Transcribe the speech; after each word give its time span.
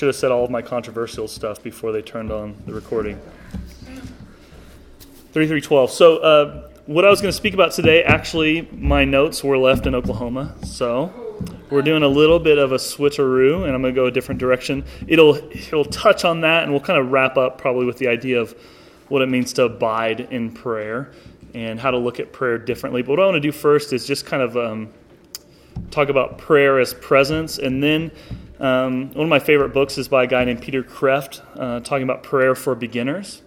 should 0.00 0.06
have 0.06 0.16
said 0.16 0.32
all 0.32 0.44
of 0.44 0.50
my 0.50 0.62
controversial 0.62 1.28
stuff 1.28 1.62
before 1.62 1.92
they 1.92 2.00
turned 2.00 2.32
on 2.32 2.56
the 2.64 2.72
recording. 2.72 3.20
3312. 5.34 5.90
So, 5.90 6.16
uh, 6.16 6.70
what 6.86 7.04
I 7.04 7.10
was 7.10 7.20
going 7.20 7.28
to 7.28 7.36
speak 7.36 7.52
about 7.52 7.72
today, 7.72 8.02
actually, 8.02 8.66
my 8.72 9.04
notes 9.04 9.44
were 9.44 9.58
left 9.58 9.86
in 9.86 9.94
Oklahoma. 9.94 10.54
So, 10.64 11.36
we're 11.68 11.82
doing 11.82 12.02
a 12.02 12.08
little 12.08 12.38
bit 12.38 12.56
of 12.56 12.72
a 12.72 12.76
switcheroo, 12.76 13.66
and 13.66 13.74
I'm 13.74 13.82
going 13.82 13.94
to 13.94 14.00
go 14.00 14.06
a 14.06 14.10
different 14.10 14.40
direction. 14.40 14.86
It'll, 15.06 15.36
it'll 15.36 15.84
touch 15.84 16.24
on 16.24 16.40
that, 16.40 16.62
and 16.62 16.72
we'll 16.72 16.80
kind 16.80 16.98
of 16.98 17.10
wrap 17.10 17.36
up 17.36 17.58
probably 17.58 17.84
with 17.84 17.98
the 17.98 18.08
idea 18.08 18.40
of 18.40 18.58
what 19.08 19.20
it 19.20 19.28
means 19.28 19.52
to 19.52 19.64
abide 19.64 20.20
in 20.30 20.50
prayer 20.50 21.12
and 21.52 21.78
how 21.78 21.90
to 21.90 21.98
look 21.98 22.18
at 22.18 22.32
prayer 22.32 22.56
differently. 22.56 23.02
But 23.02 23.10
what 23.10 23.20
I 23.20 23.26
want 23.26 23.34
to 23.34 23.40
do 23.40 23.52
first 23.52 23.92
is 23.92 24.06
just 24.06 24.24
kind 24.24 24.42
of 24.42 24.56
um, 24.56 24.94
talk 25.90 26.08
about 26.08 26.38
prayer 26.38 26.80
as 26.80 26.94
presence, 26.94 27.58
and 27.58 27.82
then 27.82 28.10
um, 28.60 29.12
one 29.14 29.24
of 29.24 29.28
my 29.28 29.38
favorite 29.38 29.72
books 29.72 29.98
is 29.98 30.08
by 30.08 30.24
a 30.24 30.26
guy 30.26 30.44
named 30.44 30.62
Peter 30.62 30.82
Kreeft, 30.82 31.40
uh, 31.58 31.80
talking 31.80 32.04
about 32.04 32.22
prayer 32.22 32.54
for 32.54 32.74
beginners. 32.74 33.42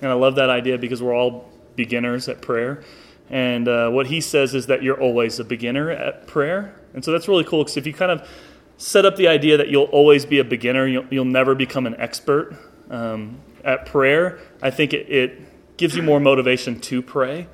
And 0.00 0.10
I 0.10 0.14
love 0.14 0.36
that 0.36 0.50
idea 0.50 0.78
because 0.78 1.02
we're 1.02 1.14
all 1.14 1.50
beginners 1.74 2.28
at 2.28 2.40
prayer. 2.42 2.82
And 3.30 3.66
uh, 3.68 3.90
what 3.90 4.06
he 4.06 4.20
says 4.20 4.54
is 4.54 4.66
that 4.66 4.82
you're 4.82 5.00
always 5.00 5.38
a 5.38 5.44
beginner 5.44 5.90
at 5.90 6.26
prayer. 6.26 6.74
And 6.94 7.04
so 7.04 7.12
that's 7.12 7.28
really 7.28 7.44
cool 7.44 7.64
because 7.64 7.76
if 7.76 7.86
you 7.86 7.92
kind 7.92 8.10
of 8.10 8.28
set 8.76 9.04
up 9.04 9.16
the 9.16 9.28
idea 9.28 9.56
that 9.56 9.68
you'll 9.68 9.84
always 9.84 10.24
be 10.24 10.38
a 10.38 10.44
beginner, 10.44 10.86
you'll, 10.86 11.06
you'll 11.10 11.24
never 11.24 11.54
become 11.54 11.86
an 11.86 11.96
expert 11.98 12.56
um, 12.90 13.40
at 13.64 13.86
prayer, 13.86 14.38
I 14.62 14.70
think 14.70 14.92
it, 14.92 15.10
it, 15.10 15.40
gives 15.76 15.94
you 15.94 16.02
more 16.02 16.18
motivation 16.18 16.80
to 16.80 17.00
pray. 17.00 17.46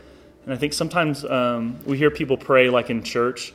And 0.44 0.54
I 0.54 0.56
think 0.56 0.72
sometimes 0.72 1.26
um, 1.26 1.78
we 1.84 1.98
hear 1.98 2.10
people 2.10 2.38
pray 2.38 2.70
like 2.70 2.88
in 2.88 3.02
church, 3.02 3.52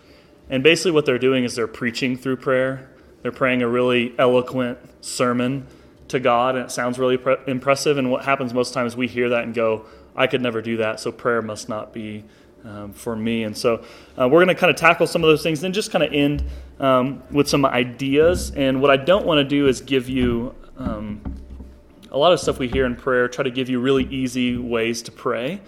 and 0.48 0.62
basically 0.62 0.92
what 0.92 1.08
they're 1.08 1.18
doing 1.18 1.44
is 1.44 1.56
they're 1.56 1.66
preaching 1.66 2.16
through 2.16 2.38
prayer. 2.38 2.88
They're 3.22 3.32
praying 3.32 3.62
a 3.62 3.68
really 3.68 4.14
eloquent 4.18 4.78
sermon 5.02 5.68
to 6.10 6.20
God, 6.20 6.56
and 6.56 6.66
it 6.66 6.72
sounds 6.72 6.98
really 6.98 7.18
pre- 7.18 7.38
impressive. 7.48 7.98
And 7.98 8.12
what 8.12 8.26
happens 8.26 8.54
most 8.54 8.74
times, 8.74 8.96
we 8.96 9.08
hear 9.08 9.30
that 9.30 9.44
and 9.44 9.54
go, 9.54 9.86
I 10.16 10.28
could 10.28 10.42
never 10.42 10.62
do 10.62 10.78
that, 10.78 11.00
so 11.00 11.12
prayer 11.12 11.42
must 11.42 11.70
not 11.70 11.94
be 11.94 12.24
um, 12.66 12.94
for 12.94 13.16
me. 13.16 13.44
And 13.44 13.56
so 13.56 13.84
uh, 14.20 14.28
we're 14.28 14.44
going 14.44 14.48
to 14.48 14.56
kind 14.56 14.70
of 14.70 14.76
tackle 14.76 15.08
some 15.08 15.24
of 15.24 15.30
those 15.30 15.44
things, 15.44 15.62
then 15.62 15.74
just 15.74 15.92
kind 15.92 16.04
of 16.04 16.14
end 16.14 16.44
um, 16.80 17.24
with 17.32 17.48
some 17.48 17.66
ideas. 17.66 18.52
And 18.52 18.82
what 18.82 18.92
I 18.92 18.98
don't 18.98 19.26
want 19.26 19.38
to 19.38 19.44
do 19.44 19.68
is 19.68 19.82
give 19.82 20.10
you 20.10 20.56
um, 20.78 21.22
a 22.12 22.18
lot 22.18 22.34
of 22.34 22.40
stuff 22.40 22.60
we 22.60 22.68
hear 22.68 22.86
in 22.86 22.96
prayer, 22.96 23.28
try 23.28 23.44
to 23.44 23.52
give 23.52 23.70
you 23.70 23.80
really 23.80 24.06
easy 24.06 24.58
ways 24.58 25.02
to 25.04 25.12
pray. 25.12 25.62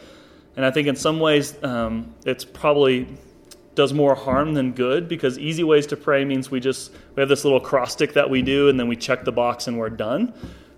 And 0.55 0.65
I 0.65 0.71
think 0.71 0.87
in 0.87 0.95
some 0.95 1.19
ways, 1.19 1.55
um, 1.63 2.13
it's 2.25 2.43
probably 2.43 3.07
does 3.81 3.93
more 3.93 4.13
harm 4.13 4.53
than 4.53 4.73
good 4.73 5.07
because 5.07 5.39
easy 5.39 5.63
ways 5.63 5.87
to 5.87 5.97
pray 5.97 6.23
means 6.23 6.51
we 6.51 6.59
just 6.59 6.91
we 7.15 7.19
have 7.19 7.27
this 7.27 7.43
little 7.43 7.59
cross 7.59 7.93
stick 7.93 8.13
that 8.13 8.29
we 8.29 8.43
do 8.43 8.69
and 8.69 8.79
then 8.79 8.87
we 8.87 8.95
check 8.95 9.23
the 9.23 9.31
box 9.31 9.65
and 9.65 9.75
we're 9.75 9.89
done. 9.89 10.31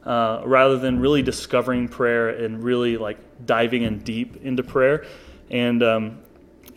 Uh, 0.06 0.42
rather 0.46 0.78
than 0.78 1.00
really 1.00 1.22
discovering 1.22 1.90
prayer 1.90 2.30
and 2.30 2.64
really 2.64 2.96
like 2.96 3.18
diving 3.46 3.84
in 3.84 4.00
deep 4.00 4.38
into 4.42 4.64
prayer. 4.64 5.06
And 5.50 5.84
um, 5.84 6.20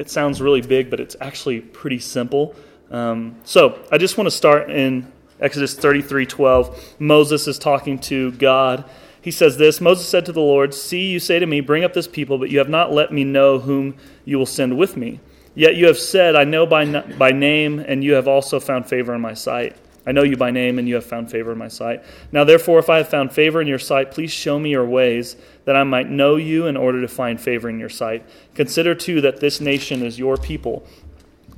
it 0.00 0.10
sounds 0.10 0.42
really 0.42 0.62
big 0.62 0.90
but 0.90 0.98
it's 0.98 1.14
actually 1.20 1.60
pretty 1.60 2.00
simple. 2.00 2.56
Um, 2.90 3.36
so 3.44 3.80
i 3.92 3.98
just 3.98 4.18
want 4.18 4.26
to 4.26 4.36
start 4.36 4.68
in 4.68 5.12
exodus 5.40 5.74
33 5.74 6.24
12 6.24 6.94
moses 6.98 7.46
is 7.46 7.56
talking 7.58 8.00
to 8.00 8.32
god. 8.32 8.84
He 9.20 9.32
says 9.32 9.56
this 9.56 9.80
Moses 9.80 10.08
said 10.08 10.24
to 10.26 10.32
the 10.32 10.40
Lord, 10.40 10.72
See, 10.72 11.10
you 11.10 11.18
say 11.18 11.40
to 11.40 11.46
me, 11.46 11.60
Bring 11.60 11.84
up 11.84 11.94
this 11.94 12.08
people, 12.08 12.38
but 12.38 12.50
you 12.50 12.58
have 12.58 12.68
not 12.68 12.92
let 12.92 13.12
me 13.12 13.22
know 13.22 13.58
whom 13.58 13.96
you 14.24 14.38
will 14.38 14.46
send 14.46 14.76
with 14.76 14.96
me. 14.96 15.18
Yet 15.56 15.74
you 15.74 15.86
have 15.86 15.98
said, 15.98 16.36
I 16.36 16.44
know 16.44 16.66
by, 16.66 16.84
by 17.00 17.32
name, 17.32 17.78
and 17.78 18.04
you 18.04 18.12
have 18.12 18.28
also 18.28 18.60
found 18.60 18.86
favor 18.86 19.14
in 19.14 19.22
my 19.22 19.32
sight. 19.32 19.74
I 20.06 20.12
know 20.12 20.22
you 20.22 20.36
by 20.36 20.50
name, 20.50 20.78
and 20.78 20.86
you 20.86 20.96
have 20.96 21.04
found 21.06 21.30
favor 21.30 21.50
in 21.50 21.58
my 21.58 21.68
sight. 21.68 22.04
Now, 22.30 22.44
therefore, 22.44 22.78
if 22.78 22.90
I 22.90 22.98
have 22.98 23.08
found 23.08 23.32
favor 23.32 23.60
in 23.62 23.66
your 23.66 23.78
sight, 23.78 24.10
please 24.10 24.30
show 24.30 24.58
me 24.58 24.70
your 24.70 24.84
ways, 24.84 25.34
that 25.64 25.74
I 25.74 25.82
might 25.82 26.10
know 26.10 26.36
you 26.36 26.66
in 26.66 26.76
order 26.76 27.00
to 27.00 27.08
find 27.08 27.40
favor 27.40 27.70
in 27.70 27.80
your 27.80 27.88
sight. 27.88 28.28
Consider, 28.54 28.94
too, 28.94 29.22
that 29.22 29.40
this 29.40 29.58
nation 29.58 30.02
is 30.02 30.18
your 30.18 30.36
people. 30.36 30.86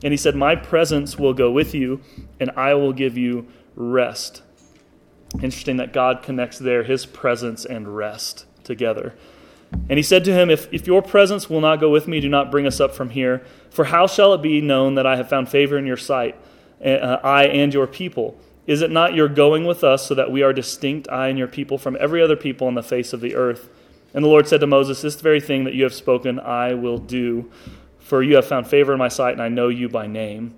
And 0.04 0.12
he 0.12 0.16
said, 0.16 0.36
My 0.36 0.54
presence 0.54 1.18
will 1.18 1.34
go 1.34 1.50
with 1.50 1.74
you, 1.74 2.00
and 2.38 2.52
I 2.52 2.74
will 2.74 2.92
give 2.92 3.18
you 3.18 3.48
rest. 3.74 4.42
Interesting 5.34 5.76
that 5.78 5.92
God 5.92 6.22
connects 6.22 6.60
there 6.60 6.84
his 6.84 7.04
presence 7.04 7.64
and 7.64 7.96
rest 7.96 8.46
together. 8.62 9.14
And 9.72 9.98
he 9.98 10.02
said 10.02 10.24
to 10.24 10.32
him, 10.32 10.50
if, 10.50 10.72
if 10.72 10.86
your 10.86 11.02
presence 11.02 11.48
will 11.48 11.60
not 11.60 11.80
go 11.80 11.90
with 11.90 12.08
me, 12.08 12.20
do 12.20 12.28
not 12.28 12.50
bring 12.50 12.66
us 12.66 12.80
up 12.80 12.94
from 12.94 13.10
here. 13.10 13.44
For 13.70 13.86
how 13.86 14.06
shall 14.06 14.34
it 14.34 14.42
be 14.42 14.60
known 14.60 14.94
that 14.94 15.06
I 15.06 15.16
have 15.16 15.28
found 15.28 15.48
favor 15.48 15.78
in 15.78 15.86
your 15.86 15.96
sight, 15.96 16.36
uh, 16.84 17.18
I 17.22 17.46
and 17.46 17.72
your 17.72 17.86
people? 17.86 18.38
Is 18.66 18.82
it 18.82 18.90
not 18.90 19.14
your 19.14 19.28
going 19.28 19.64
with 19.64 19.82
us 19.82 20.06
so 20.06 20.14
that 20.14 20.30
we 20.30 20.42
are 20.42 20.52
distinct, 20.52 21.08
I 21.10 21.28
and 21.28 21.38
your 21.38 21.48
people, 21.48 21.78
from 21.78 21.96
every 21.98 22.22
other 22.22 22.36
people 22.36 22.66
on 22.66 22.74
the 22.74 22.82
face 22.82 23.12
of 23.12 23.20
the 23.20 23.34
earth? 23.34 23.70
And 24.12 24.24
the 24.24 24.28
Lord 24.28 24.46
said 24.46 24.60
to 24.60 24.66
Moses, 24.66 25.00
This 25.00 25.20
very 25.20 25.40
thing 25.40 25.64
that 25.64 25.74
you 25.74 25.84
have 25.84 25.94
spoken, 25.94 26.38
I 26.38 26.74
will 26.74 26.98
do, 26.98 27.50
for 27.98 28.22
you 28.22 28.36
have 28.36 28.46
found 28.46 28.66
favor 28.66 28.92
in 28.92 28.98
my 28.98 29.08
sight, 29.08 29.32
and 29.32 29.42
I 29.42 29.48
know 29.48 29.68
you 29.68 29.88
by 29.88 30.06
name. 30.06 30.54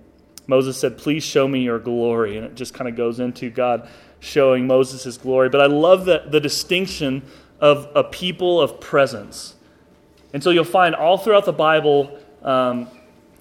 Moses 0.47 0.77
said, 0.77 0.97
Please 0.97 1.23
show 1.23 1.47
me 1.47 1.61
your 1.61 1.79
glory. 1.79 2.37
And 2.37 2.45
it 2.45 2.55
just 2.55 2.73
kind 2.73 2.89
of 2.89 2.95
goes 2.95 3.19
into 3.19 3.49
God 3.49 3.87
showing 4.19 4.67
Moses 4.67 5.03
his 5.03 5.17
glory. 5.17 5.49
But 5.49 5.61
I 5.61 5.67
love 5.67 6.05
the, 6.05 6.23
the 6.27 6.39
distinction 6.39 7.23
of 7.61 7.87
a 7.95 8.03
people 8.03 8.59
of 8.59 8.81
presence. 8.81 9.55
And 10.33 10.43
so 10.43 10.49
you'll 10.49 10.63
find 10.63 10.95
all 10.95 11.17
throughout 11.17 11.45
the 11.45 11.53
Bible, 11.53 12.17
um, 12.41 12.87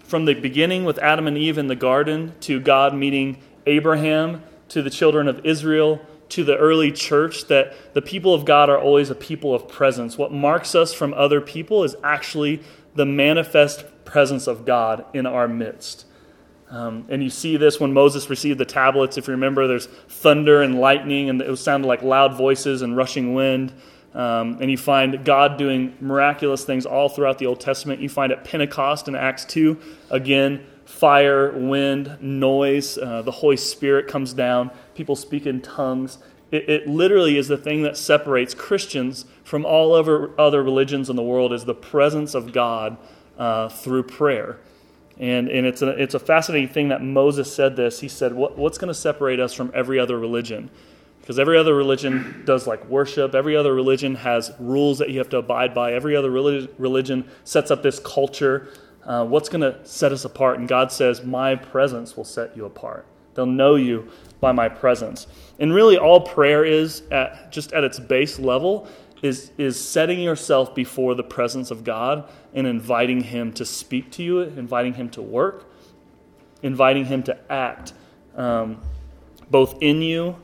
from 0.05 0.27
the 0.27 0.35
beginning 0.35 0.85
with 0.85 0.99
Adam 0.99 1.27
and 1.27 1.39
Eve 1.39 1.57
in 1.57 1.69
the 1.69 1.77
garden, 1.77 2.35
to 2.41 2.61
God 2.61 2.95
meeting 2.95 3.39
Abraham, 3.67 4.43
to 4.69 4.83
the 4.83 4.91
children 4.91 5.27
of 5.27 5.45
Israel, 5.47 6.01
to 6.31 6.45
the 6.45 6.57
early 6.57 6.93
church, 6.93 7.47
that 7.47 7.75
the 7.95 8.03
people 8.03 8.35
of 8.35 8.45
God 8.45 8.69
are 8.69 8.79
always 8.79 9.11
a 9.11 9.15
people 9.15 9.55
of 9.55 9.69
presence. 9.69 10.19
What 10.19 10.33
marks 10.33 10.75
us 10.75 10.93
from 10.93 11.15
other 11.15 11.41
people 11.41 11.83
is 11.83 11.97
actually 12.05 12.63
the 12.95 13.07
manifest 13.07 13.85
presence 14.05 14.47
of 14.47 14.65
God 14.65 15.05
in 15.15 15.27
our 15.27 15.49
midst. 15.49 16.07
Um, 16.71 17.07
and 17.09 17.23
you 17.23 17.31
see 17.31 17.57
this 17.57 17.81
when 17.81 17.93
Moses 17.93 18.31
received 18.31 18.59
the 18.59 18.65
tablets. 18.65 19.19
If 19.19 19.27
you 19.27 19.33
remember, 19.33 19.67
there's 19.67 19.87
thunder 19.87 20.63
and 20.63 20.81
lightning, 20.81 21.29
and 21.29 21.41
it 21.41 21.57
sounded 21.57 21.89
like 21.89 22.03
loud 22.03 22.35
voices 22.35 22.83
and 22.83 22.97
rushing 22.97 23.35
wind. 23.35 23.73
Um, 24.15 24.59
and 24.60 24.71
you 24.71 24.76
find 24.76 25.25
God 25.25 25.56
doing 25.56 25.97
miraculous 26.00 26.65
things 26.65 26.84
all 26.84 27.09
throughout 27.09 27.38
the 27.38 27.47
Old 27.47 27.60
Testament. 27.60 28.00
You 28.00 28.09
find 28.09 28.32
at 28.32 28.44
Pentecost 28.44 29.06
in 29.06 29.15
Acts 29.15 29.44
2, 29.44 29.78
again, 30.10 30.66
fire, 30.84 31.53
wind, 31.53 32.19
noise. 32.21 32.98
Uh, 32.98 33.22
the 33.22 33.31
Holy 33.31 33.56
Spirit 33.56 34.09
comes 34.09 34.32
down. 34.32 34.71
People 34.94 35.15
speak 35.15 35.47
in 35.47 35.60
tongues. 35.60 36.19
It, 36.50 36.69
it, 36.69 36.88
literally 36.88 37.38
is 37.38 37.47
the 37.47 37.56
thing 37.56 37.82
that 37.82 37.97
separates 37.97 38.54
Christians 38.54 39.25
from 39.44 39.65
all 39.65 39.94
other, 39.94 40.38
other 40.38 40.62
religions 40.65 41.09
in 41.09 41.15
the 41.15 41.22
world 41.22 41.53
is 41.53 41.65
the 41.65 41.75
presence 41.75 42.34
of 42.34 42.53
God 42.53 42.97
uh, 43.38 43.69
through 43.69 44.03
prayer. 44.03 44.59
And, 45.19 45.48
and 45.48 45.66
it's, 45.66 45.82
a, 45.82 45.91
it's 45.91 46.15
a 46.15 46.19
fascinating 46.19 46.69
thing 46.69 46.88
that 46.88 47.03
Moses 47.03 47.54
said 47.54 47.77
this. 47.77 48.00
He 48.00 48.09
said, 48.09 48.32
what, 48.32 48.59
What's 48.59 48.78
going 48.78 48.88
to 48.88 48.94
separate 48.94 49.38
us 49.38 49.54
from 49.54 49.71
every 49.75 50.00
other 50.00 50.19
religion? 50.19 50.71
Because 51.31 51.39
every 51.39 51.57
other 51.57 51.77
religion 51.77 52.43
does 52.45 52.67
like 52.67 52.85
worship, 52.87 53.37
every 53.37 53.55
other 53.55 53.73
religion 53.73 54.17
has 54.17 54.51
rules 54.59 54.99
that 54.99 55.11
you 55.11 55.19
have 55.19 55.29
to 55.29 55.37
abide 55.37 55.73
by, 55.73 55.93
every 55.93 56.17
other 56.17 56.29
religion 56.29 57.31
sets 57.45 57.71
up 57.71 57.85
this 57.85 58.01
culture. 58.01 58.73
Uh, 59.05 59.25
what's 59.25 59.49
going 59.49 59.61
to 59.61 59.79
set 59.87 60.11
us 60.11 60.25
apart? 60.25 60.59
And 60.59 60.67
God 60.67 60.91
says, 60.91 61.23
My 61.23 61.55
presence 61.55 62.17
will 62.17 62.25
set 62.25 62.57
you 62.57 62.65
apart. 62.65 63.07
They'll 63.35 63.47
know 63.47 63.77
you 63.77 64.11
by 64.41 64.51
my 64.51 64.69
presence. 64.69 65.29
And 65.61 65.73
really, 65.73 65.97
all 65.97 66.21
prayer 66.21 66.65
is, 66.65 67.05
at, 67.13 67.53
just 67.53 67.73
at 67.75 67.85
its 67.85 68.01
base 68.01 68.41
level, 68.41 68.89
is, 69.23 69.53
is 69.57 69.81
setting 69.81 70.19
yourself 70.19 70.75
before 70.75 71.15
the 71.15 71.23
presence 71.23 71.71
of 71.71 71.85
God 71.85 72.29
and 72.55 72.67
inviting 72.67 73.21
Him 73.21 73.53
to 73.53 73.65
speak 73.65 74.11
to 74.15 74.25
you, 74.25 74.41
inviting 74.41 74.95
Him 74.95 75.09
to 75.11 75.23
work, 75.23 75.71
inviting 76.65 77.04
Him 77.04 77.22
to 77.22 77.39
act 77.53 77.93
um, 78.34 78.81
both 79.49 79.81
in 79.81 80.03
you 80.03 80.34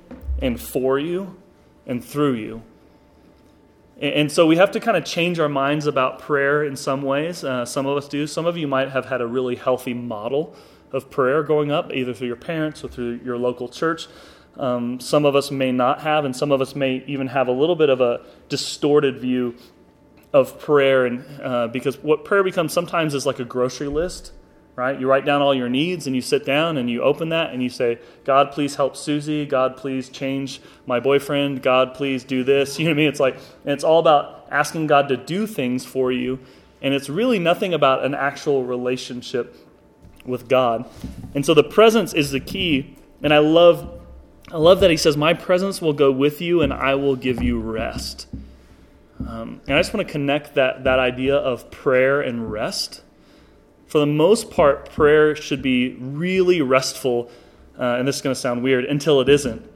and 0.41 0.61
for 0.61 0.99
you 0.99 1.37
and 1.87 2.05
through 2.05 2.35
you. 2.35 2.63
And 3.99 4.31
so 4.31 4.47
we 4.47 4.57
have 4.57 4.73
to 4.73 4.81
kind 4.81 4.97
of 4.97 5.05
change 5.07 5.39
our 5.41 5.49
minds 5.49 5.87
about 5.87 6.19
prayer 6.19 6.63
in 6.63 6.77
some 6.77 7.01
ways. 7.01 7.43
Uh, 7.43 7.65
some 7.65 7.87
of 7.87 7.97
us 7.97 8.09
do. 8.09 8.27
Some 8.27 8.45
of 8.45 8.59
you 8.59 8.67
might 8.67 8.91
have 8.91 9.07
had 9.07 9.23
a 9.23 9.27
really 9.27 9.57
healthy 9.57 9.95
model 9.95 10.55
of 10.93 11.11
prayer 11.11 11.43
growing 11.43 11.71
up, 11.71 11.91
either 11.93 12.13
through 12.13 12.27
your 12.27 12.37
parents 12.37 12.85
or 12.85 12.89
through 12.89 13.21
your 13.25 13.39
local 13.39 13.69
church. 13.69 14.07
Um, 14.59 15.01
some 15.01 15.25
of 15.25 15.35
us 15.35 15.51
may 15.51 15.73
not 15.73 16.01
have, 16.03 16.27
and 16.27 16.37
some 16.37 16.53
of 16.53 16.61
us 16.61 16.75
may 16.75 17.05
even 17.07 17.29
have 17.29 17.49
a 17.49 17.53
little 17.53 17.77
bit 17.77 17.89
of 17.89 18.03
a 18.03 18.21
distorted 18.51 19.19
view 19.19 19.55
of 20.33 20.61
prayer. 20.61 21.07
And 21.07 21.25
uh, 21.41 21.69
because 21.69 21.97
what 22.03 22.25
prayer 22.25 22.45
becomes 22.45 22.75
sometimes 22.75 23.15
is 23.15 23.25
like 23.25 23.39
a 23.39 23.45
grocery 23.45 23.89
list 23.89 24.33
right? 24.77 25.01
You 25.01 25.09
write 25.09 25.25
down 25.25 25.41
all 25.43 25.55
your 25.55 25.71
needs 25.71 26.07
and 26.07 26.15
you 26.15 26.23
sit 26.23 26.45
down 26.45 26.77
and 26.77 26.89
you 26.89 27.03
open 27.03 27.31
that 27.31 27.53
and 27.53 27.63
you 27.63 27.71
say, 27.71 27.99
God, 28.25 28.53
please 28.53 28.77
help 28.77 28.95
Susie. 28.97 29.47
God, 29.47 29.77
please 29.77 30.11
change 30.11 30.61
my 30.85 31.01
boyfriend. 31.01 31.63
God, 31.63 31.95
please 31.95 32.23
do 32.23 32.45
this. 32.45 32.79
You 32.79 32.85
know 32.85 32.91
what 32.91 32.97
I 32.97 32.99
mean? 32.99 33.09
It's 33.09 33.21
like, 33.21 33.35
and 33.65 33.73
it's 33.73 33.85
all 33.85 33.99
about 33.99 34.47
asking 34.51 34.87
God 34.87 35.09
to 35.09 35.17
do 35.17 35.47
things 35.47 35.85
for 35.85 36.13
you. 36.13 36.39
And 36.83 36.93
it's 36.93 37.09
really 37.09 37.39
nothing 37.39 37.73
about 37.73 38.05
an 38.05 38.15
actual 38.15 38.65
relationship 38.65 39.57
with 40.27 40.47
God. 40.47 40.89
And 41.35 41.45
so 41.45 41.55
the 41.55 41.65
presence 41.65 42.13
is 42.13 42.31
the 42.31 42.41
key. 42.41 42.97
And 43.23 43.33
I 43.33 43.39
love 43.39 43.93
I 44.53 44.59
love 44.59 44.79
that 44.81 44.91
he 44.91 44.97
says, 44.97 45.17
My 45.17 45.35
presence 45.35 45.83
will 45.83 45.93
go 45.93 46.13
with 46.13 46.41
you 46.41 46.63
and 46.63 46.73
I 46.73 46.95
will 46.95 47.17
give 47.17 47.43
you 47.43 47.59
rest. 47.59 48.29
Um, 49.27 49.61
and 49.67 49.77
I 49.77 49.81
just 49.81 49.93
want 49.93 50.07
to 50.07 50.13
connect 50.13 50.55
that, 50.55 50.85
that 50.85 50.99
idea 50.99 51.35
of 51.35 51.71
prayer 51.71 52.21
and 52.21 52.53
rest. 52.53 53.03
For 53.87 53.99
the 53.99 54.07
most 54.07 54.51
part, 54.51 54.91
prayer 54.91 55.37
should 55.37 55.63
be 55.63 55.95
really 56.01 56.61
restful, 56.61 57.31
uh, 57.79 57.97
and 57.99 58.07
this 58.07 58.17
is 58.17 58.23
going 58.23 58.35
to 58.35 58.41
sound 58.41 58.63
weird, 58.63 58.85
until 58.85 59.21
it 59.21 59.29
isn't. 59.29 59.69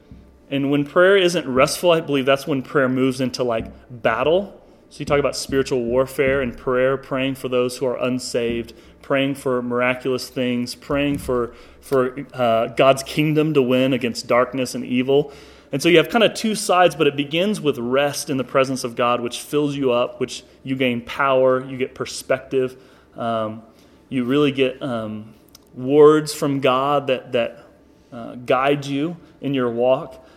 And 0.49 0.69
when 0.69 0.85
prayer 0.85 1.15
isn't 1.15 1.47
restful, 1.47 1.91
I 1.91 2.01
believe 2.01 2.25
that's 2.25 2.45
when 2.45 2.61
prayer 2.61 2.89
moves 2.89 3.21
into 3.21 3.43
like 3.43 3.71
battle. 3.89 4.61
So 4.89 4.99
you 4.99 5.05
talk 5.05 5.19
about 5.19 5.37
spiritual 5.37 5.85
warfare 5.85 6.41
and 6.41 6.57
prayer, 6.57 6.97
praying 6.97 7.35
for 7.35 7.47
those 7.47 7.77
who 7.77 7.85
are 7.85 7.97
unsaved, 7.97 8.73
praying 9.01 9.35
for 9.35 9.61
miraculous 9.61 10.27
things, 10.29 10.75
praying 10.75 11.19
for, 11.19 11.55
for 11.79 12.25
uh, 12.33 12.67
God's 12.67 13.01
kingdom 13.03 13.53
to 13.53 13.61
win 13.61 13.93
against 13.93 14.27
darkness 14.27 14.75
and 14.75 14.83
evil. 14.83 15.31
And 15.71 15.81
so 15.81 15.87
you 15.87 15.95
have 15.97 16.09
kind 16.09 16.25
of 16.25 16.33
two 16.33 16.55
sides, 16.55 16.95
but 16.95 17.07
it 17.07 17.15
begins 17.15 17.61
with 17.61 17.77
rest 17.77 18.29
in 18.29 18.35
the 18.35 18.43
presence 18.43 18.83
of 18.83 18.97
God, 18.97 19.21
which 19.21 19.39
fills 19.39 19.77
you 19.77 19.93
up, 19.93 20.19
which 20.19 20.43
you 20.63 20.75
gain 20.75 20.99
power, 21.01 21.63
you 21.63 21.77
get 21.77 21.95
perspective, 21.95 22.75
um, 23.15 23.63
you 24.11 24.25
really 24.25 24.51
get 24.51 24.83
um, 24.83 25.33
words 25.73 26.33
from 26.33 26.59
God 26.59 27.07
that, 27.07 27.31
that 27.31 27.65
uh, 28.11 28.35
guide 28.35 28.85
you 28.85 29.15
in 29.39 29.53
your 29.53 29.71
walk. 29.71 30.27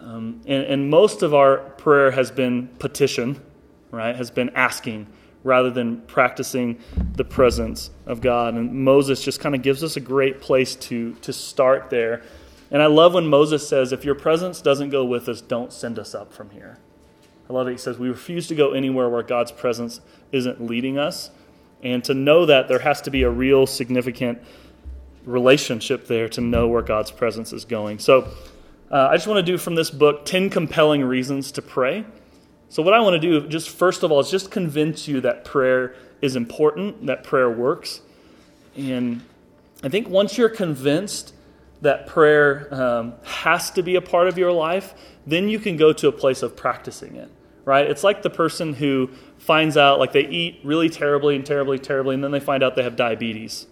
Um, 0.00 0.40
and, 0.46 0.62
and 0.62 0.88
most 0.88 1.22
of 1.22 1.34
our 1.34 1.58
prayer 1.58 2.12
has 2.12 2.30
been 2.30 2.68
petition, 2.78 3.42
right? 3.90 4.14
Has 4.14 4.30
been 4.30 4.50
asking 4.50 5.08
rather 5.42 5.70
than 5.70 6.02
practicing 6.02 6.78
the 7.14 7.24
presence 7.24 7.90
of 8.06 8.20
God. 8.20 8.54
And 8.54 8.72
Moses 8.72 9.24
just 9.24 9.40
kind 9.40 9.56
of 9.56 9.62
gives 9.62 9.82
us 9.82 9.96
a 9.96 10.00
great 10.00 10.40
place 10.40 10.76
to, 10.76 11.14
to 11.14 11.32
start 11.32 11.90
there. 11.90 12.22
And 12.70 12.80
I 12.80 12.86
love 12.86 13.12
when 13.12 13.26
Moses 13.26 13.68
says, 13.68 13.92
If 13.92 14.04
your 14.04 14.14
presence 14.14 14.60
doesn't 14.60 14.90
go 14.90 15.04
with 15.04 15.28
us, 15.28 15.40
don't 15.40 15.72
send 15.72 15.98
us 15.98 16.14
up 16.14 16.32
from 16.32 16.50
here. 16.50 16.78
I 17.50 17.52
love 17.52 17.66
it. 17.66 17.72
He 17.72 17.78
says, 17.78 17.98
We 17.98 18.08
refuse 18.08 18.46
to 18.48 18.54
go 18.54 18.72
anywhere 18.72 19.08
where 19.08 19.24
God's 19.24 19.50
presence 19.50 20.00
isn't 20.30 20.64
leading 20.64 20.96
us. 20.96 21.30
And 21.82 22.02
to 22.04 22.14
know 22.14 22.46
that, 22.46 22.68
there 22.68 22.78
has 22.78 23.02
to 23.02 23.10
be 23.10 23.22
a 23.22 23.30
real 23.30 23.66
significant 23.66 24.42
relationship 25.24 26.06
there 26.06 26.28
to 26.30 26.40
know 26.40 26.68
where 26.68 26.82
God's 26.82 27.10
presence 27.10 27.52
is 27.52 27.64
going. 27.64 27.98
So, 27.98 28.28
uh, 28.90 29.08
I 29.08 29.16
just 29.16 29.26
want 29.26 29.44
to 29.44 29.52
do 29.52 29.58
from 29.58 29.74
this 29.74 29.90
book 29.90 30.24
10 30.24 30.48
compelling 30.50 31.02
reasons 31.02 31.50
to 31.52 31.62
pray. 31.62 32.04
So, 32.68 32.82
what 32.82 32.94
I 32.94 33.00
want 33.00 33.20
to 33.20 33.40
do, 33.40 33.48
just 33.48 33.68
first 33.68 34.02
of 34.02 34.12
all, 34.12 34.20
is 34.20 34.30
just 34.30 34.50
convince 34.50 35.06
you 35.06 35.20
that 35.22 35.44
prayer 35.44 35.94
is 36.22 36.36
important, 36.36 37.06
that 37.06 37.24
prayer 37.24 37.50
works. 37.50 38.00
And 38.76 39.22
I 39.82 39.88
think 39.88 40.08
once 40.08 40.38
you're 40.38 40.48
convinced 40.48 41.34
that 41.82 42.06
prayer 42.06 42.72
um, 42.72 43.14
has 43.24 43.70
to 43.72 43.82
be 43.82 43.96
a 43.96 44.00
part 44.00 44.28
of 44.28 44.38
your 44.38 44.52
life, 44.52 44.94
then 45.26 45.48
you 45.48 45.58
can 45.58 45.76
go 45.76 45.92
to 45.92 46.08
a 46.08 46.12
place 46.12 46.42
of 46.42 46.56
practicing 46.56 47.16
it, 47.16 47.30
right? 47.66 47.86
It's 47.86 48.02
like 48.02 48.22
the 48.22 48.30
person 48.30 48.72
who 48.72 49.10
finds 49.36 49.76
out, 49.76 49.98
like, 49.98 50.12
they 50.12 50.26
eat 50.26 50.60
really 50.64 50.88
terribly 50.88 51.36
and 51.36 51.44
terribly, 51.44 51.78
terribly, 51.78 52.14
and 52.14 52.24
then 52.24 52.30
they 52.30 52.40
find 52.40 52.62
out 52.62 52.76
they 52.76 52.82
have 52.82 52.96
diabetes. 52.96 53.66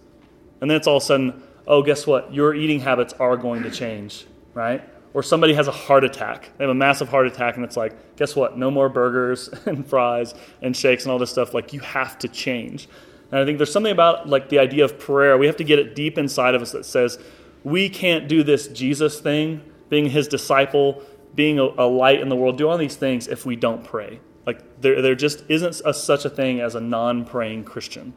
And 0.61 0.69
then 0.69 0.77
it's 0.77 0.85
all 0.85 0.97
of 0.97 1.03
a 1.03 1.05
sudden, 1.07 1.41
oh, 1.65 1.81
guess 1.81 2.05
what? 2.05 2.31
Your 2.31 2.53
eating 2.53 2.81
habits 2.81 3.13
are 3.13 3.35
going 3.35 3.63
to 3.63 3.71
change, 3.71 4.27
right? 4.53 4.87
or 5.15 5.23
somebody 5.23 5.53
has 5.53 5.69
a 5.69 5.71
heart 5.71 6.03
attack. 6.03 6.51
They 6.57 6.65
have 6.65 6.69
a 6.69 6.75
massive 6.75 7.07
heart 7.07 7.25
attack, 7.25 7.55
and 7.55 7.63
it's 7.63 7.77
like, 7.77 8.17
guess 8.17 8.35
what? 8.35 8.57
No 8.57 8.69
more 8.69 8.89
burgers 8.89 9.47
and 9.65 9.87
fries 9.87 10.35
and 10.61 10.75
shakes 10.75 11.05
and 11.05 11.11
all 11.11 11.17
this 11.17 11.31
stuff. 11.31 11.53
Like, 11.53 11.71
you 11.71 11.79
have 11.79 12.19
to 12.19 12.27
change. 12.27 12.89
And 13.31 13.39
I 13.39 13.45
think 13.45 13.57
there's 13.57 13.71
something 13.71 13.93
about 13.93 14.27
like 14.27 14.49
the 14.49 14.59
idea 14.59 14.83
of 14.83 14.99
prayer. 14.99 15.37
We 15.37 15.45
have 15.45 15.55
to 15.55 15.63
get 15.63 15.79
it 15.79 15.95
deep 15.95 16.17
inside 16.17 16.53
of 16.53 16.61
us 16.61 16.73
that 16.73 16.85
says 16.85 17.17
we 17.63 17.87
can't 17.87 18.27
do 18.27 18.43
this 18.43 18.67
Jesus 18.67 19.21
thing, 19.21 19.61
being 19.87 20.09
His 20.09 20.27
disciple, 20.27 21.01
being 21.35 21.59
a, 21.59 21.63
a 21.63 21.87
light 21.87 22.21
in 22.21 22.29
the 22.29 22.35
world, 22.35 22.57
do 22.57 22.67
all 22.67 22.77
these 22.77 22.95
things 22.95 23.27
if 23.27 23.45
we 23.45 23.55
don't 23.55 23.83
pray. 23.83 24.19
Like 24.45 24.81
there, 24.81 25.01
there 25.01 25.15
just 25.15 25.43
isn't 25.49 25.81
a, 25.85 25.93
such 25.93 26.25
a 26.25 26.29
thing 26.29 26.61
as 26.61 26.75
a 26.75 26.81
non-praying 26.81 27.65
Christian. 27.65 28.13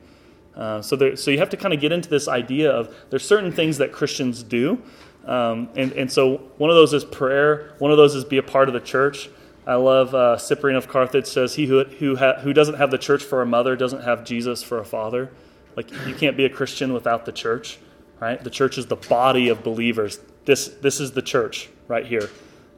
Uh, 0.55 0.83
so, 0.83 0.97
there, 0.97 1.17
so 1.17 1.31
you 1.31 1.39
have 1.39 1.51
to 1.51 1.57
kind 1.57 1.73
of 1.73 1.81
get 1.81 1.93
into 1.93 2.09
this 2.09 2.27
idea 2.29 2.71
of 2.71 2.95
there's 3.11 3.25
certain 3.25 3.53
things 3.53 3.79
that 3.79 3.93
Christians 3.93 4.43
do 4.43 4.83
um, 5.29 5.69
and, 5.77 5.93
and 5.93 6.11
so 6.11 6.39
one 6.57 6.71
of 6.71 6.77
those 6.77 6.95
is 6.95 7.05
prayer, 7.05 7.75
one 7.79 7.91
of 7.91 7.99
those 7.99 8.15
is 8.15 8.25
be 8.25 8.39
a 8.39 8.43
part 8.43 8.69
of 8.69 8.73
the 8.73 8.81
church. 8.81 9.29
I 9.67 9.75
love 9.75 10.15
uh, 10.15 10.39
Cyprian 10.39 10.79
of 10.79 10.89
Carthage 10.89 11.27
says, 11.27 11.55
He 11.55 11.67
who, 11.67 11.85
who, 11.85 12.17
ha- 12.17 12.41
who 12.41 12.55
doesn't 12.55 12.77
have 12.77 12.91
the 12.91 12.97
church 12.97 13.23
for 13.23 13.43
a 13.43 13.47
mother 13.47 13.77
doesn't 13.77 14.03
have 14.03 14.25
Jesus 14.25 14.63
for 14.63 14.79
a 14.79 14.85
father. 14.85 15.31
Like, 15.77 15.91
you 16.07 16.15
can't 16.15 16.37
be 16.37 16.47
a 16.47 16.49
Christian 16.49 16.95
without 16.95 17.27
the 17.27 17.33
church, 17.33 17.79
right? 18.21 18.43
The 18.43 18.51
church 18.51 18.79
is 18.79 18.87
the 18.87 18.97
body 18.97 19.51
of 19.51 19.63
believers. 19.63 20.19
This, 20.47 20.69
this 20.69 20.99
is 20.99 21.13
the 21.13 21.23
church 21.23 21.69
right 21.89 22.07
here. 22.07 22.31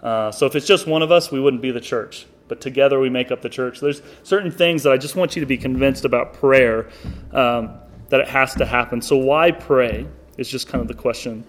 Uh, 0.03 0.31
so 0.31 0.47
if 0.47 0.57
it's 0.57 0.67
just 0.67 0.87
one 0.87 1.03
of 1.03 1.13
us, 1.13 1.31
we 1.31 1.41
wouldn't 1.41 1.63
be 1.63 1.71
the 1.71 1.81
church. 1.81 2.27
But 2.49 2.61
together 2.61 2.99
we 2.99 3.11
make 3.11 3.31
up 3.31 3.43
the 3.43 3.49
church. 3.49 3.81
There's 3.81 4.03
certain 4.23 4.51
things 4.51 4.83
that 4.83 4.93
I 4.93 4.97
just 4.97 5.15
want 5.15 5.37
you 5.37 5.41
to 5.41 5.47
be 5.47 5.57
convinced 5.57 6.05
about 6.05 6.33
prayer 6.35 6.89
um, 7.33 7.75
that 8.09 8.21
it 8.21 8.29
has 8.29 8.55
to 8.57 8.67
happen. 8.67 9.01
So 9.01 9.17
why 9.17 9.53
pray 9.53 10.07
is 10.37 10.49
just 10.49 10.69
kind 10.69 10.83
of 10.83 10.89
the 10.89 10.95
question. 10.95 11.45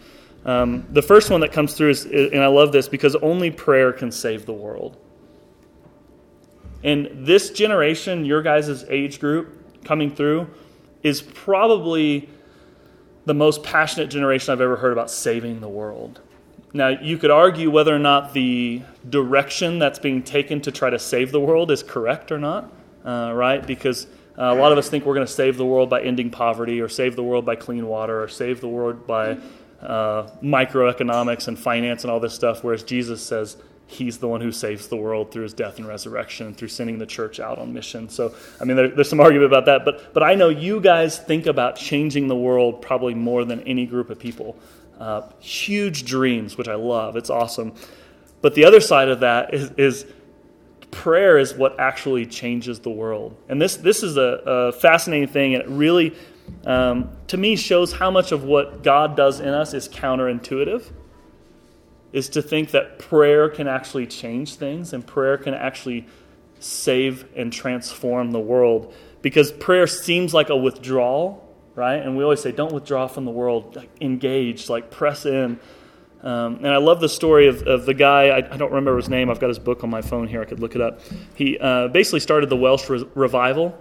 Um, 0.46 0.86
the 0.90 1.02
first 1.02 1.30
one 1.30 1.42
that 1.42 1.52
comes 1.52 1.74
through 1.74 1.92
is, 1.92 2.06
and 2.06 2.42
I 2.42 2.48
love 2.48 2.72
this 2.72 2.88
because 2.88 3.16
only 3.18 3.52
prayer 3.52 3.94
can 3.94 4.12
save 4.12 4.46
the 4.46 4.54
world. 4.54 4.98
And 6.84 7.10
this 7.14 7.52
generation, 7.52 8.26
your 8.26 8.42
guys' 8.42 8.86
age 8.90 9.20
group 9.20 9.84
coming 9.84 10.14
through, 10.14 10.50
is 11.04 11.22
probably 11.22 12.30
the 13.26 13.34
most 13.34 13.64
passionate 13.64 14.08
generation 14.08 14.52
I've 14.52 14.62
ever 14.62 14.76
heard 14.76 14.92
about 14.92 15.12
saving 15.12 15.62
the 15.62 15.70
world. 15.70 16.22
Now, 16.74 16.88
you 16.88 17.18
could 17.18 17.32
argue 17.32 17.70
whether 17.70 17.94
or 17.94 18.00
not 18.00 18.34
the 18.34 18.82
direction 19.10 19.80
that's 19.80 20.00
being 20.00 20.24
taken 20.24 20.62
to 20.62 20.72
try 20.72 20.90
to 20.90 21.00
save 21.00 21.32
the 21.32 21.40
world 21.40 21.70
is 21.70 21.84
correct 21.84 22.32
or 22.32 22.40
not, 22.40 22.72
uh, 23.04 23.32
right? 23.34 23.66
Because 23.66 24.08
uh, 24.38 24.44
a 24.44 24.56
lot 24.56 24.72
of 24.72 24.78
us 24.78 24.90
think 24.90 25.06
we're 25.06 25.16
going 25.16 25.28
to 25.28 25.34
save 25.34 25.58
the 25.58 25.66
world 25.66 25.90
by 25.90 26.02
ending 26.02 26.30
poverty, 26.30 26.80
or 26.80 26.88
save 26.88 27.18
the 27.18 27.24
world 27.24 27.46
by 27.46 27.56
clean 27.56 27.86
water, 27.88 28.24
or 28.24 28.30
save 28.30 28.62
the 28.62 28.70
world 28.70 29.06
by 29.06 29.38
uh, 29.82 30.30
microeconomics 30.42 31.48
and 31.48 31.60
finance 31.60 32.04
and 32.04 32.12
all 32.12 32.20
this 32.20 32.34
stuff, 32.34 32.64
whereas 32.64 32.84
Jesus 32.84 33.22
says 33.22 33.58
he's 33.88 34.20
the 34.20 34.28
one 34.28 34.40
who 34.40 34.54
saves 34.54 34.88
the 34.88 34.96
world 34.96 35.32
through 35.32 35.44
his 35.44 35.54
death 35.54 35.78
and 35.78 35.86
resurrection 35.86 36.48
and 36.48 36.58
through 36.58 36.70
sending 36.70 36.98
the 36.98 37.06
church 37.06 37.42
out 37.42 37.58
on 37.58 37.74
mission. 37.74 38.08
So, 38.08 38.34
I 38.62 38.64
mean, 38.64 38.78
there, 38.78 38.88
there's 38.88 39.10
some 39.10 39.20
argument 39.20 39.52
about 39.52 39.66
that, 39.66 39.84
but, 39.84 40.14
but 40.14 40.24
I 40.24 40.36
know 40.36 40.48
you 40.48 40.80
guys 40.80 41.20
think 41.20 41.46
about 41.46 41.76
changing 41.76 42.30
the 42.30 42.36
world 42.36 42.82
probably 42.82 43.14
more 43.14 43.44
than 43.44 43.60
any 43.64 43.86
group 43.86 44.10
of 44.10 44.18
people. 44.18 44.58
Uh, 45.02 45.28
huge 45.40 46.06
dreams, 46.06 46.58
which 46.60 46.68
I 46.68 46.76
love. 46.76 47.16
It's 47.16 47.32
awesome. 47.32 47.74
But 48.42 48.54
the 48.54 48.66
other 48.66 48.80
side 48.80 49.10
of 49.10 49.22
that 49.22 49.52
is, 49.52 49.72
is 49.72 50.06
prayer 50.92 51.40
is 51.40 51.56
what 51.56 51.80
actually 51.80 52.28
changes 52.28 52.82
the 52.82 52.92
world. 52.92 53.36
And 53.50 53.60
this, 53.60 53.78
this 53.78 54.04
is 54.04 54.18
a, 54.18 54.44
a 54.46 54.72
fascinating 54.74 55.28
thing, 55.28 55.56
and 55.56 55.64
it 55.64 55.70
really 55.70 56.16
um, 56.66 57.10
to 57.28 57.38
me 57.38 57.56
shows 57.56 57.94
how 57.94 58.12
much 58.12 58.32
of 58.32 58.44
what 58.44 58.84
God 58.84 59.16
does 59.16 59.40
in 59.40 59.50
us 59.50 59.74
is 59.74 59.90
counterintuitive. 59.90 60.92
Is 62.12 62.30
to 62.30 62.44
think 62.44 62.70
that 62.72 63.00
prayer 63.00 63.50
can 63.50 63.68
actually 63.68 64.06
change 64.06 64.56
things 64.56 64.94
and 64.94 65.08
prayer 65.08 65.38
can 65.38 65.56
actually 65.56 66.06
save 66.60 67.26
and 67.36 67.52
transform 67.52 68.32
the 68.34 68.40
world. 68.40 68.94
Because 69.24 69.52
prayer 69.52 69.88
seems 69.88 70.32
like 70.32 70.50
a 70.50 70.58
withdrawal, 70.58 71.51
right? 71.76 71.96
And 71.96 72.18
we 72.18 72.24
always 72.24 72.42
say, 72.42 72.52
don't 72.52 72.74
withdraw 72.74 73.08
from 73.08 73.26
the 73.26 73.32
world, 73.32 73.76
like, 73.76 73.90
engage, 74.02 74.70
like 74.70 74.92
press 74.92 75.26
in. 75.26 75.60
Um, 76.24 76.58
and 76.58 76.68
I 76.68 76.78
love 76.78 77.00
the 77.00 77.10
story 77.10 77.48
of, 77.48 77.64
of 77.64 77.86
the 77.86 77.94
guy, 77.94 78.28
I, 78.28 78.38
I, 78.38 78.58
don't 78.58 78.70
remember 78.70 78.96
his 78.96 79.10
name, 79.10 79.32
I've 79.32 79.40
got 79.40 79.48
his 79.48 79.58
book 79.58 79.84
on 79.84 79.90
my 79.90 80.04
phone 80.04 80.28
here, 80.28 80.40
I 80.40 80.46
could 80.46 80.60
look 80.60 80.76
it 80.76 80.82
up. 80.82 81.00
He 81.34 81.58
uh, 81.58 81.88
basically 81.88 82.20
started 82.20 82.50
the 82.50 82.58
Welsh 82.58 82.88
Re- 82.90 83.08
Revival 83.16 83.76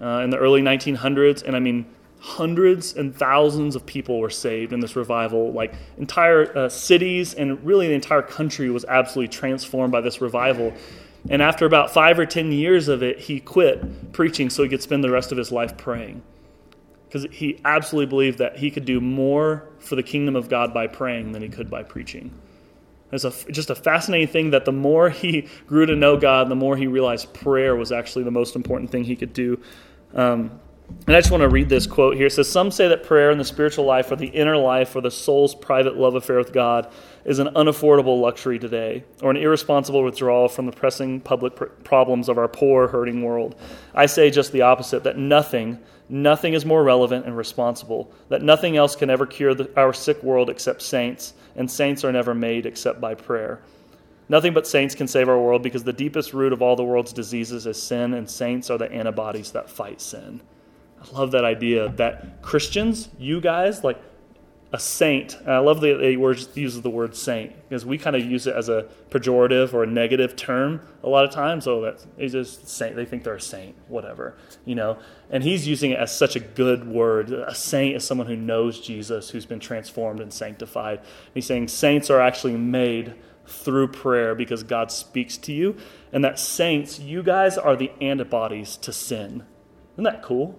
uh, 0.00 0.20
in 0.20 0.30
the 0.30 0.38
early 0.38 0.62
1900s, 0.62 1.42
and 1.42 1.54
I 1.54 1.60
mean, 1.60 1.84
hundreds 2.22 2.94
and 2.94 3.14
thousands 3.14 3.74
of 3.74 3.84
people 3.84 4.20
were 4.20 4.30
saved 4.30 4.72
in 4.72 4.78
this 4.78 4.94
revival. 4.94 5.52
Like 5.52 5.74
entire 5.98 6.56
uh, 6.56 6.68
cities 6.68 7.34
and 7.34 7.62
really 7.66 7.88
the 7.88 7.94
entire 7.94 8.22
country 8.22 8.70
was 8.70 8.84
absolutely 8.84 9.36
transformed 9.36 9.90
by 9.90 10.00
this 10.00 10.20
revival. 10.20 10.72
And 11.28 11.42
after 11.42 11.66
about 11.66 11.92
five 11.92 12.20
or 12.20 12.26
ten 12.26 12.52
years 12.52 12.86
of 12.86 13.02
it, 13.02 13.18
he 13.18 13.40
quit 13.40 14.12
preaching 14.12 14.50
so 14.50 14.62
he 14.62 14.68
could 14.68 14.82
spend 14.82 15.02
the 15.02 15.10
rest 15.10 15.32
of 15.32 15.38
his 15.38 15.50
life 15.50 15.76
praying. 15.76 16.22
Because 17.12 17.26
he 17.30 17.60
absolutely 17.66 18.08
believed 18.08 18.38
that 18.38 18.56
he 18.56 18.70
could 18.70 18.86
do 18.86 18.98
more 18.98 19.68
for 19.78 19.96
the 19.96 20.02
kingdom 20.02 20.34
of 20.34 20.48
God 20.48 20.72
by 20.72 20.86
praying 20.86 21.32
than 21.32 21.42
he 21.42 21.50
could 21.50 21.68
by 21.68 21.82
preaching. 21.82 22.32
It's 23.12 23.24
a, 23.24 23.52
just 23.52 23.68
a 23.68 23.74
fascinating 23.74 24.28
thing 24.28 24.50
that 24.52 24.64
the 24.64 24.72
more 24.72 25.10
he 25.10 25.46
grew 25.66 25.84
to 25.84 25.94
know 25.94 26.16
God, 26.16 26.48
the 26.48 26.54
more 26.54 26.74
he 26.74 26.86
realized 26.86 27.34
prayer 27.34 27.76
was 27.76 27.92
actually 27.92 28.24
the 28.24 28.30
most 28.30 28.56
important 28.56 28.90
thing 28.90 29.04
he 29.04 29.14
could 29.14 29.34
do. 29.34 29.60
Um, 30.14 30.58
And 31.06 31.16
I 31.16 31.20
just 31.20 31.32
want 31.32 31.42
to 31.42 31.48
read 31.48 31.68
this 31.68 31.86
quote 31.86 32.16
here. 32.16 32.26
It 32.26 32.32
says 32.32 32.48
Some 32.48 32.70
say 32.70 32.86
that 32.88 33.02
prayer 33.02 33.30
and 33.30 33.40
the 33.40 33.44
spiritual 33.44 33.84
life 33.84 34.10
or 34.12 34.16
the 34.16 34.28
inner 34.28 34.56
life 34.56 34.94
or 34.94 35.00
the 35.00 35.10
soul's 35.10 35.54
private 35.54 35.96
love 35.96 36.14
affair 36.14 36.38
with 36.38 36.52
God 36.52 36.92
is 37.24 37.38
an 37.38 37.48
unaffordable 37.48 38.20
luxury 38.20 38.58
today, 38.58 39.04
or 39.20 39.30
an 39.30 39.36
irresponsible 39.36 40.02
withdrawal 40.04 40.48
from 40.48 40.66
the 40.66 40.72
pressing 40.72 41.20
public 41.20 41.56
pr- 41.56 41.64
problems 41.84 42.28
of 42.28 42.38
our 42.38 42.48
poor, 42.48 42.88
hurting 42.88 43.22
world. 43.22 43.56
I 43.94 44.06
say 44.06 44.30
just 44.30 44.52
the 44.52 44.62
opposite 44.62 45.02
that 45.02 45.18
nothing, 45.18 45.80
nothing 46.08 46.54
is 46.54 46.64
more 46.64 46.84
relevant 46.84 47.26
and 47.26 47.36
responsible, 47.36 48.12
that 48.28 48.42
nothing 48.42 48.76
else 48.76 48.94
can 48.94 49.10
ever 49.10 49.26
cure 49.26 49.54
the, 49.54 49.70
our 49.76 49.92
sick 49.92 50.22
world 50.22 50.50
except 50.50 50.82
saints, 50.82 51.34
and 51.56 51.70
saints 51.70 52.04
are 52.04 52.12
never 52.12 52.32
made 52.32 52.64
except 52.64 53.00
by 53.00 53.14
prayer. 53.14 53.60
Nothing 54.28 54.54
but 54.54 54.66
saints 54.66 54.94
can 54.94 55.08
save 55.08 55.28
our 55.28 55.38
world 55.38 55.62
because 55.62 55.84
the 55.84 55.92
deepest 55.92 56.32
root 56.32 56.52
of 56.52 56.62
all 56.62 56.76
the 56.76 56.84
world's 56.84 57.12
diseases 57.12 57.66
is 57.66 57.82
sin, 57.82 58.14
and 58.14 58.30
saints 58.30 58.70
are 58.70 58.78
the 58.78 58.90
antibodies 58.90 59.50
that 59.52 59.68
fight 59.68 60.00
sin. 60.00 60.40
I 61.02 61.18
love 61.18 61.32
that 61.32 61.44
idea 61.44 61.88
that 61.96 62.42
Christians, 62.42 63.08
you 63.18 63.40
guys, 63.40 63.82
like 63.82 64.00
a 64.74 64.78
saint, 64.78 65.34
and 65.40 65.50
I 65.50 65.58
love 65.58 65.82
that 65.82 66.16
word 66.18 66.42
uses 66.54 66.80
the 66.80 66.88
word 66.88 67.14
saint 67.14 67.52
because 67.68 67.84
we 67.84 67.98
kind 67.98 68.16
of 68.16 68.24
use 68.24 68.46
it 68.46 68.56
as 68.56 68.70
a 68.70 68.88
pejorative 69.10 69.74
or 69.74 69.82
a 69.82 69.86
negative 69.86 70.34
term 70.34 70.80
a 71.02 71.08
lot 71.10 71.26
of 71.26 71.30
times. 71.30 71.66
Oh, 71.66 71.82
that's 71.82 72.06
just 72.18 72.68
saint. 72.68 72.96
They 72.96 73.04
think 73.04 73.22
they're 73.22 73.34
a 73.34 73.40
saint, 73.40 73.76
whatever, 73.88 74.34
you 74.64 74.74
know. 74.74 74.96
And 75.28 75.44
he's 75.44 75.68
using 75.68 75.90
it 75.90 75.98
as 75.98 76.16
such 76.16 76.36
a 76.36 76.40
good 76.40 76.88
word. 76.88 77.32
A 77.32 77.54
saint 77.54 77.96
is 77.96 78.04
someone 78.04 78.26
who 78.26 78.36
knows 78.36 78.80
Jesus, 78.80 79.28
who's 79.28 79.44
been 79.44 79.60
transformed 79.60 80.20
and 80.20 80.32
sanctified. 80.32 81.00
he's 81.34 81.46
saying 81.46 81.68
saints 81.68 82.08
are 82.08 82.20
actually 82.20 82.56
made 82.56 83.14
through 83.46 83.88
prayer 83.88 84.34
because 84.34 84.62
God 84.62 84.90
speaks 84.90 85.36
to 85.38 85.52
you, 85.52 85.76
and 86.12 86.24
that 86.24 86.38
saints, 86.38 86.98
you 86.98 87.22
guys 87.22 87.58
are 87.58 87.76
the 87.76 87.90
antibodies 88.00 88.78
to 88.78 88.92
sin. 88.92 89.44
Isn't 89.94 90.04
that 90.04 90.22
cool? 90.22 90.58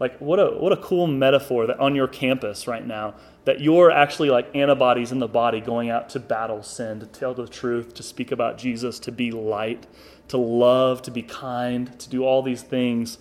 Like 0.00 0.18
what 0.18 0.38
a 0.38 0.46
what 0.58 0.72
a 0.72 0.76
cool 0.76 1.06
metaphor 1.06 1.66
that 1.66 1.80
on 1.80 1.94
your 1.94 2.06
campus 2.06 2.68
right 2.68 2.86
now 2.86 3.14
that 3.44 3.60
you're 3.60 3.90
actually 3.90 4.30
like 4.30 4.54
antibodies 4.54 5.10
in 5.10 5.18
the 5.18 5.26
body 5.26 5.60
going 5.60 5.90
out 5.90 6.08
to 6.10 6.20
battle 6.20 6.62
sin, 6.62 7.00
to 7.00 7.06
tell 7.06 7.34
the 7.34 7.48
truth, 7.48 7.94
to 7.94 8.02
speak 8.02 8.30
about 8.30 8.58
Jesus, 8.58 8.98
to 9.00 9.10
be 9.10 9.30
light, 9.30 9.86
to 10.28 10.36
love, 10.36 11.02
to 11.02 11.10
be 11.10 11.22
kind, 11.22 11.98
to 11.98 12.08
do 12.08 12.24
all 12.24 12.42
these 12.42 12.62
things 12.62 13.18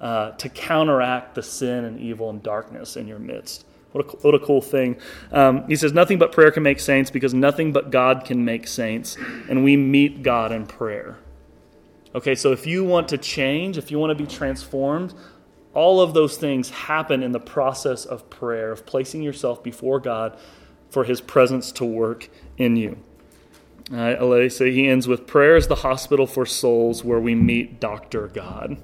uh, 0.00 0.30
to 0.32 0.48
counteract 0.48 1.34
the 1.34 1.42
sin 1.42 1.84
and 1.84 2.00
evil 2.00 2.30
and 2.30 2.42
darkness 2.42 2.96
in 2.96 3.06
your 3.06 3.18
midst. 3.18 3.66
What 3.92 4.06
a, 4.06 4.08
what 4.18 4.34
a 4.34 4.38
cool 4.38 4.62
thing. 4.62 4.96
Um, 5.32 5.66
he 5.66 5.76
says, 5.76 5.92
Nothing 5.92 6.18
but 6.18 6.32
prayer 6.32 6.50
can 6.50 6.62
make 6.62 6.80
saints 6.80 7.10
because 7.10 7.34
nothing 7.34 7.72
but 7.72 7.90
God 7.90 8.24
can 8.24 8.44
make 8.44 8.66
saints. 8.66 9.16
And 9.48 9.64
we 9.64 9.76
meet 9.76 10.22
God 10.22 10.52
in 10.52 10.66
prayer. 10.66 11.18
Okay, 12.14 12.34
so 12.34 12.52
if 12.52 12.66
you 12.66 12.84
want 12.84 13.08
to 13.08 13.18
change, 13.18 13.78
if 13.78 13.90
you 13.90 13.98
want 13.98 14.16
to 14.16 14.24
be 14.24 14.30
transformed, 14.30 15.14
all 15.74 16.00
of 16.00 16.14
those 16.14 16.36
things 16.36 16.70
happen 16.70 17.22
in 17.22 17.32
the 17.32 17.40
process 17.40 18.04
of 18.04 18.28
prayer, 18.30 18.72
of 18.72 18.86
placing 18.86 19.22
yourself 19.22 19.62
before 19.62 20.00
God 20.00 20.38
for 20.90 21.04
His 21.04 21.20
presence 21.20 21.72
to 21.72 21.84
work 21.84 22.28
in 22.56 22.76
you. 22.76 22.98
Uh, 23.92 24.48
so 24.48 24.64
he 24.64 24.86
ends 24.86 25.08
with 25.08 25.26
prayer 25.26 25.56
is 25.56 25.66
the 25.66 25.74
hospital 25.74 26.26
for 26.26 26.46
souls 26.46 27.02
where 27.02 27.18
we 27.18 27.34
meet 27.34 27.80
Dr. 27.80 28.28
God. 28.28 28.76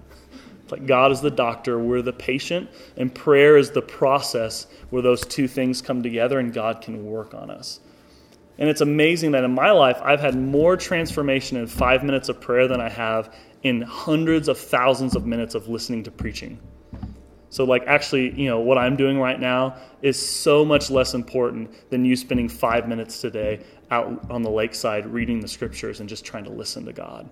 like 0.71 0.85
God 0.85 1.13
is 1.13 1.21
the 1.21 1.31
doctor, 1.31 1.79
we're 1.79 2.03
the 2.03 2.13
patient, 2.13 2.69
and 2.97 3.15
prayer 3.15 3.57
is 3.57 3.71
the 3.71 3.83
process 3.83 4.67
where 4.91 5.03
those 5.03 5.25
two 5.25 5.47
things 5.47 5.81
come 5.81 6.03
together 6.03 6.41
and 6.41 6.53
God 6.53 6.81
can 6.81 7.07
work 7.07 7.35
on 7.35 7.51
us. 7.51 7.79
And 8.59 8.69
it's 8.69 8.81
amazing 8.81 9.33
that 9.33 9.45
in 9.45 9.55
my 9.55 9.71
life, 9.71 10.01
I've 10.03 10.21
had 10.21 10.35
more 10.35 10.77
transformation 10.77 11.57
in 11.57 11.69
five 11.69 12.03
minutes 12.03 12.29
of 12.29 12.41
prayer 12.41 12.67
than 12.67 12.81
I 12.81 12.89
have 12.89 13.33
in 13.63 13.83
hundreds 13.83 14.49
of 14.49 14.59
thousands 14.59 15.15
of 15.15 15.25
minutes 15.25 15.55
of 15.55 15.69
listening 15.69 16.03
to 16.05 16.11
preaching. 16.11 16.59
So, 17.49 17.65
like, 17.65 17.85
actually, 17.87 18.33
you 18.39 18.49
know, 18.49 18.61
what 18.61 18.77
I'm 18.77 18.97
doing 18.97 19.19
right 19.19 19.39
now 19.39 19.77
is 20.03 20.19
so 20.19 20.65
much 20.65 20.91
less 20.91 21.15
important 21.15 21.91
than 21.91 22.05
you 22.05 22.17
spending 22.17 22.49
five 22.49 22.89
minutes 22.89 23.21
today 23.21 23.61
out 23.91 24.31
on 24.31 24.43
the 24.43 24.51
lakeside 24.51 25.07
reading 25.07 25.41
the 25.41 25.49
scriptures 25.49 26.01
and 26.01 26.09
just 26.09 26.25
trying 26.25 26.45
to 26.45 26.51
listen 26.51 26.85
to 26.87 26.93
God, 26.93 27.29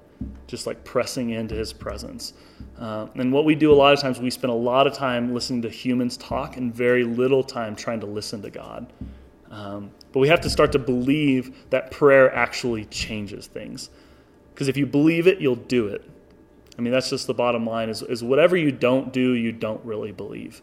just 0.47 0.67
like 0.67 0.85
pressing 0.85 1.31
into 1.31 1.55
His 1.55 1.73
presence. 1.73 2.35
Uh, 2.79 3.09
and 3.17 3.33
what 3.33 3.45
we 3.45 3.55
do 3.55 3.73
a 3.73 3.75
lot 3.75 3.93
of 3.93 4.01
times, 4.01 4.21
we 4.21 4.31
spend 4.31 4.53
a 4.53 4.57
lot 4.57 4.87
of 4.87 4.95
time 4.95 5.35
listening 5.35 5.63
to 5.63 5.69
humans 5.69 6.17
talk 6.17 6.57
and 6.57 6.73
very 6.73 7.05
little 7.05 7.43
time 7.43 7.75
trying 7.75 8.01
to 8.01 8.07
listen 8.07 8.41
to 8.43 8.51
God. 8.51 8.93
Um, 9.51 9.91
but 10.13 10.21
we 10.21 10.29
have 10.29 10.41
to 10.43 10.51
start 10.51 10.73
to 10.73 10.79
believe 10.79 11.71
that 11.71 11.91
prayer 11.91 12.35
actually 12.35 12.85
changes 12.87 13.47
things. 13.47 13.91
Because 14.53 14.69
if 14.69 14.77
you 14.77 14.87
believe 14.87 15.27
it, 15.27 15.41
you'll 15.41 15.57
do 15.57 15.89
it. 15.89 16.09
I 16.77 16.83
mean, 16.83 16.93
that's 16.93 17.11
just 17.11 17.27
the 17.27 17.35
bottom 17.35 17.67
line 17.67 17.89
is, 17.89 18.03
is 18.03 18.23
whatever 18.23 18.57
you 18.57 18.73
don't 18.73 19.13
do, 19.13 19.33
you 19.33 19.53
don't 19.53 19.85
really 19.85 20.13
believe. 20.13 20.63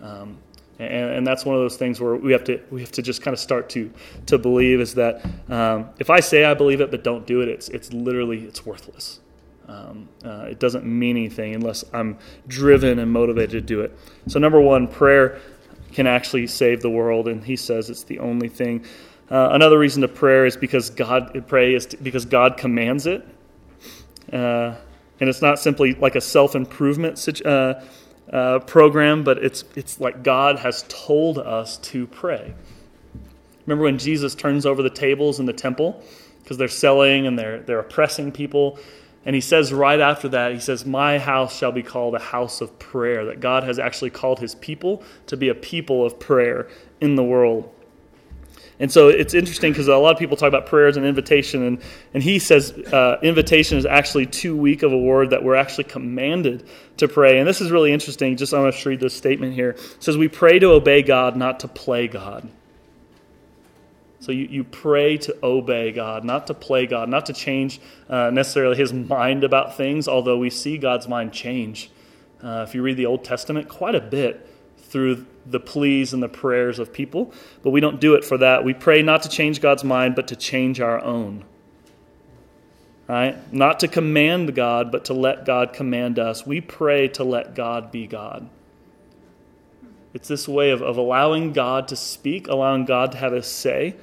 Um, 0.00 0.38
and, 0.78 1.10
and, 1.10 1.26
that's 1.26 1.44
one 1.44 1.56
of 1.56 1.60
those 1.60 1.76
things 1.76 2.00
where 2.00 2.14
we 2.14 2.30
have 2.30 2.44
to 2.44 2.60
we 2.70 2.80
have 2.82 2.92
to 2.92 3.02
just 3.02 3.20
kind 3.20 3.34
of 3.34 3.40
start 3.40 3.68
to 3.70 3.92
to 4.26 4.38
believe 4.38 4.80
is 4.80 4.94
that 4.94 5.24
um, 5.48 5.90
if 5.98 6.08
I 6.08 6.20
say 6.20 6.44
I 6.44 6.54
believe 6.54 6.80
it 6.80 6.92
but 6.92 7.02
don't 7.02 7.26
do 7.26 7.40
it, 7.40 7.48
it's 7.48 7.68
it's 7.70 7.92
literally 7.92 8.44
it's 8.44 8.64
worthless. 8.64 9.18
Um, 9.66 10.08
uh, 10.24 10.46
it 10.48 10.60
doesn't 10.60 10.86
mean 10.86 11.16
anything 11.16 11.54
unless 11.54 11.84
I'm 11.92 12.16
driven 12.46 13.00
and 13.00 13.12
motivated 13.12 13.50
to 13.50 13.60
do 13.60 13.82
it. 13.82 13.98
So 14.26 14.38
number 14.38 14.60
one, 14.60 14.88
prayer 14.88 15.40
can 15.92 16.06
actually 16.06 16.46
save 16.46 16.80
the 16.80 16.90
world, 16.90 17.28
and 17.28 17.44
he 17.44 17.56
says 17.56 17.90
it's 17.90 18.04
the 18.04 18.18
only 18.20 18.48
thing. 18.48 18.84
Uh, 19.30 19.50
another 19.52 19.78
reason 19.78 20.00
to 20.02 20.08
prayer 20.08 20.46
is 20.46 20.56
because 20.56 20.88
God 20.88 21.44
pray 21.48 21.74
is 21.74 21.86
to, 21.86 21.96
because 21.98 22.24
God 22.24 22.56
commands 22.56 23.06
it. 23.06 23.26
Uh, 24.32 24.76
and 25.20 25.28
it's 25.28 25.42
not 25.42 25.58
simply 25.58 25.94
like 25.94 26.14
a 26.14 26.20
self 26.20 26.54
improvement 26.54 27.28
uh, 27.44 27.80
uh, 28.32 28.58
program, 28.60 29.24
but 29.24 29.38
it's, 29.38 29.64
it's 29.74 30.00
like 30.00 30.22
God 30.22 30.58
has 30.60 30.84
told 30.88 31.38
us 31.38 31.78
to 31.78 32.06
pray. 32.06 32.54
Remember 33.66 33.84
when 33.84 33.98
Jesus 33.98 34.34
turns 34.34 34.64
over 34.64 34.82
the 34.82 34.90
tables 34.90 35.40
in 35.40 35.46
the 35.46 35.52
temple 35.52 36.02
because 36.42 36.56
they're 36.56 36.68
selling 36.68 37.26
and 37.26 37.38
they're, 37.38 37.60
they're 37.60 37.80
oppressing 37.80 38.32
people? 38.32 38.78
And 39.26 39.34
he 39.34 39.40
says 39.42 39.72
right 39.72 40.00
after 40.00 40.28
that, 40.30 40.52
he 40.52 40.60
says, 40.60 40.86
My 40.86 41.18
house 41.18 41.58
shall 41.58 41.72
be 41.72 41.82
called 41.82 42.14
a 42.14 42.18
house 42.18 42.62
of 42.62 42.78
prayer. 42.78 43.26
That 43.26 43.40
God 43.40 43.64
has 43.64 43.78
actually 43.78 44.10
called 44.10 44.38
his 44.38 44.54
people 44.54 45.02
to 45.26 45.36
be 45.36 45.50
a 45.50 45.54
people 45.54 46.06
of 46.06 46.18
prayer 46.18 46.68
in 47.00 47.16
the 47.16 47.24
world. 47.24 47.70
And 48.80 48.92
so 48.92 49.08
it's 49.08 49.34
interesting 49.34 49.72
because 49.72 49.88
a 49.88 49.96
lot 49.96 50.12
of 50.12 50.18
people 50.18 50.36
talk 50.36 50.48
about 50.48 50.66
prayer 50.66 50.86
as 50.86 50.96
an 50.96 51.04
invitation, 51.04 51.64
and, 51.64 51.82
and 52.14 52.22
he 52.22 52.38
says 52.38 52.70
uh, 52.70 53.18
invitation 53.22 53.76
is 53.76 53.84
actually 53.84 54.26
too 54.26 54.56
weak 54.56 54.84
of 54.84 54.92
a 54.92 54.98
word 54.98 55.30
that 55.30 55.42
we're 55.42 55.56
actually 55.56 55.84
commanded 55.84 56.66
to 56.98 57.08
pray. 57.08 57.38
And 57.38 57.48
this 57.48 57.60
is 57.60 57.72
really 57.72 57.92
interesting. 57.92 58.36
Just 58.36 58.54
I'm 58.54 58.60
going 58.60 58.72
to 58.72 58.88
read 58.88 59.00
this 59.00 59.14
statement 59.14 59.54
here. 59.54 59.70
It 59.70 59.96
says, 60.02 60.16
We 60.16 60.28
pray 60.28 60.60
to 60.60 60.70
obey 60.70 61.02
God, 61.02 61.36
not 61.36 61.60
to 61.60 61.68
play 61.68 62.06
God. 62.06 62.48
So 64.20 64.32
you, 64.32 64.46
you 64.46 64.64
pray 64.64 65.16
to 65.18 65.36
obey 65.42 65.92
God, 65.92 66.24
not 66.24 66.48
to 66.48 66.54
play 66.54 66.86
God, 66.86 67.08
not 67.08 67.26
to 67.26 67.32
change 67.32 67.80
uh, 68.08 68.30
necessarily 68.30 68.76
his 68.76 68.92
mind 68.92 69.42
about 69.42 69.76
things, 69.76 70.06
although 70.08 70.38
we 70.38 70.50
see 70.50 70.76
God's 70.78 71.08
mind 71.08 71.32
change. 71.32 71.90
Uh, 72.42 72.64
if 72.66 72.74
you 72.74 72.82
read 72.82 72.96
the 72.96 73.06
Old 73.06 73.24
Testament, 73.24 73.68
quite 73.68 73.94
a 73.94 74.00
bit 74.00 74.48
through 74.76 75.26
the 75.50 75.60
pleas 75.60 76.12
and 76.12 76.22
the 76.22 76.28
prayers 76.28 76.78
of 76.78 76.92
people, 76.92 77.32
but 77.62 77.70
we 77.70 77.80
don't 77.80 78.00
do 78.00 78.14
it 78.14 78.24
for 78.24 78.38
that. 78.38 78.64
We 78.64 78.74
pray 78.74 79.02
not 79.02 79.22
to 79.22 79.28
change 79.28 79.60
God's 79.60 79.84
mind, 79.84 80.14
but 80.14 80.28
to 80.28 80.36
change 80.36 80.80
our 80.80 81.02
own. 81.02 81.44
Right? 83.06 83.52
Not 83.52 83.80
to 83.80 83.88
command 83.88 84.54
God, 84.54 84.92
but 84.92 85.06
to 85.06 85.14
let 85.14 85.46
God 85.46 85.72
command 85.72 86.18
us. 86.18 86.46
We 86.46 86.60
pray 86.60 87.08
to 87.08 87.24
let 87.24 87.54
God 87.54 87.90
be 87.90 88.06
God. 88.06 88.48
It's 90.12 90.28
this 90.28 90.46
way 90.46 90.70
of, 90.70 90.82
of 90.82 90.96
allowing 90.96 91.52
God 91.52 91.88
to 91.88 91.96
speak, 91.96 92.48
allowing 92.48 92.84
God 92.84 93.12
to 93.12 93.18
have 93.18 93.32
a 93.32 93.42
say. 93.42 93.94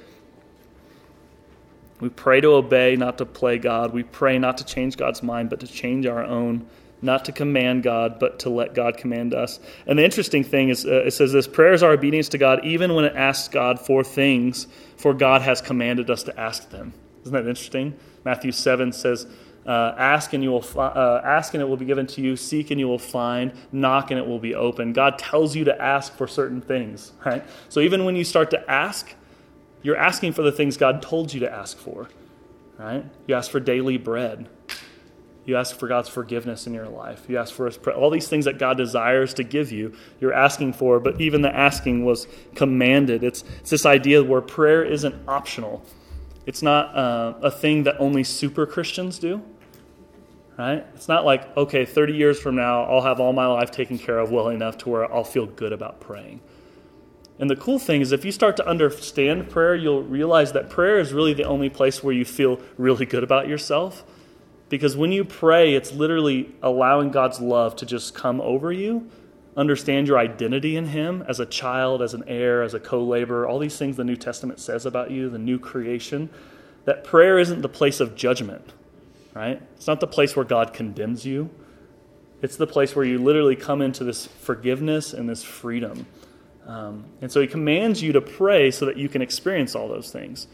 We 2.00 2.08
pray 2.08 2.40
to 2.40 2.48
obey, 2.48 2.96
not 2.96 3.18
to 3.18 3.26
play 3.26 3.58
God. 3.58 3.92
We 3.92 4.02
pray 4.02 4.38
not 4.38 4.58
to 4.58 4.64
change 4.64 4.96
God's 4.96 5.22
mind, 5.22 5.50
but 5.50 5.60
to 5.60 5.66
change 5.66 6.06
our 6.06 6.24
own 6.24 6.66
not 7.02 7.24
to 7.26 7.32
command 7.32 7.82
God, 7.82 8.18
but 8.18 8.38
to 8.40 8.50
let 8.50 8.74
God 8.74 8.96
command 8.96 9.34
us. 9.34 9.60
And 9.86 9.98
the 9.98 10.04
interesting 10.04 10.42
thing 10.44 10.70
is, 10.70 10.84
uh, 10.86 11.04
it 11.04 11.12
says 11.12 11.32
this 11.32 11.46
prayer 11.46 11.72
is 11.72 11.82
our 11.82 11.92
obedience 11.92 12.28
to 12.30 12.38
God, 12.38 12.64
even 12.64 12.94
when 12.94 13.04
it 13.04 13.14
asks 13.14 13.48
God 13.48 13.78
for 13.78 14.02
things, 14.02 14.66
for 14.96 15.12
God 15.14 15.42
has 15.42 15.60
commanded 15.60 16.10
us 16.10 16.22
to 16.24 16.40
ask 16.40 16.70
them. 16.70 16.94
Isn't 17.22 17.34
that 17.34 17.46
interesting? 17.46 17.98
Matthew 18.24 18.52
7 18.52 18.92
says, 18.92 19.26
uh, 19.66 19.94
ask 19.98 20.32
and 20.32 20.42
you 20.44 20.50
will 20.50 20.62
fi- 20.62 20.86
uh, 20.86 21.20
ask 21.24 21.54
and 21.54 21.60
it 21.60 21.66
will 21.66 21.76
be 21.76 21.84
given 21.84 22.06
to 22.06 22.20
you 22.22 22.36
seek 22.36 22.70
and 22.70 22.78
you 22.78 22.86
will 22.86 22.98
find 22.98 23.52
knock 23.72 24.10
and 24.10 24.18
it 24.18 24.26
will 24.26 24.38
be 24.38 24.54
open 24.54 24.92
god 24.92 25.18
tells 25.18 25.56
you 25.56 25.64
to 25.64 25.82
ask 25.82 26.16
for 26.16 26.28
certain 26.28 26.60
things 26.60 27.12
right 27.24 27.44
so 27.68 27.80
even 27.80 28.04
when 28.04 28.14
you 28.14 28.22
start 28.22 28.48
to 28.48 28.70
ask 28.70 29.14
you're 29.82 29.96
asking 29.96 30.32
for 30.32 30.42
the 30.42 30.52
things 30.52 30.76
god 30.76 31.02
told 31.02 31.34
you 31.34 31.40
to 31.40 31.52
ask 31.52 31.76
for 31.76 32.08
right 32.78 33.04
you 33.26 33.34
ask 33.34 33.50
for 33.50 33.58
daily 33.58 33.96
bread 33.96 34.48
you 35.46 35.56
ask 35.56 35.76
for 35.76 35.86
God's 35.86 36.08
forgiveness 36.08 36.66
in 36.66 36.74
your 36.74 36.88
life. 36.88 37.24
You 37.28 37.38
ask 37.38 37.54
for 37.54 37.66
his, 37.66 37.78
all 37.78 38.10
these 38.10 38.26
things 38.26 38.44
that 38.46 38.58
God 38.58 38.76
desires 38.76 39.32
to 39.34 39.44
give 39.44 39.70
you, 39.70 39.94
you're 40.20 40.32
asking 40.32 40.72
for, 40.72 40.98
but 40.98 41.20
even 41.20 41.40
the 41.42 41.54
asking 41.54 42.04
was 42.04 42.26
commanded. 42.56 43.22
It's, 43.22 43.44
it's 43.60 43.70
this 43.70 43.86
idea 43.86 44.24
where 44.24 44.40
prayer 44.40 44.84
isn't 44.84 45.14
optional. 45.28 45.84
It's 46.46 46.62
not 46.62 46.94
uh, 46.96 47.34
a 47.42 47.50
thing 47.50 47.84
that 47.84 47.96
only 48.00 48.24
super 48.24 48.66
Christians 48.66 49.20
do, 49.20 49.40
right? 50.58 50.84
It's 50.96 51.06
not 51.06 51.24
like, 51.24 51.56
okay, 51.56 51.84
30 51.84 52.14
years 52.14 52.40
from 52.40 52.56
now, 52.56 52.82
I'll 52.82 53.02
have 53.02 53.20
all 53.20 53.32
my 53.32 53.46
life 53.46 53.70
taken 53.70 53.98
care 53.98 54.18
of 54.18 54.32
well 54.32 54.48
enough 54.48 54.78
to 54.78 54.88
where 54.88 55.12
I'll 55.12 55.24
feel 55.24 55.46
good 55.46 55.72
about 55.72 56.00
praying. 56.00 56.40
And 57.38 57.48
the 57.48 57.56
cool 57.56 57.78
thing 57.78 58.00
is, 58.00 58.10
if 58.10 58.24
you 58.24 58.32
start 58.32 58.56
to 58.56 58.66
understand 58.66 59.48
prayer, 59.50 59.76
you'll 59.76 60.02
realize 60.02 60.52
that 60.52 60.70
prayer 60.70 60.98
is 60.98 61.12
really 61.12 61.34
the 61.34 61.44
only 61.44 61.68
place 61.68 62.02
where 62.02 62.14
you 62.14 62.24
feel 62.24 62.58
really 62.78 63.06
good 63.06 63.22
about 63.22 63.46
yourself. 63.46 64.04
Because 64.68 64.96
when 64.96 65.12
you 65.12 65.24
pray, 65.24 65.74
it's 65.74 65.92
literally 65.92 66.54
allowing 66.62 67.10
God's 67.10 67.40
love 67.40 67.76
to 67.76 67.86
just 67.86 68.14
come 68.14 68.40
over 68.40 68.72
you, 68.72 69.08
understand 69.56 70.08
your 70.08 70.18
identity 70.18 70.76
in 70.76 70.86
Him 70.86 71.24
as 71.28 71.38
a 71.38 71.46
child, 71.46 72.02
as 72.02 72.14
an 72.14 72.24
heir, 72.26 72.62
as 72.62 72.74
a 72.74 72.80
co 72.80 73.02
laborer, 73.02 73.46
all 73.46 73.58
these 73.58 73.78
things 73.78 73.96
the 73.96 74.04
New 74.04 74.16
Testament 74.16 74.58
says 74.58 74.84
about 74.86 75.10
you, 75.10 75.30
the 75.30 75.38
new 75.38 75.58
creation. 75.58 76.30
That 76.84 77.04
prayer 77.04 77.38
isn't 77.38 77.62
the 77.62 77.68
place 77.68 78.00
of 78.00 78.14
judgment 78.16 78.72
right? 79.36 79.60
It's 79.76 79.86
not 79.86 80.00
the 80.00 80.06
place 80.06 80.34
where 80.34 80.46
God 80.46 80.72
condemns 80.72 81.26
you. 81.26 81.50
It's 82.40 82.56
the 82.56 82.66
place 82.66 82.96
where 82.96 83.04
you 83.04 83.18
literally 83.18 83.54
come 83.54 83.82
into 83.82 84.02
this 84.02 84.26
forgiveness 84.26 85.12
and 85.12 85.28
this 85.28 85.44
freedom. 85.44 86.06
Um, 86.66 87.04
and 87.20 87.30
so 87.30 87.42
he 87.42 87.46
commands 87.46 88.02
you 88.02 88.12
to 88.12 88.22
pray 88.22 88.70
so 88.70 88.86
that 88.86 88.96
you 88.96 89.10
can 89.10 89.20
experience 89.20 89.74
all 89.74 89.88
those 89.88 90.10
things. 90.10 90.46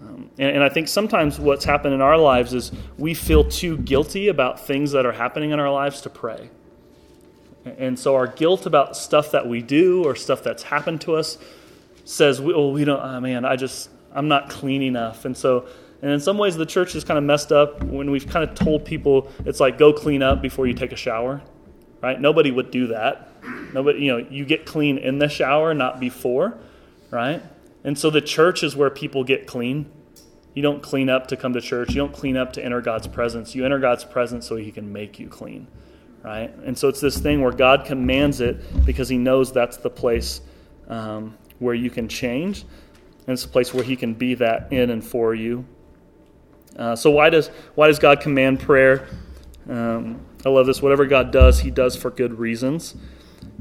Um, 0.00 0.30
and, 0.38 0.56
and 0.56 0.64
I 0.64 0.68
think 0.68 0.88
sometimes 0.88 1.38
what's 1.38 1.64
happened 1.64 1.94
in 1.94 2.00
our 2.00 2.18
lives 2.18 2.54
is 2.54 2.72
we 2.96 3.14
feel 3.14 3.44
too 3.44 3.78
guilty 3.78 4.28
about 4.28 4.64
things 4.64 4.92
that 4.92 5.04
are 5.06 5.12
happening 5.12 5.50
in 5.50 5.60
our 5.60 5.72
lives 5.72 6.00
to 6.02 6.10
pray. 6.10 6.50
And 7.64 7.98
so 7.98 8.14
our 8.14 8.26
guilt 8.26 8.66
about 8.66 8.96
stuff 8.96 9.32
that 9.32 9.46
we 9.46 9.60
do 9.60 10.04
or 10.04 10.14
stuff 10.14 10.42
that's 10.42 10.62
happened 10.62 11.00
to 11.02 11.16
us 11.16 11.38
says, 12.04 12.40
well, 12.40 12.72
we 12.72 12.84
don't, 12.84 13.00
oh 13.00 13.20
man, 13.20 13.44
I 13.44 13.56
just, 13.56 13.90
I'm 14.12 14.28
not 14.28 14.48
clean 14.48 14.82
enough. 14.82 15.24
And 15.24 15.36
so 15.36 15.68
and 16.00 16.12
in 16.12 16.20
some 16.20 16.38
ways, 16.38 16.56
the 16.56 16.66
church 16.66 16.94
is 16.94 17.04
kind 17.04 17.18
of 17.18 17.24
messed 17.24 17.50
up 17.50 17.82
when 17.82 18.10
we've 18.10 18.26
kind 18.26 18.48
of 18.48 18.54
told 18.54 18.84
people 18.84 19.30
it's 19.44 19.58
like 19.58 19.78
go 19.78 19.92
clean 19.92 20.22
up 20.22 20.40
before 20.40 20.66
you 20.66 20.74
take 20.74 20.92
a 20.92 20.96
shower, 20.96 21.42
right? 22.00 22.20
Nobody 22.20 22.50
would 22.50 22.70
do 22.70 22.88
that. 22.88 23.30
Nobody, 23.72 24.00
you 24.00 24.12
know, 24.12 24.26
you 24.30 24.44
get 24.44 24.64
clean 24.64 24.98
in 24.98 25.18
the 25.18 25.28
shower, 25.28 25.74
not 25.74 25.98
before, 25.98 26.56
right? 27.10 27.42
And 27.84 27.98
so 27.98 28.10
the 28.10 28.20
church 28.20 28.62
is 28.62 28.76
where 28.76 28.90
people 28.90 29.24
get 29.24 29.46
clean. 29.46 29.90
You 30.54 30.62
don't 30.62 30.82
clean 30.82 31.08
up 31.08 31.28
to 31.28 31.36
come 31.36 31.52
to 31.52 31.60
church. 31.60 31.90
You 31.90 31.96
don't 31.96 32.12
clean 32.12 32.36
up 32.36 32.52
to 32.54 32.64
enter 32.64 32.80
God's 32.80 33.06
presence. 33.06 33.54
You 33.54 33.64
enter 33.64 33.78
God's 33.78 34.04
presence 34.04 34.46
so 34.46 34.56
He 34.56 34.72
can 34.72 34.92
make 34.92 35.18
you 35.20 35.28
clean, 35.28 35.68
right? 36.24 36.52
And 36.64 36.76
so 36.76 36.88
it's 36.88 37.00
this 37.00 37.18
thing 37.18 37.40
where 37.42 37.52
God 37.52 37.84
commands 37.84 38.40
it 38.40 38.84
because 38.84 39.08
He 39.08 39.18
knows 39.18 39.52
that's 39.52 39.76
the 39.76 39.90
place 39.90 40.40
um, 40.88 41.36
where 41.58 41.74
you 41.74 41.90
can 41.90 42.08
change, 42.08 42.62
and 42.62 43.34
it's 43.34 43.44
a 43.44 43.48
place 43.48 43.72
where 43.72 43.84
He 43.84 43.94
can 43.94 44.14
be 44.14 44.34
that 44.34 44.72
in 44.72 44.90
and 44.90 45.04
for 45.04 45.34
you. 45.34 45.64
Uh, 46.76 46.96
so 46.96 47.10
why 47.10 47.30
does 47.30 47.48
why 47.74 47.86
does 47.86 47.98
God 47.98 48.20
command 48.20 48.60
prayer? 48.60 49.06
Um, 49.68 50.20
I 50.44 50.48
love 50.48 50.66
this. 50.66 50.80
Whatever 50.80 51.06
God 51.06 51.30
does, 51.30 51.60
He 51.60 51.70
does 51.70 51.94
for 51.96 52.10
good 52.10 52.38
reasons. 52.38 52.96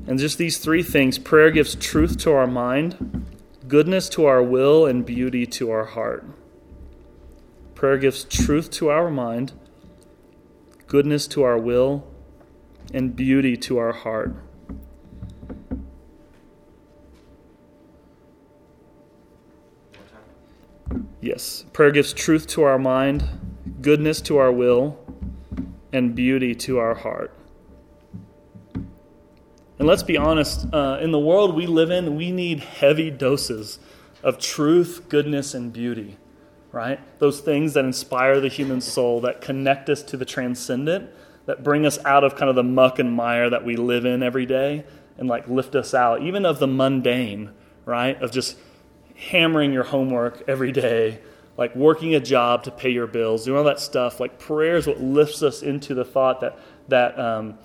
And 0.08 0.18
just 0.18 0.38
these 0.38 0.58
three 0.58 0.84
things: 0.84 1.20
prayer 1.20 1.52
gives 1.52 1.76
truth 1.76 2.18
to 2.20 2.32
our 2.32 2.48
mind, 2.48 3.26
goodness 3.68 4.08
to 4.10 4.26
our 4.26 4.42
will, 4.42 4.86
and 4.86 5.06
beauty 5.06 5.46
to 5.46 5.72
our 5.72 5.86
heart. 5.86 6.26
Prayer 7.76 7.98
gives 7.98 8.24
truth 8.24 8.72
to 8.72 8.90
our 8.90 9.12
mind, 9.12 9.54
goodness 10.88 11.28
to 11.28 11.44
our 11.44 11.58
will, 11.58 12.08
and 12.94 13.16
beauty 13.16 13.58
to 13.58 13.78
our 13.78 13.94
heart. 13.94 14.34
Yes, 21.20 21.66
prayer 21.74 21.92
gives 21.92 22.14
truth 22.14 22.48
to 22.48 22.64
our 22.64 22.80
mind, 22.80 23.28
goodness 23.82 24.22
to 24.22 24.38
our 24.38 24.52
will, 24.52 24.98
and 25.92 26.16
beauty 26.16 26.56
to 26.56 26.78
our 26.80 26.96
heart. 26.96 27.34
And 29.80 29.88
let's 29.88 30.04
be 30.04 30.18
honest, 30.18 30.66
uh, 30.74 30.98
in 31.02 31.12
the 31.12 31.20
world 31.20 31.56
we 31.56 31.68
live 31.68 31.92
in, 31.92 32.16
we 32.16 32.32
need 32.32 32.62
heavy 32.62 33.12
doses 33.12 33.78
of 34.24 34.40
truth, 34.40 35.04
goodness, 35.08 35.54
and 35.54 35.72
beauty, 35.72 36.18
right? 36.72 37.00
Those 37.20 37.42
things 37.42 37.74
that 37.74 37.86
inspire 37.86 38.40
the 38.40 38.48
human 38.48 38.82
soul, 38.82 39.22
that 39.22 39.40
connect 39.40 39.90
us 39.90 40.02
to 40.04 40.18
the 40.18 40.26
transcendent, 40.26 41.12
that 41.46 41.64
bring 41.64 41.86
us 41.86 42.04
out 42.06 42.24
of 42.24 42.36
kind 42.36 42.50
of 42.50 42.56
the 42.56 42.64
muck 42.64 42.98
and 42.98 43.14
mire 43.14 43.52
that 43.52 43.64
we 43.64 43.76
live 43.76 44.06
in 44.06 44.24
every 44.24 44.48
day 44.48 44.84
and 45.20 45.30
like 45.30 45.48
lift 45.48 45.76
us 45.76 45.94
out, 45.94 46.24
even 46.24 46.44
of 46.44 46.58
the 46.58 46.68
mundane, 46.68 47.52
right? 47.86 48.20
Of 48.22 48.32
just 48.32 48.58
hammering 49.16 49.74
your 49.74 49.84
homework 49.84 50.44
every 50.48 50.72
day, 50.72 51.20
like 51.56 51.76
working 51.76 52.16
a 52.16 52.20
job 52.20 52.64
to 52.64 52.72
pay 52.72 52.90
your 52.90 53.08
bills, 53.08 53.46
doing 53.46 53.60
all 53.60 53.64
that 53.66 53.80
stuff. 53.80 54.20
Like 54.20 54.40
prayer 54.40 54.78
is 54.78 54.88
what 54.88 55.02
lifts 55.02 55.44
us 55.44 55.62
into 55.62 55.94
the 55.94 56.06
thought 56.06 56.42
that 56.42 56.58
that 56.88 57.20
um, 57.20 57.58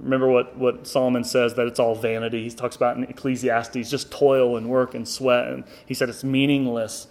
remember 0.00 0.28
what 0.28 0.56
what 0.56 0.86
Solomon 0.86 1.24
says 1.24 1.54
that 1.54 1.66
it's 1.66 1.78
all 1.78 1.94
vanity. 1.94 2.44
He 2.44 2.50
talks 2.50 2.76
about 2.76 2.96
in 2.96 3.04
Ecclesiastes 3.04 3.90
just 3.90 4.10
toil 4.10 4.56
and 4.56 4.68
work 4.68 4.94
and 4.94 5.08
sweat, 5.08 5.48
and 5.48 5.64
he 5.86 5.94
said 5.94 6.08
it's 6.08 6.24
meaningless, 6.24 7.06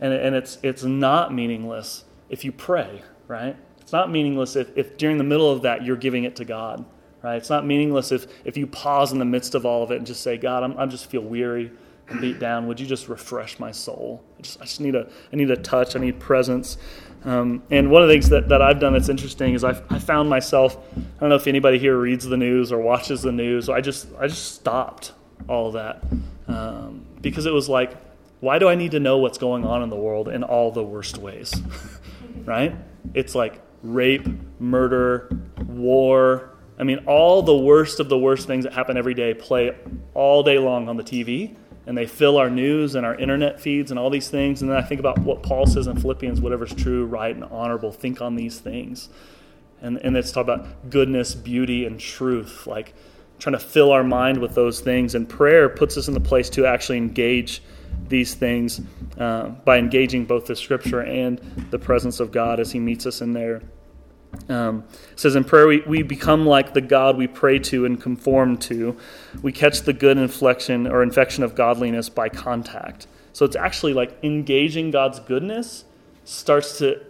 and 0.00 0.12
and 0.12 0.34
it's 0.34 0.58
it's 0.62 0.84
not 0.84 1.32
meaningless 1.32 2.04
if 2.28 2.44
you 2.44 2.52
pray, 2.52 3.02
right? 3.26 3.56
It's 3.80 3.92
not 3.92 4.10
meaningless 4.10 4.54
if, 4.54 4.76
if 4.76 4.98
during 4.98 5.16
the 5.16 5.24
middle 5.24 5.50
of 5.50 5.62
that 5.62 5.82
you're 5.82 5.96
giving 5.96 6.24
it 6.24 6.36
to 6.36 6.44
God, 6.44 6.84
right? 7.22 7.36
It's 7.36 7.50
not 7.50 7.66
meaningless 7.66 8.12
if 8.12 8.26
if 8.44 8.56
you 8.56 8.66
pause 8.66 9.12
in 9.12 9.18
the 9.18 9.24
midst 9.24 9.54
of 9.54 9.64
all 9.64 9.82
of 9.82 9.90
it 9.90 9.96
and 9.96 10.06
just 10.06 10.22
say, 10.22 10.36
God, 10.36 10.62
I'm, 10.62 10.78
I 10.78 10.86
just 10.86 11.10
feel 11.10 11.22
weary 11.22 11.72
and 12.10 12.20
beat 12.20 12.38
down. 12.38 12.66
Would 12.66 12.80
you 12.80 12.86
just 12.86 13.08
refresh 13.08 13.58
my 13.58 13.70
soul? 13.70 14.22
I 14.38 14.42
just, 14.42 14.60
I 14.60 14.64
just 14.64 14.80
need 14.80 14.94
a, 14.94 15.08
I 15.32 15.36
need 15.36 15.50
a 15.50 15.56
touch. 15.56 15.96
I 15.96 16.00
need 16.00 16.18
presence. 16.20 16.78
Um, 17.24 17.62
and 17.70 17.90
one 17.90 18.02
of 18.02 18.08
the 18.08 18.14
things 18.14 18.28
that, 18.28 18.48
that 18.48 18.62
I've 18.62 18.80
done 18.80 18.92
that's 18.92 19.08
interesting 19.08 19.54
is 19.54 19.64
I've, 19.64 19.82
I 19.90 19.98
found 19.98 20.30
myself, 20.30 20.76
I 20.96 21.20
don't 21.20 21.28
know 21.28 21.34
if 21.34 21.46
anybody 21.46 21.78
here 21.78 21.96
reads 21.96 22.24
the 22.24 22.36
news 22.36 22.70
or 22.72 22.78
watches 22.78 23.22
the 23.22 23.32
news. 23.32 23.68
I 23.68 23.80
just, 23.80 24.08
I 24.18 24.28
just 24.28 24.54
stopped 24.54 25.12
all 25.48 25.72
that 25.72 26.02
um, 26.46 27.04
because 27.20 27.46
it 27.46 27.52
was 27.52 27.68
like, 27.68 27.96
why 28.40 28.58
do 28.58 28.68
I 28.68 28.76
need 28.76 28.92
to 28.92 29.00
know 29.00 29.18
what's 29.18 29.38
going 29.38 29.64
on 29.64 29.82
in 29.82 29.90
the 29.90 29.96
world 29.96 30.28
in 30.28 30.44
all 30.44 30.70
the 30.70 30.84
worst 30.84 31.18
ways? 31.18 31.52
right? 32.44 32.74
It's 33.14 33.34
like 33.34 33.60
rape, 33.82 34.28
murder, 34.60 35.28
war. 35.66 36.50
I 36.78 36.84
mean, 36.84 37.00
all 37.06 37.42
the 37.42 37.56
worst 37.56 37.98
of 37.98 38.08
the 38.08 38.18
worst 38.18 38.46
things 38.46 38.64
that 38.64 38.72
happen 38.72 38.96
every 38.96 39.14
day 39.14 39.34
play 39.34 39.76
all 40.14 40.44
day 40.44 40.58
long 40.58 40.88
on 40.88 40.96
the 40.96 41.02
TV 41.02 41.56
and 41.88 41.96
they 41.96 42.06
fill 42.06 42.36
our 42.36 42.50
news 42.50 42.94
and 42.94 43.06
our 43.06 43.14
internet 43.14 43.58
feeds 43.58 43.90
and 43.90 43.98
all 43.98 44.10
these 44.10 44.28
things. 44.28 44.60
And 44.60 44.70
then 44.70 44.76
I 44.76 44.82
think 44.82 45.00
about 45.00 45.18
what 45.20 45.42
Paul 45.42 45.64
says 45.66 45.86
in 45.86 45.98
Philippians 45.98 46.38
whatever's 46.38 46.74
true, 46.74 47.06
right, 47.06 47.34
and 47.34 47.44
honorable, 47.44 47.92
think 47.92 48.20
on 48.20 48.36
these 48.36 48.58
things. 48.58 49.08
And, 49.80 49.96
and 49.96 50.14
it's 50.14 50.30
talk 50.30 50.44
about 50.44 50.90
goodness, 50.90 51.34
beauty, 51.34 51.86
and 51.86 51.98
truth, 51.98 52.66
like 52.66 52.92
trying 53.38 53.54
to 53.54 53.58
fill 53.58 53.90
our 53.90 54.04
mind 54.04 54.36
with 54.36 54.54
those 54.54 54.80
things. 54.80 55.14
And 55.14 55.26
prayer 55.26 55.70
puts 55.70 55.96
us 55.96 56.08
in 56.08 56.14
the 56.14 56.20
place 56.20 56.50
to 56.50 56.66
actually 56.66 56.98
engage 56.98 57.62
these 58.08 58.34
things 58.34 58.82
uh, 59.16 59.48
by 59.48 59.78
engaging 59.78 60.26
both 60.26 60.44
the 60.44 60.56
scripture 60.56 61.00
and 61.00 61.38
the 61.70 61.78
presence 61.78 62.20
of 62.20 62.30
God 62.30 62.60
as 62.60 62.70
He 62.70 62.78
meets 62.78 63.06
us 63.06 63.22
in 63.22 63.32
there. 63.32 63.62
Um, 64.48 64.84
says 65.16 65.36
in 65.36 65.44
prayer, 65.44 65.66
we, 65.66 65.80
we 65.80 66.02
become 66.02 66.46
like 66.46 66.74
the 66.74 66.80
God 66.80 67.16
we 67.16 67.26
pray 67.26 67.58
to 67.60 67.84
and 67.84 68.00
conform 68.00 68.56
to. 68.58 68.96
We 69.42 69.52
catch 69.52 69.82
the 69.82 69.92
good 69.92 70.18
inflection 70.18 70.86
or 70.86 71.02
infection 71.02 71.44
of 71.44 71.54
godliness 71.54 72.08
by 72.08 72.28
contact. 72.28 73.06
So 73.32 73.44
it's 73.44 73.56
actually 73.56 73.94
like 73.94 74.18
engaging 74.22 74.90
God's 74.90 75.20
goodness 75.20 75.84
starts 76.24 76.78
to 76.78 77.00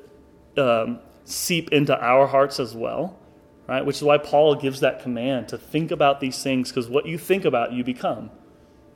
um, 0.57 1.00
seep 1.24 1.72
into 1.72 1.98
our 1.98 2.26
hearts 2.26 2.61
as 2.61 2.74
well, 2.74 3.18
right? 3.66 3.85
Which 3.85 3.96
is 3.96 4.02
why 4.02 4.18
Paul 4.18 4.54
gives 4.54 4.81
that 4.81 5.02
command 5.02 5.48
to 5.48 5.59
think 5.59 5.90
about 5.90 6.20
these 6.20 6.42
things 6.42 6.70
because 6.70 6.88
what 6.88 7.07
you 7.07 7.18
think 7.18 7.44
about, 7.44 7.72
you 7.72 7.85
become, 7.85 8.31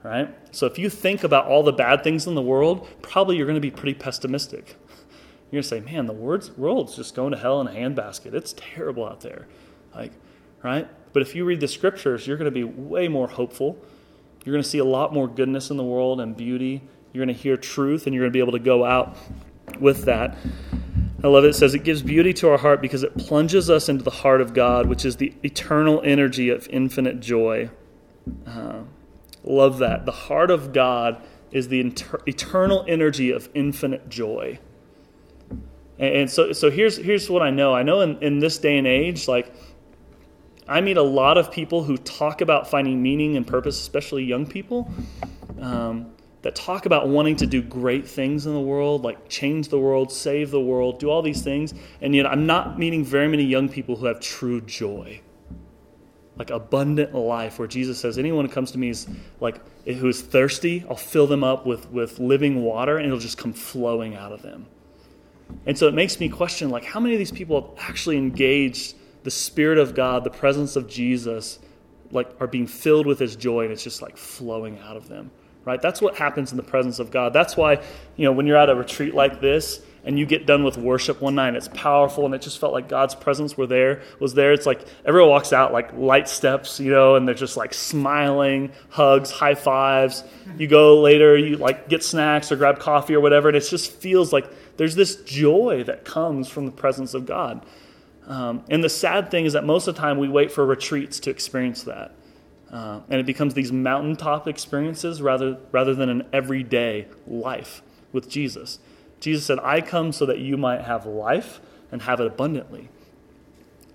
right? 0.03 0.29
So 0.55 0.67
if 0.67 0.79
you 0.79 0.89
think 0.89 1.25
about 1.25 1.47
all 1.47 1.63
the 1.63 1.73
bad 1.73 2.05
things 2.05 2.27
in 2.27 2.35
the 2.35 2.43
world, 2.43 2.89
probably 3.03 3.37
you're 3.37 3.47
going 3.47 3.55
to 3.55 3.61
be 3.61 3.71
pretty 3.71 3.95
pessimistic. 3.95 4.77
You're 5.53 5.61
to 5.63 5.69
say, 5.69 5.81
man, 5.81 6.07
the 6.07 6.15
world's 6.15 6.97
just 6.97 7.15
going 7.15 7.33
to 7.33 7.39
hell 7.39 7.61
in 7.61 7.69
a 7.69 7.71
handbasket. 7.71 8.33
It's 8.33 8.55
terrible 8.57 9.07
out 9.07 9.21
there. 9.21 9.47
Like, 9.95 10.13
right? 10.63 10.89
But 11.13 11.21
if 11.21 11.35
you 11.35 11.45
read 11.45 11.61
the 11.61 11.69
scriptures, 11.69 12.27
you're 12.27 12.39
to 12.39 12.51
be 12.51 12.65
way 12.65 13.07
more 13.07 13.29
hopeful. 13.29 13.77
You're 14.47 14.57
to 14.57 14.69
see 14.69 14.79
a 14.79 14.85
lot 14.85 15.13
more 15.13 15.29
goodness 15.29 15.71
in 15.71 15.77
the 15.77 15.85
world 15.85 16.23
and 16.23 16.35
beauty. 16.35 16.83
You're 17.13 17.27
to 17.27 17.35
hear 17.35 17.59
truth, 17.59 18.07
and 18.07 18.15
you're 18.15 18.25
to 18.25 18.31
be 18.31 18.39
able 18.39 18.53
to 18.53 18.59
go 18.59 18.83
out 18.83 19.15
with 19.79 20.07
that. 20.07 20.39
I 21.23 21.29
love 21.29 21.45
it. 21.45 21.49
It 21.49 21.55
says 21.55 21.75
it 21.75 21.85
gives 21.85 22.01
beauty 22.01 22.33
to 22.33 22.51
our 22.51 22.57
heart 22.57 22.81
because 22.81 23.03
it 23.03 23.17
plunges 23.19 23.69
us 23.69 23.91
into 23.91 24.03
the 24.03 24.11
heart 24.11 24.41
of 24.41 24.55
God, 24.55 24.87
which 24.87 25.05
is 25.05 25.17
the 25.17 25.35
eternal 25.45 26.01
energy 26.03 26.49
of 26.49 26.67
infinite 26.71 27.21
joy. 27.21 27.69
Uh, 28.47 28.81
love 29.45 29.79
that. 29.79 30.07
The 30.07 30.13
heart 30.13 30.51
of 30.51 30.73
God 30.73 31.23
is 31.51 31.69
the 31.69 31.81
inter- 31.81 32.23
eternal 32.27 32.87
energy 32.89 33.31
of 33.31 33.51
infinite 33.53 34.09
joy. 34.09 34.59
And, 35.99 36.15
and 36.15 36.31
so, 36.31 36.53
so 36.53 36.71
here's, 36.71 36.97
here's 36.97 37.29
what 37.31 37.43
I 37.43 37.51
know. 37.51 37.75
I 37.75 37.83
know 37.83 38.01
in, 38.01 38.19
in 38.23 38.39
this 38.39 38.59
day 38.59 38.79
and 38.79 38.87
age, 38.87 39.29
like, 39.29 39.53
I 40.69 40.81
meet 40.81 40.97
a 40.97 41.03
lot 41.03 41.39
of 41.39 41.51
people 41.51 41.83
who 41.83 41.97
talk 41.99 42.41
about 42.41 42.69
finding 42.69 43.03
meaning 43.03 43.37
and 43.37 43.47
purpose, 43.47 43.81
especially 43.81 44.25
young 44.25 44.47
people. 44.47 44.91
Um, 45.61 46.13
that 46.43 46.57
talk 46.57 46.87
about 46.87 47.09
wanting 47.09 47.37
to 47.37 47.47
do 47.47 47.63
great 47.63 48.07
things 48.07 48.47
in 48.47 48.53
the 48.53 48.61
world, 48.61 49.03
like 49.03 49.29
change 49.29 49.69
the 49.69 49.79
world, 49.79 50.13
save 50.13 50.51
the 50.51 50.61
world, 50.61 50.99
do 50.99 51.09
all 51.09 51.23
these 51.23 51.43
things, 51.43 51.73
and 52.01 52.15
yet 52.15 52.27
I'm 52.27 52.47
not 52.47 52.79
meeting 52.79 53.05
very 53.05 53.29
many 53.29 53.45
young 53.45 53.69
people 53.69 53.97
who 53.97 54.07
have 54.07 54.21
true 54.21 54.61
joy. 54.61 55.21
Like 56.37 56.51
abundant 56.51 57.15
life, 57.15 57.59
where 57.59 57.69
Jesus 57.69 58.01
says, 58.01 58.19
anyone 58.19 58.47
who 58.47 58.53
comes 58.53 58.73
to 58.73 58.79
me 58.79 58.89
is 58.89 59.07
like 59.41 59.61
who 59.87 60.09
is 60.09 60.21
thirsty, 60.21 60.85
I'll 60.89 60.97
fill 60.97 61.27
them 61.27 61.45
up 61.45 61.65
with, 61.65 61.89
with 61.91 62.19
living 62.19 62.63
water, 62.63 62.97
and 62.97 63.07
it'll 63.07 63.19
just 63.19 63.39
come 63.39 63.53
flowing 63.53 64.17
out 64.17 64.33
of 64.33 64.43
them. 64.43 64.67
And 65.67 65.77
so 65.79 65.87
it 65.89 65.95
makes 65.95 66.19
me 66.19 66.29
question 66.29 66.71
like 66.71 66.85
how 66.85 67.01
many 67.01 67.15
of 67.15 67.19
these 67.19 67.33
people 67.33 67.61
have 67.61 67.89
actually 67.89 68.17
engaged 68.19 68.97
the 69.23 69.31
Spirit 69.31 69.79
of 69.79 69.95
God, 69.95 70.25
the 70.25 70.31
presence 70.31 70.77
of 70.77 70.89
Jesus, 70.89 71.59
like 72.11 72.29
are 72.41 72.47
being 72.47 72.67
filled 72.67 73.07
with 73.07 73.19
his 73.19 73.37
joy 73.37 73.65
and 73.65 73.73
it's 73.73 73.85
just 73.85 74.03
like 74.03 74.17
flowing 74.17 74.79
out 74.81 74.97
of 74.97 75.09
them 75.09 75.31
right? 75.65 75.81
That's 75.81 76.03
what 76.03 76.17
happens 76.17 76.51
in 76.51 76.57
the 76.57 76.63
presence 76.63 76.99
of 76.99 77.11
god. 77.11 77.33
That's 77.33 77.57
why 77.57 77.83
you 78.17 78.25
know 78.25 78.33
when 78.33 78.47
you're 78.47 78.57
at 78.57 78.71
a 78.71 78.75
retreat 78.75 79.15
like 79.15 79.41
this 79.41 79.83
and 80.05 80.19
you 80.19 80.27
get 80.27 80.47
done 80.47 80.65
with 80.65 80.77
worship 80.77 81.21
one 81.21 81.37
night 81.37 81.49
and 81.49 81.57
it's 81.57 81.69
powerful 81.69 82.27
and 82.27 82.35
it 82.35 82.43
just 82.43 82.59
felt 82.59 82.73
like 82.73 82.89
god's 82.89 83.15
presence 83.15 83.57
were 83.57 83.67
there 83.67 84.03
was 84.19 84.35
there. 84.35 84.53
It's 84.53 84.67
like 84.67 84.85
everyone 85.05 85.31
walks 85.31 85.53
out 85.53 85.73
like 85.73 85.93
light 85.93 86.29
steps 86.29 86.81
you 86.81 86.91
know 86.91 87.15
and 87.15 87.27
they're 87.27 87.35
just 87.35 87.57
like 87.57 87.75
smiling 87.75 88.73
hugs 88.89 89.31
high 89.31 89.55
fives. 89.55 90.25
You 90.59 90.67
go 90.67 91.01
later 91.01 91.37
you 91.37 91.57
like 91.57 91.89
get 91.89 92.03
snacks 92.03 92.51
or 92.51 92.57
grab 92.57 92.79
coffee 92.79 93.15
or 93.15 93.21
whatever 93.21 93.49
and 93.49 93.57
it 93.57 93.69
just 93.69 93.93
feels 93.93 94.33
like 94.33 94.51
there's 94.77 94.95
this 94.95 95.17
joy 95.17 95.83
that 95.85 96.05
comes 96.05 96.49
from 96.49 96.67
the 96.67 96.73
presence 96.73 97.15
of 97.15 97.27
god 97.27 97.65
um, 98.27 98.65
and 98.69 98.83
the 98.83 98.89
sad 98.89 99.31
thing 99.31 99.45
is 99.45 99.53
that 99.53 99.65
most 99.65 99.89
of 99.89 99.95
the 99.95 100.01
time 100.01 100.19
we 100.19 100.29
wait 100.29 100.53
for 100.53 100.65
retreats 100.65 101.19
to 101.21 101.31
experience 101.31 101.83
that. 101.85 102.15
Uh, 102.71 103.01
and 103.11 103.21
it 103.21 103.27
becomes 103.27 103.55
these 103.55 103.73
mountaintop 103.73 104.49
experiences 104.49 105.21
rather, 105.21 105.59
rather 105.73 105.95
than 105.95 106.09
an 106.09 106.27
everyday 106.33 107.07
life 107.27 107.83
with 108.13 108.31
Jesus. 108.31 108.79
Jesus 109.21 109.45
said, 109.45 109.59
I 109.63 109.81
come 109.81 110.13
so 110.13 110.25
that 110.27 110.39
you 110.39 110.57
might 110.57 110.83
have 110.83 111.05
life 111.05 111.61
and 111.91 112.03
have 112.03 112.21
it 112.21 112.27
abundantly. 112.27 112.89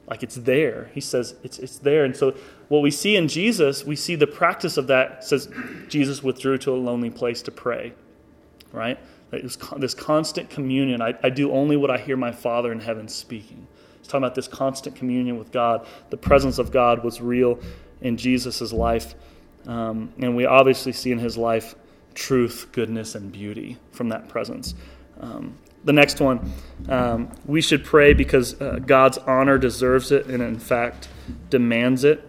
Like 0.08 0.24
it's 0.24 0.36
there. 0.36 0.92
He 0.94 1.02
says 1.02 1.36
it's, 1.44 1.58
it's 1.58 1.80
there. 1.80 2.06
And 2.06 2.16
so 2.16 2.36
what 2.68 2.82
we 2.82 2.92
see 2.92 3.16
in 3.16 3.28
Jesus, 3.28 3.84
we 3.84 3.96
see 3.96 4.16
the 4.16 4.28
practice 4.28 4.78
of 4.78 4.88
that. 4.88 5.24
Says 5.24 5.50
Jesus 5.88 6.22
withdrew 6.22 6.60
to 6.60 6.72
a 6.72 6.78
lonely 6.78 7.10
place 7.10 7.42
to 7.44 7.52
pray, 7.52 7.94
right? 8.72 9.00
This 9.32 9.94
constant 9.94 10.50
communion. 10.50 11.02
I, 11.02 11.14
I 11.22 11.30
do 11.30 11.52
only 11.52 11.76
what 11.76 11.92
I 11.92 11.98
hear 11.98 12.16
my 12.16 12.32
Father 12.32 12.72
in 12.72 12.80
heaven 12.80 13.08
speaking. 13.08 13.68
He's 13.98 14.08
talking 14.08 14.24
about 14.24 14.36
this 14.36 14.48
constant 14.48 14.96
communion 14.96 15.38
with 15.38 15.52
God. 15.52 15.86
The 16.10 16.18
presence 16.18 16.60
of 16.60 16.72
God 16.72 17.04
was 17.04 17.20
real 17.20 17.60
in 18.02 18.16
Jesus' 18.16 18.72
life. 18.72 19.16
Um, 19.66 20.14
and 20.20 20.36
we 20.36 20.46
obviously 20.46 20.94
see 20.94 21.12
in 21.12 21.20
his 21.20 21.38
life 21.38 21.76
truth, 22.14 22.68
goodness, 22.72 23.16
and 23.16 23.32
beauty 23.32 23.78
from 23.92 24.10
that 24.10 24.30
presence. 24.30 24.76
Um, 25.20 25.58
the 25.84 25.94
next 25.94 26.20
one, 26.20 26.52
um, 26.90 27.32
we 27.46 27.62
should 27.62 27.84
pray 27.84 28.14
because 28.14 28.60
uh, 28.62 28.80
God's 28.86 29.18
honor 29.20 29.58
deserves 29.58 30.12
it 30.12 30.26
and, 30.28 30.42
in 30.42 30.60
fact, 30.60 31.10
demands 31.50 32.04
it. 32.04 32.24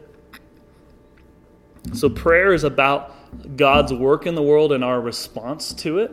So, 1.92 2.08
prayer 2.08 2.52
is 2.52 2.64
about 2.64 3.14
God's 3.56 3.92
work 3.92 4.26
in 4.26 4.34
the 4.34 4.42
world 4.42 4.72
and 4.72 4.84
our 4.84 5.00
response 5.00 5.72
to 5.74 5.98
it. 5.98 6.12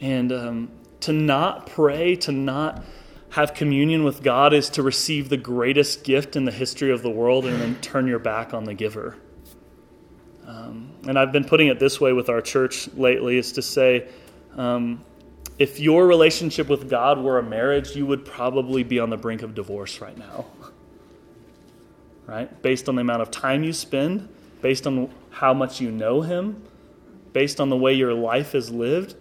And 0.00 0.32
um, 0.32 0.70
to 1.00 1.12
not 1.12 1.66
pray, 1.66 2.16
to 2.16 2.32
not 2.32 2.82
have 3.30 3.54
communion 3.54 4.02
with 4.02 4.22
God 4.22 4.52
is 4.52 4.68
to 4.70 4.82
receive 4.82 5.28
the 5.28 5.36
greatest 5.36 6.04
gift 6.04 6.36
in 6.36 6.44
the 6.44 6.52
history 6.52 6.90
of 6.90 7.02
the 7.02 7.10
world 7.10 7.46
and 7.46 7.60
then 7.60 7.76
turn 7.76 8.06
your 8.06 8.18
back 8.18 8.52
on 8.52 8.64
the 8.64 8.74
giver. 8.74 9.16
Um, 10.46 10.90
and 11.06 11.16
I've 11.16 11.30
been 11.30 11.44
putting 11.44 11.68
it 11.68 11.78
this 11.78 12.00
way 12.00 12.12
with 12.12 12.28
our 12.28 12.40
church 12.40 12.92
lately 12.94 13.38
is 13.38 13.52
to 13.52 13.62
say, 13.62 14.08
um, 14.56 15.04
if 15.60 15.78
your 15.78 16.06
relationship 16.06 16.68
with 16.68 16.90
God 16.90 17.20
were 17.20 17.38
a 17.38 17.42
marriage, 17.42 17.94
you 17.94 18.04
would 18.06 18.24
probably 18.24 18.82
be 18.82 18.98
on 18.98 19.10
the 19.10 19.16
brink 19.16 19.42
of 19.42 19.54
divorce 19.54 20.00
right 20.00 20.16
now. 20.18 20.46
Right? 22.26 22.62
Based 22.62 22.88
on 22.88 22.96
the 22.96 23.02
amount 23.02 23.22
of 23.22 23.30
time 23.30 23.62
you 23.62 23.72
spend, 23.72 24.28
based 24.60 24.86
on 24.86 25.12
how 25.30 25.54
much 25.54 25.80
you 25.80 25.90
know 25.90 26.22
Him, 26.22 26.64
based 27.32 27.60
on 27.60 27.68
the 27.68 27.76
way 27.76 27.92
your 27.92 28.14
life 28.14 28.54
is 28.54 28.70
lived, 28.70 29.14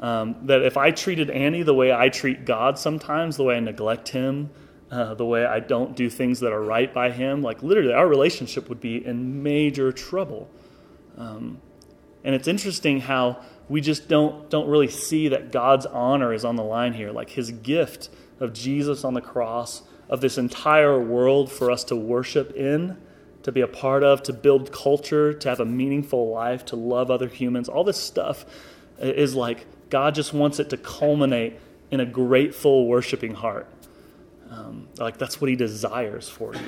um, 0.00 0.36
that 0.46 0.62
if 0.62 0.76
I 0.76 0.90
treated 0.90 1.30
Annie 1.30 1.62
the 1.62 1.74
way 1.74 1.92
I 1.92 2.08
treat 2.08 2.44
God 2.44 2.78
sometimes, 2.78 3.36
the 3.36 3.44
way 3.44 3.56
I 3.56 3.60
neglect 3.60 4.08
him, 4.08 4.50
uh, 4.90 5.14
the 5.14 5.26
way 5.26 5.44
I 5.44 5.60
don't 5.60 5.94
do 5.94 6.10
things 6.10 6.40
that 6.40 6.52
are 6.52 6.62
right 6.62 6.92
by 6.92 7.10
him, 7.10 7.42
like 7.42 7.62
literally 7.62 7.92
our 7.92 8.08
relationship 8.08 8.68
would 8.68 8.80
be 8.80 9.04
in 9.04 9.42
major 9.42 9.92
trouble. 9.92 10.50
Um, 11.16 11.60
and 12.24 12.34
it's 12.34 12.48
interesting 12.48 13.00
how 13.00 13.42
we 13.68 13.80
just 13.80 14.08
don't 14.08 14.50
don't 14.50 14.68
really 14.68 14.88
see 14.88 15.28
that 15.28 15.52
God's 15.52 15.86
honor 15.86 16.32
is 16.32 16.44
on 16.44 16.56
the 16.56 16.64
line 16.64 16.94
here, 16.94 17.12
like 17.12 17.30
his 17.30 17.50
gift 17.50 18.08
of 18.40 18.52
Jesus 18.52 19.04
on 19.04 19.14
the 19.14 19.20
cross, 19.20 19.82
of 20.08 20.20
this 20.20 20.38
entire 20.38 21.00
world 21.00 21.52
for 21.52 21.70
us 21.70 21.84
to 21.84 21.94
worship 21.94 22.52
in, 22.56 22.96
to 23.42 23.52
be 23.52 23.60
a 23.60 23.68
part 23.68 24.02
of, 24.02 24.22
to 24.24 24.32
build 24.32 24.72
culture, 24.72 25.32
to 25.32 25.48
have 25.48 25.60
a 25.60 25.64
meaningful 25.64 26.30
life, 26.30 26.64
to 26.64 26.76
love 26.76 27.10
other 27.10 27.28
humans. 27.28 27.68
All 27.68 27.84
this 27.84 27.98
stuff 27.98 28.44
is 28.98 29.34
like 29.34 29.66
God 29.90 30.14
just 30.14 30.32
wants 30.32 30.58
it 30.58 30.70
to 30.70 30.76
culminate 30.76 31.58
in 31.90 32.00
a 32.00 32.06
grateful, 32.06 32.86
worshiping 32.86 33.34
heart. 33.34 33.68
Um, 34.50 34.88
like 34.98 35.18
that's 35.18 35.40
what 35.40 35.50
He 35.50 35.56
desires 35.56 36.28
for 36.28 36.54
you. 36.54 36.60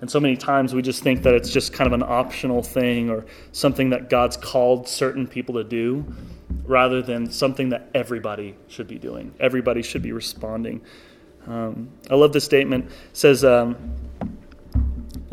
And 0.00 0.10
so 0.10 0.18
many 0.18 0.36
times 0.36 0.74
we 0.74 0.80
just 0.80 1.02
think 1.02 1.22
that 1.24 1.34
it's 1.34 1.50
just 1.50 1.72
kind 1.72 1.86
of 1.86 1.92
an 1.92 2.02
optional 2.02 2.62
thing 2.62 3.10
or 3.10 3.26
something 3.52 3.90
that 3.90 4.08
God's 4.08 4.36
called 4.36 4.88
certain 4.88 5.26
people 5.26 5.56
to 5.56 5.64
do 5.64 6.04
rather 6.64 7.02
than 7.02 7.30
something 7.30 7.68
that 7.68 7.90
everybody 7.94 8.56
should 8.68 8.88
be 8.88 8.98
doing. 8.98 9.34
Everybody 9.38 9.82
should 9.82 10.02
be 10.02 10.12
responding. 10.12 10.80
Um, 11.46 11.90
I 12.10 12.14
love 12.14 12.32
this 12.32 12.44
statement. 12.44 12.86
It 12.86 12.92
says, 13.16 13.44
um, 13.44 13.76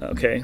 okay, 0.02 0.43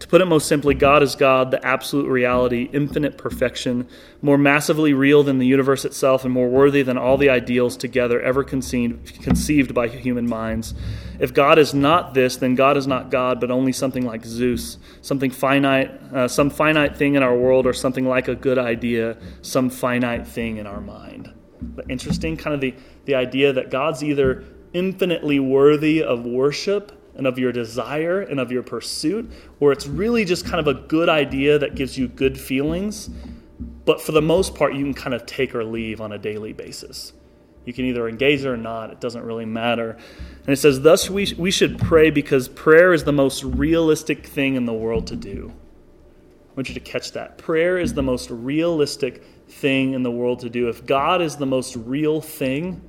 to 0.00 0.08
put 0.08 0.22
it 0.22 0.24
most 0.24 0.48
simply, 0.48 0.74
God 0.74 1.02
is 1.02 1.14
God, 1.14 1.50
the 1.50 1.64
absolute 1.64 2.08
reality, 2.08 2.70
infinite 2.72 3.18
perfection, 3.18 3.86
more 4.22 4.38
massively 4.38 4.94
real 4.94 5.22
than 5.22 5.38
the 5.38 5.46
universe 5.46 5.84
itself, 5.84 6.24
and 6.24 6.32
more 6.32 6.48
worthy 6.48 6.82
than 6.82 6.96
all 6.96 7.18
the 7.18 7.28
ideals 7.28 7.76
together 7.76 8.18
ever 8.20 8.42
conceived, 8.42 9.22
conceived 9.22 9.74
by 9.74 9.88
human 9.88 10.26
minds. 10.26 10.72
If 11.18 11.34
God 11.34 11.58
is 11.58 11.74
not 11.74 12.14
this, 12.14 12.38
then 12.38 12.54
God 12.54 12.78
is 12.78 12.86
not 12.86 13.10
God, 13.10 13.40
but 13.40 13.50
only 13.50 13.72
something 13.72 14.06
like 14.06 14.24
Zeus, 14.24 14.78
something 15.02 15.30
finite, 15.30 15.90
uh, 16.14 16.28
some 16.28 16.48
finite 16.48 16.96
thing 16.96 17.14
in 17.14 17.22
our 17.22 17.36
world, 17.36 17.66
or 17.66 17.74
something 17.74 18.06
like 18.06 18.26
a 18.26 18.34
good 18.34 18.58
idea, 18.58 19.18
some 19.42 19.68
finite 19.68 20.26
thing 20.26 20.56
in 20.56 20.66
our 20.66 20.80
mind. 20.80 21.30
But 21.60 21.90
interesting, 21.90 22.38
kind 22.38 22.54
of 22.54 22.62
the, 22.62 22.74
the 23.04 23.16
idea 23.16 23.52
that 23.52 23.70
God's 23.70 24.02
either 24.02 24.44
infinitely 24.72 25.40
worthy 25.40 26.02
of 26.02 26.24
worship 26.24 26.99
and 27.20 27.26
of 27.26 27.38
your 27.38 27.52
desire 27.52 28.22
and 28.22 28.40
of 28.40 28.50
your 28.50 28.62
pursuit, 28.62 29.30
or 29.60 29.72
it's 29.72 29.86
really 29.86 30.24
just 30.24 30.46
kind 30.46 30.58
of 30.58 30.66
a 30.66 30.72
good 30.72 31.10
idea 31.10 31.58
that 31.58 31.74
gives 31.74 31.98
you 31.98 32.08
good 32.08 32.40
feelings, 32.40 33.10
but 33.84 34.00
for 34.00 34.12
the 34.12 34.22
most 34.22 34.54
part, 34.54 34.72
you 34.72 34.82
can 34.82 34.94
kind 34.94 35.12
of 35.12 35.26
take 35.26 35.54
or 35.54 35.62
leave 35.62 36.00
on 36.00 36.12
a 36.12 36.18
daily 36.18 36.54
basis. 36.54 37.12
You 37.66 37.74
can 37.74 37.84
either 37.84 38.08
engage 38.08 38.46
or 38.46 38.56
not, 38.56 38.88
it 38.88 39.02
doesn't 39.02 39.22
really 39.22 39.44
matter. 39.44 39.98
And 40.46 40.48
it 40.48 40.56
says, 40.56 40.80
Thus 40.80 41.10
we, 41.10 41.34
we 41.36 41.50
should 41.50 41.78
pray 41.78 42.08
because 42.08 42.48
prayer 42.48 42.94
is 42.94 43.04
the 43.04 43.12
most 43.12 43.44
realistic 43.44 44.26
thing 44.26 44.54
in 44.54 44.64
the 44.64 44.72
world 44.72 45.06
to 45.08 45.16
do. 45.16 45.52
I 45.52 46.52
want 46.56 46.68
you 46.68 46.74
to 46.74 46.80
catch 46.80 47.12
that. 47.12 47.36
Prayer 47.36 47.76
is 47.76 47.92
the 47.92 48.02
most 48.02 48.30
realistic 48.30 49.22
thing 49.46 49.92
in 49.92 50.02
the 50.02 50.10
world 50.10 50.40
to 50.40 50.48
do. 50.48 50.70
If 50.70 50.86
God 50.86 51.20
is 51.20 51.36
the 51.36 51.44
most 51.44 51.76
real 51.76 52.22
thing, 52.22 52.80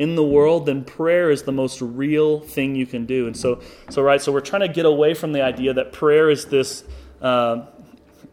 in 0.00 0.16
the 0.16 0.24
world, 0.24 0.64
then 0.64 0.82
prayer 0.82 1.30
is 1.30 1.42
the 1.42 1.52
most 1.52 1.82
real 1.82 2.40
thing 2.40 2.74
you 2.74 2.86
can 2.86 3.04
do. 3.04 3.26
And 3.26 3.36
so, 3.36 3.60
so 3.90 4.00
right, 4.00 4.20
so 4.20 4.32
we're 4.32 4.40
trying 4.40 4.62
to 4.62 4.68
get 4.68 4.86
away 4.86 5.12
from 5.12 5.32
the 5.32 5.42
idea 5.42 5.74
that 5.74 5.92
prayer 5.92 6.30
is 6.30 6.46
this, 6.46 6.84
uh, 7.20 7.66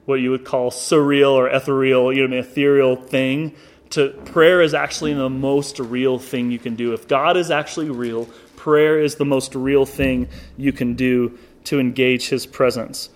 what 0.06 0.21
you 0.21 0.32
would 0.32 0.45
call 0.45 0.71
surreal 0.71 1.32
or 1.32 1.49
ethereal, 1.49 2.13
you 2.13 2.25
know, 2.25 2.38
ethereal 2.38 2.95
thing. 2.95 3.53
To 3.91 4.12
prayer 4.23 4.62
is 4.62 4.73
actually 4.73 5.13
the 5.13 5.30
most 5.30 5.77
real 5.80 6.17
thing 6.17 6.51
you 6.51 6.60
can 6.60 6.75
do. 6.75 6.93
If 6.93 7.06
God 7.10 7.36
is 7.36 7.51
actually 7.51 7.89
real, 7.89 8.30
prayer 8.56 9.01
is 9.01 9.15
the 9.15 9.25
most 9.25 9.53
real 9.53 9.86
thing 9.86 10.30
you 10.56 10.71
can 10.71 10.93
do 10.93 11.38
to 11.65 11.82
engage 11.82 12.30
His 12.30 12.45
presence. 12.45 13.10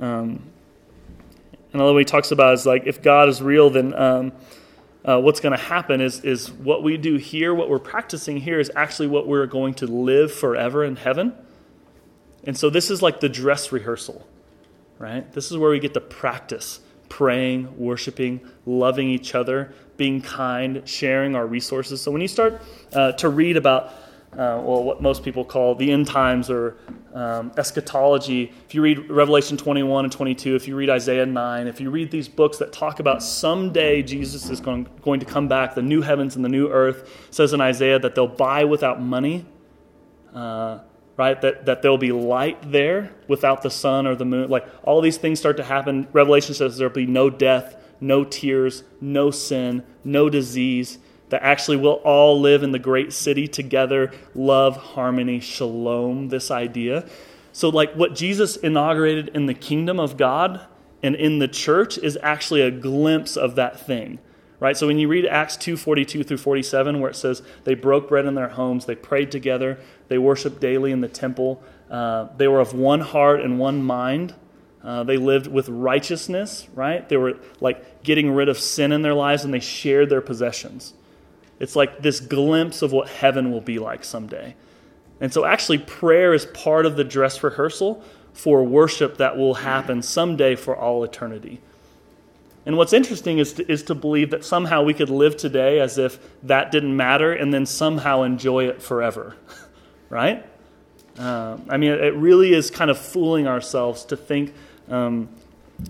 Um, 0.00 0.42
and 1.74 1.80
the 1.80 1.92
way 1.92 2.00
he 2.00 2.04
talks 2.06 2.30
about 2.30 2.54
is 2.54 2.64
like 2.64 2.86
if 2.86 3.02
God 3.02 3.28
is 3.28 3.42
real, 3.42 3.68
then 3.68 3.92
um, 3.94 4.32
uh, 5.04 5.20
what's 5.20 5.40
going 5.40 5.56
to 5.56 5.62
happen 5.62 6.00
is, 6.00 6.20
is 6.20 6.50
what 6.50 6.82
we 6.82 6.96
do 6.96 7.16
here, 7.16 7.54
what 7.54 7.68
we're 7.68 7.78
practicing 7.78 8.38
here, 8.38 8.60
is 8.60 8.70
actually 8.76 9.08
what 9.08 9.26
we're 9.26 9.46
going 9.46 9.74
to 9.74 9.86
live 9.86 10.32
forever 10.32 10.84
in 10.84 10.96
heaven. 10.96 11.34
And 12.44 12.56
so 12.56 12.70
this 12.70 12.90
is 12.90 13.02
like 13.02 13.20
the 13.20 13.28
dress 13.28 13.72
rehearsal, 13.72 14.26
right? 14.98 15.30
This 15.32 15.50
is 15.50 15.56
where 15.56 15.70
we 15.70 15.80
get 15.80 15.94
to 15.94 16.00
practice 16.00 16.80
praying, 17.12 17.76
worshiping, 17.78 18.40
loving 18.64 19.10
each 19.10 19.34
other, 19.34 19.74
being 19.98 20.22
kind, 20.22 20.88
sharing 20.88 21.36
our 21.36 21.46
resources. 21.46 22.00
So 22.00 22.10
when 22.10 22.22
you 22.22 22.26
start 22.26 22.62
uh, 22.94 23.12
to 23.12 23.28
read 23.28 23.58
about 23.58 23.92
uh, 24.32 24.60
well, 24.64 24.82
what 24.82 25.02
most 25.02 25.22
people 25.22 25.44
call 25.44 25.74
the 25.74 25.92
end 25.92 26.06
times 26.06 26.48
or 26.48 26.78
um, 27.12 27.52
eschatology. 27.58 28.50
If 28.66 28.74
you 28.74 28.80
read 28.80 29.10
Revelation 29.10 29.58
21 29.58 30.06
and 30.06 30.12
22, 30.12 30.56
if 30.56 30.66
you 30.66 30.74
read 30.74 30.88
Isaiah 30.88 31.26
9, 31.26 31.66
if 31.66 31.80
you 31.80 31.90
read 31.90 32.10
these 32.10 32.28
books 32.28 32.56
that 32.56 32.72
talk 32.72 32.98
about 32.98 33.22
someday 33.22 34.02
Jesus 34.02 34.48
is 34.48 34.58
going, 34.60 34.88
going 35.02 35.20
to 35.20 35.26
come 35.26 35.48
back, 35.48 35.74
the 35.74 35.82
new 35.82 36.00
heavens 36.00 36.34
and 36.34 36.42
the 36.42 36.48
new 36.48 36.68
earth, 36.68 37.28
says 37.30 37.52
in 37.52 37.60
Isaiah 37.60 37.98
that 37.98 38.14
they'll 38.14 38.26
buy 38.26 38.64
without 38.64 39.02
money. 39.02 39.44
Uh, 40.34 40.78
right? 41.18 41.38
That, 41.42 41.66
that 41.66 41.82
there'll 41.82 41.98
be 41.98 42.12
light 42.12 42.72
there 42.72 43.12
without 43.28 43.60
the 43.60 43.70
sun 43.70 44.06
or 44.06 44.14
the 44.14 44.24
moon. 44.24 44.48
Like 44.48 44.66
all 44.82 45.02
these 45.02 45.18
things 45.18 45.40
start 45.40 45.58
to 45.58 45.64
happen. 45.64 46.08
Revelation 46.14 46.54
says 46.54 46.78
there'll 46.78 46.94
be 46.94 47.04
no 47.04 47.28
death, 47.28 47.76
no 48.00 48.24
tears, 48.24 48.82
no 48.98 49.30
sin, 49.30 49.84
no 50.04 50.30
disease 50.30 50.98
that 51.32 51.42
actually 51.42 51.78
we'll 51.78 51.92
all 52.04 52.38
live 52.38 52.62
in 52.62 52.72
the 52.72 52.78
great 52.78 53.10
city 53.10 53.48
together, 53.48 54.12
love, 54.34 54.76
harmony, 54.76 55.40
shalom, 55.40 56.28
this 56.28 56.50
idea. 56.50 57.08
So, 57.52 57.70
like 57.70 57.94
what 57.94 58.14
Jesus 58.14 58.56
inaugurated 58.56 59.28
in 59.28 59.46
the 59.46 59.54
kingdom 59.54 59.98
of 59.98 60.18
God 60.18 60.60
and 61.02 61.14
in 61.16 61.38
the 61.38 61.48
church 61.48 61.96
is 61.96 62.18
actually 62.22 62.60
a 62.60 62.70
glimpse 62.70 63.38
of 63.38 63.54
that 63.54 63.80
thing. 63.80 64.18
Right? 64.60 64.76
So 64.76 64.86
when 64.86 64.98
you 64.98 65.08
read 65.08 65.24
Acts 65.24 65.56
2 65.56 65.78
42 65.78 66.22
through 66.22 66.36
47, 66.36 67.00
where 67.00 67.10
it 67.10 67.16
says 67.16 67.42
they 67.64 67.74
broke 67.74 68.10
bread 68.10 68.26
in 68.26 68.34
their 68.34 68.50
homes, 68.50 68.84
they 68.84 68.94
prayed 68.94 69.32
together, 69.32 69.78
they 70.08 70.18
worshiped 70.18 70.60
daily 70.60 70.92
in 70.92 71.00
the 71.00 71.08
temple, 71.08 71.62
uh, 71.90 72.28
they 72.36 72.46
were 72.46 72.60
of 72.60 72.74
one 72.74 73.00
heart 73.00 73.40
and 73.40 73.58
one 73.58 73.82
mind. 73.82 74.34
Uh, 74.84 75.02
they 75.02 75.16
lived 75.16 75.46
with 75.46 75.68
righteousness, 75.70 76.68
right? 76.74 77.08
They 77.08 77.16
were 77.16 77.38
like 77.60 78.02
getting 78.02 78.32
rid 78.32 78.50
of 78.50 78.58
sin 78.58 78.92
in 78.92 79.00
their 79.00 79.14
lives 79.14 79.44
and 79.44 79.54
they 79.54 79.60
shared 79.60 80.10
their 80.10 80.20
possessions. 80.20 80.92
It's 81.62 81.76
like 81.76 82.02
this 82.02 82.18
glimpse 82.18 82.82
of 82.82 82.90
what 82.90 83.08
heaven 83.08 83.52
will 83.52 83.60
be 83.60 83.78
like 83.78 84.02
someday. 84.02 84.56
And 85.20 85.32
so, 85.32 85.44
actually, 85.44 85.78
prayer 85.78 86.34
is 86.34 86.44
part 86.46 86.86
of 86.86 86.96
the 86.96 87.04
dress 87.04 87.40
rehearsal 87.44 88.02
for 88.32 88.64
worship 88.64 89.18
that 89.18 89.36
will 89.36 89.54
happen 89.54 90.02
someday 90.02 90.56
for 90.56 90.76
all 90.76 91.04
eternity. 91.04 91.60
And 92.66 92.76
what's 92.76 92.92
interesting 92.92 93.38
is 93.38 93.52
to, 93.52 93.70
is 93.70 93.84
to 93.84 93.94
believe 93.94 94.30
that 94.30 94.44
somehow 94.44 94.82
we 94.82 94.92
could 94.92 95.08
live 95.08 95.36
today 95.36 95.78
as 95.78 95.98
if 95.98 96.18
that 96.42 96.72
didn't 96.72 96.96
matter 96.96 97.32
and 97.32 97.54
then 97.54 97.64
somehow 97.64 98.22
enjoy 98.22 98.66
it 98.66 98.82
forever, 98.82 99.36
right? 100.08 100.44
Uh, 101.16 101.58
I 101.68 101.76
mean, 101.76 101.92
it 101.92 102.16
really 102.16 102.54
is 102.54 102.72
kind 102.72 102.90
of 102.90 102.98
fooling 102.98 103.46
ourselves 103.46 104.04
to 104.06 104.16
think 104.16 104.52
um, 104.88 105.28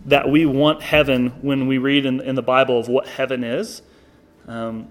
that 0.05 0.29
we 0.29 0.45
want 0.45 0.83
heaven 0.83 1.29
when 1.41 1.67
we 1.67 1.79
read 1.79 2.05
in, 2.05 2.21
in 2.21 2.35
the 2.35 2.43
Bible 2.43 2.79
of 2.79 2.89
what 2.89 3.07
heaven 3.07 3.43
is. 3.43 3.81
Um, 4.47 4.91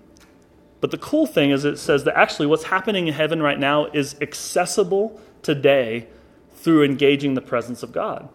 but 0.81 0.89
the 0.89 0.97
cool 0.97 1.27
thing 1.27 1.51
is, 1.51 1.63
it 1.63 1.77
says 1.77 2.03
that 2.03 2.17
actually 2.17 2.47
what's 2.47 2.65
happening 2.65 3.07
in 3.07 3.13
heaven 3.13 3.41
right 3.41 3.59
now 3.59 3.85
is 3.85 4.15
accessible 4.19 5.21
today 5.43 6.07
through 6.55 6.83
engaging 6.83 7.35
the 7.35 7.41
presence 7.41 7.83
of 7.83 7.91
God. 7.91 8.27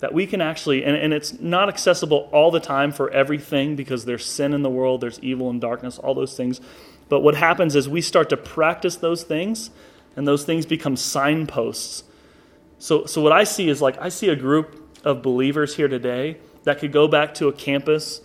That 0.00 0.12
we 0.12 0.26
can 0.26 0.40
actually, 0.40 0.84
and, 0.84 0.96
and 0.96 1.14
it's 1.14 1.40
not 1.40 1.68
accessible 1.68 2.28
all 2.32 2.50
the 2.50 2.60
time 2.60 2.92
for 2.92 3.08
everything 3.10 3.76
because 3.76 4.04
there's 4.04 4.26
sin 4.26 4.52
in 4.52 4.62
the 4.62 4.68
world, 4.68 5.00
there's 5.00 5.20
evil 5.20 5.48
and 5.48 5.60
darkness, 5.60 5.98
all 5.98 6.14
those 6.14 6.36
things. 6.36 6.60
But 7.08 7.20
what 7.20 7.36
happens 7.36 7.76
is 7.76 7.88
we 7.88 8.00
start 8.00 8.28
to 8.30 8.36
practice 8.36 8.96
those 8.96 9.22
things, 9.22 9.70
and 10.16 10.26
those 10.26 10.44
things 10.44 10.66
become 10.66 10.96
signposts. 10.96 12.02
So, 12.78 13.06
so 13.06 13.22
what 13.22 13.32
I 13.32 13.44
see 13.44 13.68
is 13.68 13.80
like, 13.80 13.96
I 14.00 14.08
see 14.08 14.28
a 14.28 14.36
group 14.36 15.00
of 15.04 15.22
believers 15.22 15.76
here 15.76 15.88
today 15.88 16.38
that 16.64 16.80
could 16.80 16.92
go 16.92 17.06
back 17.06 17.34
to 17.34 17.46
a 17.46 17.52
campus 17.52 18.20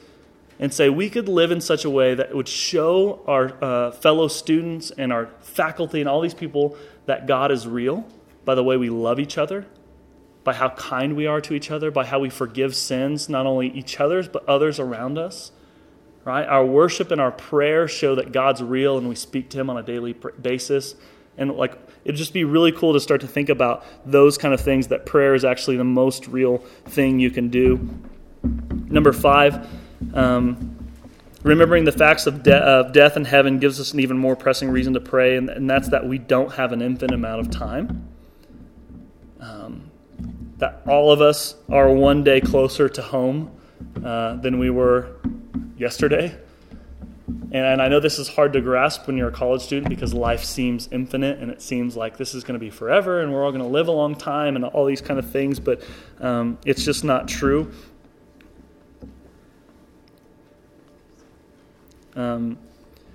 and 0.61 0.71
say 0.71 0.89
we 0.89 1.09
could 1.09 1.27
live 1.27 1.51
in 1.51 1.59
such 1.59 1.83
a 1.83 1.89
way 1.89 2.13
that 2.13 2.33
would 2.33 2.47
show 2.47 3.21
our 3.27 3.61
uh, 3.63 3.91
fellow 3.91 4.27
students 4.27 4.91
and 4.91 5.11
our 5.11 5.27
faculty 5.41 5.99
and 5.99 6.07
all 6.07 6.21
these 6.21 6.35
people 6.35 6.77
that 7.07 7.25
God 7.25 7.51
is 7.51 7.67
real 7.67 8.05
by 8.45 8.53
the 8.53 8.63
way 8.63 8.77
we 8.77 8.89
love 8.89 9.19
each 9.19 9.39
other, 9.39 9.65
by 10.43 10.53
how 10.53 10.69
kind 10.69 11.15
we 11.15 11.25
are 11.25 11.41
to 11.41 11.55
each 11.55 11.71
other, 11.71 11.89
by 11.89 12.05
how 12.05 12.19
we 12.19 12.29
forgive 12.29 12.75
sins, 12.75 13.27
not 13.27 13.47
only 13.47 13.69
each 13.69 13.99
other's, 13.99 14.27
but 14.27 14.47
others 14.47 14.79
around 14.79 15.17
us. 15.17 15.51
Right? 16.23 16.45
Our 16.45 16.63
worship 16.63 17.09
and 17.09 17.19
our 17.19 17.31
prayer 17.31 17.87
show 17.87 18.13
that 18.13 18.31
God's 18.31 18.61
real 18.61 18.99
and 18.99 19.09
we 19.09 19.15
speak 19.15 19.49
to 19.49 19.59
Him 19.59 19.71
on 19.71 19.77
a 19.77 19.83
daily 19.83 20.13
basis. 20.13 20.93
And 21.37 21.53
like, 21.53 21.75
it'd 22.05 22.17
just 22.17 22.33
be 22.33 22.43
really 22.43 22.71
cool 22.71 22.93
to 22.93 22.99
start 22.99 23.21
to 23.21 23.27
think 23.27 23.49
about 23.49 23.83
those 24.05 24.37
kind 24.37 24.53
of 24.53 24.61
things 24.61 24.89
that 24.89 25.07
prayer 25.07 25.33
is 25.33 25.43
actually 25.43 25.77
the 25.77 25.83
most 25.83 26.27
real 26.27 26.59
thing 26.85 27.19
you 27.19 27.31
can 27.31 27.49
do. 27.49 27.89
Number 28.43 29.13
five, 29.13 29.67
um, 30.13 30.77
remembering 31.43 31.85
the 31.85 31.91
facts 31.91 32.27
of, 32.27 32.43
de- 32.43 32.55
of, 32.55 32.93
death 32.93 33.15
and 33.15 33.25
heaven 33.25 33.59
gives 33.59 33.79
us 33.79 33.93
an 33.93 33.99
even 33.99 34.17
more 34.17 34.35
pressing 34.35 34.69
reason 34.69 34.93
to 34.93 34.99
pray, 34.99 35.37
and, 35.37 35.49
and 35.49 35.69
that's 35.69 35.89
that 35.89 36.07
we 36.07 36.17
don't 36.17 36.53
have 36.53 36.71
an 36.71 36.81
infinite 36.81 37.13
amount 37.13 37.41
of 37.41 37.51
time. 37.51 38.07
Um, 39.39 39.89
that 40.57 40.81
all 40.87 41.11
of 41.11 41.21
us 41.21 41.55
are 41.69 41.91
one 41.91 42.23
day 42.23 42.39
closer 42.39 42.87
to 42.87 43.01
home 43.01 43.51
uh, 44.03 44.35
than 44.35 44.59
we 44.59 44.69
were 44.69 45.15
yesterday. 45.77 46.37
And, 47.27 47.65
and 47.65 47.81
I 47.81 47.87
know 47.87 47.99
this 47.99 48.19
is 48.19 48.27
hard 48.27 48.53
to 48.53 48.61
grasp 48.61 49.07
when 49.07 49.17
you're 49.17 49.29
a 49.29 49.33
college 49.33 49.61
student 49.61 49.89
because 49.89 50.13
life 50.13 50.43
seems 50.43 50.87
infinite 50.91 51.39
and 51.39 51.51
it 51.51 51.61
seems 51.61 51.97
like 51.97 52.17
this 52.17 52.33
is 52.33 52.43
going 52.43 52.53
to 52.53 52.59
be 52.59 52.69
forever 52.69 53.21
and 53.21 53.33
we're 53.33 53.43
all 53.43 53.51
going 53.51 53.63
to 53.63 53.67
live 53.67 53.87
a 53.87 53.91
long 53.91 54.15
time 54.15 54.55
and 54.55 54.63
all 54.63 54.85
these 54.85 55.01
kind 55.01 55.19
of 55.19 55.29
things, 55.29 55.59
but 55.59 55.81
um, 56.19 56.57
it's 56.65 56.83
just 56.83 57.03
not 57.03 57.27
true. 57.27 57.71
Um, 62.15 62.57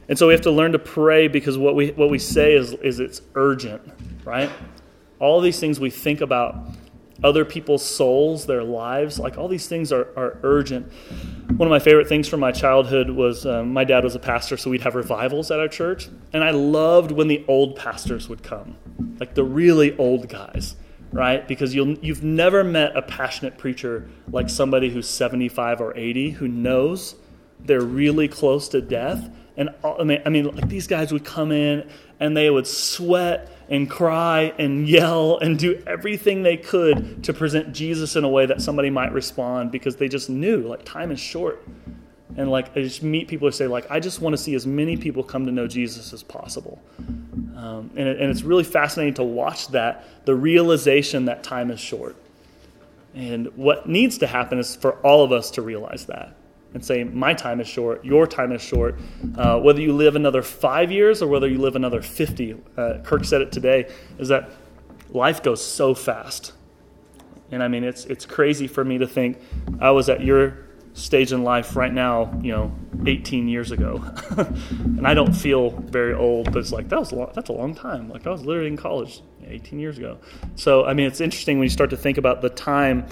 and 0.09 0.19
so 0.19 0.29
we 0.29 0.33
have 0.33 0.43
to 0.43 0.51
learn 0.51 0.73
to 0.73 0.79
pray 0.79 1.29
because 1.29 1.59
what 1.59 1.75
we, 1.75 1.91
what 1.91 2.11
we 2.11 2.19
say 2.19 2.55
is, 2.55 2.73
is 2.75 3.01
it's 3.01 3.23
urgent, 3.35 3.83
right? 4.25 4.51
All 5.19 5.41
these 5.41 5.59
things 5.59 5.81
we 5.81 5.91
think 5.91 6.21
about 6.21 6.57
other 7.25 7.45
people's 7.45 7.85
souls, 7.85 8.47
their 8.47 8.63
lives, 8.63 9.19
like 9.19 9.39
all 9.39 9.49
these 9.49 9.67
things 9.67 9.93
are, 9.93 10.09
are 10.17 10.39
urgent. 10.43 10.93
One 11.57 11.67
of 11.67 11.71
my 11.71 11.79
favorite 11.79 12.09
things 12.09 12.29
from 12.29 12.41
my 12.41 12.53
childhood 12.53 13.11
was 13.11 13.47
um, 13.47 13.73
my 13.73 13.85
dad 13.85 14.05
was 14.05 14.15
a 14.15 14.19
pastor, 14.19 14.57
so 14.57 14.71
we'd 14.71 14.83
have 14.83 14.95
revivals 14.95 15.51
at 15.51 15.59
our 15.59 15.69
church. 15.69 16.09
And 16.33 16.45
I 16.45 16.51
loved 16.51 17.11
when 17.11 17.29
the 17.29 17.45
old 17.49 17.77
pastors 17.77 18.29
would 18.29 18.43
come, 18.43 18.77
like 19.19 19.35
the 19.35 19.45
really 19.45 19.97
old 19.97 20.29
guys, 20.29 20.77
right? 21.11 21.47
Because 21.49 21.75
you'll, 21.75 21.95
you've 21.99 22.23
never 22.23 22.63
met 22.63 22.95
a 22.97 23.03
passionate 23.03 23.57
preacher 23.57 24.09
like 24.31 24.51
somebody 24.51 24.91
who's 24.91 25.09
75 25.09 25.81
or 25.81 25.97
80 25.97 26.31
who 26.31 26.49
knows 26.49 27.17
they're 27.67 27.81
really 27.81 28.29
close 28.29 28.69
to 28.71 28.81
death. 28.81 29.31
And 29.57 29.71
I 29.83 30.05
mean, 30.05 30.23
I 30.27 30.29
mean, 30.29 30.55
like 30.55 30.69
these 30.69 30.87
guys 30.87 31.13
would 31.13 31.25
come 31.25 31.51
in 31.51 31.89
and 32.21 32.37
they 32.37 32.51
would 32.51 32.67
sweat 32.67 33.51
and 33.69 33.91
cry 33.91 34.53
and 34.59 34.89
yell 34.89 35.39
and 35.39 35.59
do 35.59 35.83
everything 35.87 36.43
they 36.43 36.57
could 36.57 37.25
to 37.25 37.33
present 37.33 37.73
Jesus 37.73 38.17
in 38.17 38.25
a 38.25 38.29
way 38.29 38.47
that 38.47 38.61
somebody 38.61 38.91
might 38.91 39.13
respond 39.13 39.73
because 39.73 39.97
they 39.97 40.09
just 40.09 40.31
knew 40.31 40.69
like 40.69 40.85
time 40.85 41.11
is 41.11 41.19
short. 41.19 41.67
And 42.37 42.51
like 42.51 42.77
I 42.77 42.83
just 42.83 43.03
meet 43.03 43.29
people 43.29 43.49
who 43.49 43.53
say 43.53 43.67
like 43.67 43.91
I 43.91 43.99
just 43.99 44.21
want 44.21 44.35
to 44.35 44.39
see 44.39 44.55
as 44.55 44.67
many 44.67 44.97
people 44.97 45.23
come 45.23 45.47
to 45.47 45.53
know 45.53 45.67
Jesus 45.67 46.13
as 46.13 46.23
possible. 46.23 46.81
Um, 47.57 47.91
and, 47.97 48.07
it, 48.07 48.21
and 48.21 48.31
it's 48.31 48.43
really 48.43 48.65
fascinating 48.65 49.15
to 49.15 49.25
watch 49.25 49.69
that 49.69 50.05
the 50.27 50.35
realization 50.35 51.25
that 51.25 51.43
time 51.43 51.71
is 51.71 51.81
short. 51.81 52.17
And 53.15 53.47
what 53.57 53.89
needs 53.89 54.19
to 54.19 54.27
happen 54.27 54.59
is 54.59 54.77
for 54.77 54.93
all 54.99 55.25
of 55.25 55.33
us 55.33 55.51
to 55.53 55.63
realize 55.63 56.05
that 56.07 56.36
and 56.77 56.85
say, 56.85 57.03
My 57.05 57.33
time 57.33 57.59
is 57.59 57.67
short, 57.67 58.05
your 58.05 58.27
time 58.27 58.53
is 58.53 58.61
short. 58.61 58.99
Uh, 59.35 59.59
whether 59.59 59.81
you 59.81 59.95
live 59.95 60.15
another 60.15 60.43
five 60.43 60.93
years 60.93 61.23
or 61.23 61.27
whether 61.27 61.49
you 61.49 61.57
live 61.57 61.75
another 61.75 62.03
50, 62.03 62.55
uh, 62.77 62.99
Kirk 63.03 63.25
said 63.25 63.41
it 63.41 63.51
today, 63.51 63.91
is 64.19 64.29
that 64.29 64.51
life 65.09 65.43
goes 65.43 65.65
so 65.65 65.95
fast. 65.95 66.53
And 67.51 67.63
I 67.63 67.69
mean, 67.69 67.83
it's, 67.83 68.05
it's 68.05 68.27
crazy 68.27 68.67
for 68.67 68.85
me 68.85 68.99
to 68.99 69.07
think 69.07 69.39
I 69.81 69.91
was 69.91 70.11
at 70.11 70.21
your 70.21 70.67
stage 70.93 71.33
in 71.33 71.45
life 71.45 71.77
right 71.77 71.95
now, 71.95 72.39
you 72.43 72.53
know, 72.53 72.75
18 73.07 73.49
years 73.49 73.73
ago. 73.73 74.05
and 74.37 75.07
I 75.07 75.15
don't 75.15 75.33
feel 75.33 75.71
very 75.71 76.13
old, 76.13 76.53
but 76.53 76.59
it's 76.59 76.73
like, 76.73 76.91
that 76.91 76.99
was 77.01 77.13
a 77.13 77.15
long, 77.15 77.31
that's 77.35 77.49
a 77.49 77.55
long 77.55 77.75
time. 77.75 78.11
Like, 78.11 78.27
I 78.27 78.31
was 78.31 78.45
literally 78.45 78.69
in 78.69 78.77
college 78.77 79.23
18 79.47 79.79
years 79.79 79.97
ago. 79.97 80.19
So, 80.57 80.85
I 80.85 80.93
mean, 80.93 81.07
it's 81.07 81.23
interesting 81.23 81.59
when 81.59 81.65
you 81.65 81.71
start 81.71 81.89
to 81.91 81.97
think 81.97 82.19
about 82.19 82.43
the 82.43 82.51
time 82.51 83.07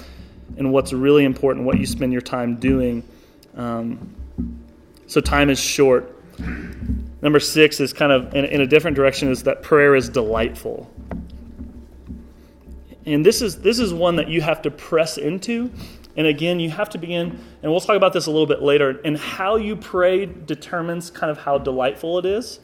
and 0.59 0.71
what's 0.71 0.93
really 0.93 1.25
important, 1.25 1.65
what 1.65 1.79
you 1.79 1.87
spend 1.87 2.13
your 2.13 2.21
time 2.21 2.57
doing. 2.57 3.03
Um, 3.57 4.15
so 5.07 5.21
time 5.21 5.51
is 5.51 5.59
short. 5.59 6.11
Number 7.23 7.41
six 7.41 7.81
is 7.81 7.93
kind 7.93 8.13
of 8.13 8.35
in, 8.35 8.45
in 8.45 8.61
a 8.61 8.67
different 8.67 8.97
direction 8.97 9.31
is 9.31 9.43
that 9.45 9.63
prayer 9.63 9.95
is 9.95 10.09
delightful. 10.09 10.91
And 13.07 13.25
this 13.25 13.43
is 13.43 13.61
this 13.61 13.79
is 13.79 13.93
one 13.93 14.17
that 14.17 14.29
you 14.29 14.41
have 14.41 14.63
to 14.63 14.71
press 14.71 15.19
into. 15.19 15.71
And 16.17 16.27
again, 16.27 16.61
you 16.61 16.71
have 16.71 16.91
to 16.91 16.99
begin, 16.99 17.39
and 17.63 17.73
we'll 17.73 17.81
talk 17.81 17.97
about 17.97 18.13
this 18.13 18.27
a 18.27 18.31
little 18.31 18.47
bit 18.47 18.63
later, 18.63 19.01
and 19.05 19.19
how 19.19 19.57
you 19.57 19.75
pray 19.75 20.27
determines 20.27 21.11
kind 21.11 21.29
of 21.29 21.39
how 21.39 21.59
delightful 21.59 22.19
it 22.19 22.25
is, 22.25 22.61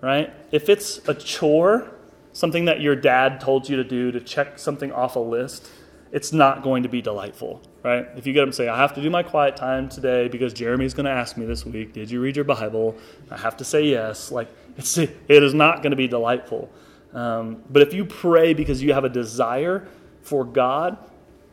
right? 0.00 0.34
If 0.50 0.68
it's 0.68 1.06
a 1.08 1.14
chore, 1.14 1.92
something 2.32 2.64
that 2.64 2.80
your 2.80 2.96
dad 2.96 3.40
told 3.40 3.68
you 3.68 3.76
to 3.76 3.84
do 3.84 4.10
to 4.10 4.20
check 4.20 4.58
something 4.58 4.90
off 4.90 5.14
a 5.14 5.20
list, 5.20 5.70
it's 6.12 6.32
not 6.32 6.62
going 6.62 6.82
to 6.82 6.88
be 6.88 7.00
delightful, 7.00 7.62
right? 7.84 8.06
If 8.16 8.26
you 8.26 8.32
get 8.32 8.40
up 8.40 8.46
and 8.46 8.54
say, 8.54 8.68
I 8.68 8.76
have 8.76 8.94
to 8.94 9.02
do 9.02 9.10
my 9.10 9.22
quiet 9.22 9.56
time 9.56 9.88
today 9.88 10.28
because 10.28 10.52
Jeremy's 10.52 10.94
going 10.94 11.06
to 11.06 11.12
ask 11.12 11.36
me 11.36 11.46
this 11.46 11.64
week, 11.64 11.92
did 11.92 12.10
you 12.10 12.20
read 12.20 12.36
your 12.36 12.44
Bible? 12.44 12.96
I 13.30 13.36
have 13.36 13.56
to 13.58 13.64
say 13.64 13.84
yes. 13.84 14.32
Like, 14.32 14.48
It's, 14.76 14.96
it 14.98 15.12
is 15.28 15.54
not 15.54 15.82
going 15.82 15.90
to 15.90 15.96
be 15.96 16.08
delightful. 16.08 16.70
Um, 17.12 17.62
but 17.68 17.82
if 17.82 17.92
you 17.92 18.04
pray 18.04 18.54
because 18.54 18.82
you 18.82 18.92
have 18.92 19.04
a 19.04 19.08
desire 19.08 19.88
for 20.22 20.44
God, 20.44 20.96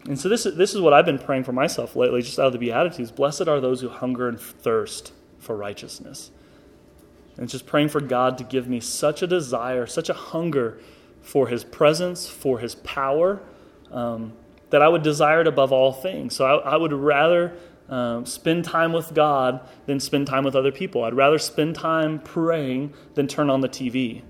and 0.05 0.17
so 0.17 0.29
this, 0.29 0.43
this 0.43 0.73
is 0.73 0.81
what 0.81 0.93
I've 0.93 1.05
been 1.05 1.19
praying 1.19 1.43
for 1.43 1.51
myself 1.51 1.95
lately, 1.95 2.21
just 2.21 2.39
out 2.39 2.47
of 2.47 2.53
the 2.53 2.59
Beatitudes. 2.59 3.11
Blessed 3.11 3.47
are 3.47 3.59
those 3.59 3.81
who 3.81 3.89
hunger 3.89 4.29
and 4.29 4.39
thirst 4.39 5.11
for 5.39 5.55
righteousness. 5.55 6.31
And 7.37 7.49
just 7.49 7.65
praying 7.65 7.89
for 7.89 7.99
God 7.99 8.37
to 8.37 8.43
give 8.43 8.67
me 8.67 8.79
such 8.79 9.21
a 9.21 9.27
desire, 9.27 9.85
such 9.85 10.09
a 10.09 10.13
hunger 10.13 10.79
for 11.21 11.47
His 11.47 11.63
presence, 11.63 12.27
for 12.27 12.59
His 12.59 12.75
power, 12.75 13.41
um, 13.91 14.33
that 14.69 14.81
I 14.81 14.87
would 14.87 15.03
desire 15.03 15.41
it 15.41 15.47
above 15.47 15.71
all 15.71 15.93
things. 15.93 16.35
So 16.35 16.45
I, 16.45 16.73
I 16.73 16.77
would 16.77 16.93
rather 16.93 17.57
um, 17.89 18.25
spend 18.25 18.65
time 18.65 18.91
with 18.91 19.13
God 19.13 19.61
than 19.85 19.99
spend 19.99 20.27
time 20.27 20.43
with 20.43 20.55
other 20.55 20.71
people. 20.71 21.03
I'd 21.03 21.13
rather 21.13 21.39
spend 21.39 21.75
time 21.75 22.19
praying 22.19 22.93
than 23.15 23.27
turn 23.27 23.49
on 23.49 23.61
the 23.61 23.69
TV. 23.69 24.23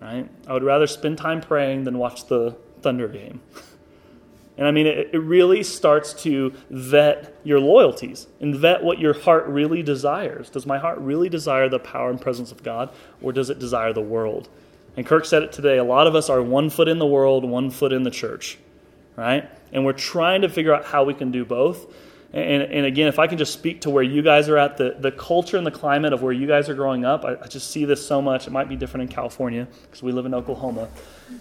Right? 0.00 0.28
I 0.46 0.52
would 0.52 0.64
rather 0.64 0.86
spend 0.86 1.18
time 1.18 1.40
praying 1.40 1.84
than 1.84 1.98
watch 1.98 2.26
the 2.26 2.56
Thunder 2.82 3.08
game. 3.08 3.40
And 4.56 4.66
I 4.66 4.72
mean, 4.72 4.86
it, 4.86 5.10
it 5.12 5.18
really 5.18 5.62
starts 5.62 6.12
to 6.24 6.52
vet 6.68 7.36
your 7.44 7.60
loyalties 7.60 8.26
and 8.40 8.56
vet 8.56 8.82
what 8.82 8.98
your 8.98 9.14
heart 9.14 9.46
really 9.46 9.84
desires. 9.84 10.50
Does 10.50 10.66
my 10.66 10.78
heart 10.78 10.98
really 10.98 11.28
desire 11.28 11.68
the 11.68 11.78
power 11.78 12.10
and 12.10 12.20
presence 12.20 12.50
of 12.50 12.64
God, 12.64 12.90
or 13.22 13.32
does 13.32 13.50
it 13.50 13.60
desire 13.60 13.92
the 13.92 14.00
world? 14.00 14.48
And 14.96 15.06
Kirk 15.06 15.26
said 15.26 15.44
it 15.44 15.52
today 15.52 15.78
a 15.78 15.84
lot 15.84 16.08
of 16.08 16.16
us 16.16 16.28
are 16.28 16.42
one 16.42 16.70
foot 16.70 16.88
in 16.88 16.98
the 16.98 17.06
world, 17.06 17.44
one 17.44 17.70
foot 17.70 17.92
in 17.92 18.02
the 18.02 18.10
church, 18.10 18.58
right? 19.18 19.50
And 19.72 19.84
we're 19.84 19.94
trying 19.94 20.42
to 20.42 20.48
figure 20.48 20.72
out 20.72 20.84
how 20.84 21.02
we 21.02 21.12
can 21.12 21.32
do 21.32 21.44
both. 21.44 21.92
And, 22.32 22.62
and, 22.62 22.84
again, 22.86 23.08
if 23.08 23.18
I 23.18 23.26
can 23.26 23.38
just 23.38 23.54
speak 23.54 23.80
to 23.80 23.90
where 23.90 24.02
you 24.02 24.20
guys 24.20 24.50
are 24.50 24.58
at, 24.58 24.76
the, 24.76 24.96
the 24.98 25.10
culture 25.10 25.56
and 25.56 25.66
the 25.66 25.70
climate 25.70 26.12
of 26.12 26.22
where 26.22 26.32
you 26.32 26.46
guys 26.46 26.68
are 26.68 26.74
growing 26.74 27.04
up, 27.04 27.24
I, 27.24 27.32
I 27.32 27.46
just 27.48 27.70
see 27.70 27.86
this 27.86 28.06
so 28.06 28.20
much. 28.20 28.46
It 28.46 28.50
might 28.50 28.68
be 28.68 28.76
different 28.76 29.08
in 29.10 29.14
California 29.14 29.66
because 29.82 30.02
we 30.02 30.12
live 30.12 30.26
in 30.26 30.34
Oklahoma. 30.34 30.88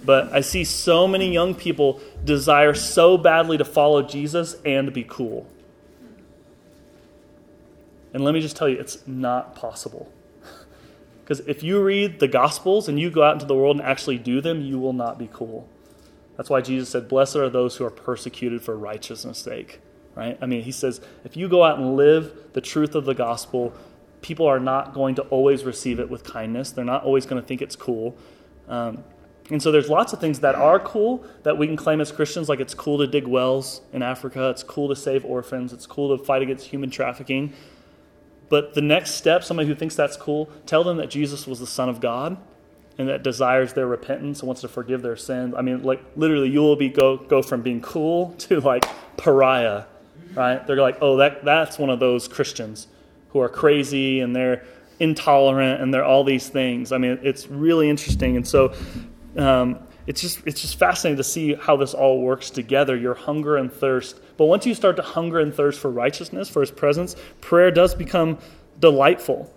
But 0.06 0.34
I 0.34 0.40
see 0.42 0.64
so 0.64 1.06
many 1.06 1.32
young 1.32 1.54
people 1.54 2.00
desire 2.24 2.74
so 2.74 3.18
badly 3.18 3.58
to 3.58 3.66
follow 3.66 4.02
Jesus 4.02 4.56
and 4.66 4.92
be 4.94 5.04
cool. 5.04 5.46
And 8.14 8.24
let 8.24 8.34
me 8.34 8.40
just 8.40 8.56
tell 8.56 8.70
you, 8.70 8.80
it's 8.80 9.06
not 9.08 9.56
possible. 9.56 10.12
Because 11.24 11.42
if 11.42 11.62
you 11.62 11.84
read 11.84 12.22
the 12.22 12.30
Gospels 12.30 12.88
and 12.88 12.98
you 12.98 13.10
go 13.10 13.22
out 13.22 13.34
into 13.34 13.46
the 13.46 13.54
world 13.54 13.76
and 13.76 13.86
actually 13.86 14.18
do 14.18 14.40
them, 14.40 14.62
you 14.62 14.80
will 14.80 14.94
not 14.94 15.20
be 15.20 15.30
cool. 15.34 15.68
That's 16.38 16.50
why 16.50 16.62
Jesus 16.62 16.90
said, 16.90 17.10
Blessed 17.10 17.36
are 17.36 17.50
those 17.50 17.76
who 17.76 17.86
are 17.86 17.92
persecuted 17.92 18.62
for 18.62 18.78
righteousness' 18.78 19.40
sake 19.40 19.82
right? 20.18 20.38
I 20.42 20.48
mean, 20.48 20.64
he 20.64 20.72
says 20.72 21.00
if 21.24 21.38
you 21.38 21.48
go 21.48 21.64
out 21.64 21.78
and 21.78 21.96
live 21.96 22.34
the 22.54 22.62
truth 22.62 22.96
of 22.96 23.06
the 23.06 23.14
gospel, 23.14 23.72
people 24.22 24.48
are 24.48 24.60
not 24.60 24.94
going 24.94 25.16
to 25.16 25.22
always 25.24 25.64
receive 25.64 26.00
it 26.00 26.10
with 26.10 26.24
kindness. 26.24 26.72
They're 26.72 26.84
not 26.84 27.04
always 27.04 27.26
going 27.28 27.42
to 27.42 27.48
think 27.48 27.62
it's 27.62 27.76
cool. 27.76 28.18
Um, 28.68 29.04
and 29.52 29.62
so 29.62 29.72
there's 29.72 29.90
lots 29.90 30.12
of 30.12 30.20
things 30.20 30.40
that 30.42 30.56
are 30.56 30.80
cool 30.80 31.24
that 31.44 31.58
we 31.58 31.68
can 31.68 31.78
claim 31.78 32.02
as 32.02 32.12
Christians, 32.12 32.50
like 32.50 32.60
it's 32.60 32.74
cool 32.74 32.98
to 32.98 33.08
dig 33.08 33.28
wells 33.28 33.82
in 33.94 34.02
Africa, 34.02 34.50
it's 34.50 34.64
cool 34.64 34.90
to 34.90 34.96
save 34.96 35.24
orphans, 35.24 35.72
it's 35.72 35.86
cool 35.86 36.18
to 36.18 36.22
fight 36.22 36.42
against 36.42 36.66
human 36.66 36.90
trafficking. 36.90 37.54
But 38.50 38.74
the 38.74 38.82
next 38.82 39.12
step, 39.12 39.44
somebody 39.44 39.70
who 39.70 39.76
thinks 39.76 39.96
that's 39.96 40.18
cool, 40.18 40.50
tell 40.66 40.84
them 40.84 40.98
that 40.98 41.10
Jesus 41.10 41.48
was 41.48 41.60
the 41.60 41.68
Son 41.68 41.88
of 41.88 42.02
God 42.02 42.38
and 42.98 43.10
that 43.10 43.24
desires 43.24 43.74
their 43.74 43.88
repentance 43.88 44.40
and 44.40 44.48
wants 44.48 44.62
to 44.62 44.68
forgive 44.68 45.02
their 45.02 45.18
sins. 45.18 45.54
I 45.58 45.62
mean, 45.62 45.84
like 45.84 46.04
literally, 46.16 46.50
you 46.50 46.62
will 46.62 46.76
be 46.76 46.90
go 46.90 47.18
go 47.18 47.42
from 47.42 47.62
being 47.62 47.82
cool 47.82 48.34
to 48.40 48.60
like 48.60 48.86
pariah 49.18 49.86
right? 50.38 50.66
They're 50.66 50.82
like, 50.82 50.98
oh, 51.02 51.18
that, 51.18 51.44
that's 51.44 51.78
one 51.78 51.90
of 51.90 52.00
those 52.00 52.28
Christians 52.28 52.88
who 53.30 53.40
are 53.40 53.50
crazy 53.50 54.20
and 54.22 54.36
they're 54.36 54.64
intolerant 55.00 55.82
and 55.82 55.94
they're 55.94 56.06
all 56.06 56.24
these 56.24 56.48
things. 56.48 56.92
I 56.92 56.98
mean, 56.98 57.20
it's 57.24 57.48
really 57.48 57.90
interesting. 57.90 58.38
And 58.38 58.48
so 58.48 58.74
um, 59.36 59.80
it's, 60.06 60.22
just, 60.22 60.46
it's 60.46 60.62
just 60.62 60.78
fascinating 60.78 61.18
to 61.18 61.24
see 61.24 61.56
how 61.56 61.76
this 61.76 61.94
all 61.94 62.22
works 62.22 62.50
together 62.50 62.96
your 62.96 63.16
hunger 63.16 63.58
and 63.58 63.72
thirst. 63.72 64.20
But 64.38 64.46
once 64.46 64.66
you 64.66 64.76
start 64.76 64.96
to 64.98 65.02
hunger 65.02 65.40
and 65.40 65.54
thirst 65.54 65.80
for 65.80 65.90
righteousness, 65.90 66.50
for 66.50 66.62
his 66.62 66.72
presence, 66.72 67.16
prayer 67.42 67.72
does 67.72 67.96
become 67.96 68.38
delightful. 68.80 69.52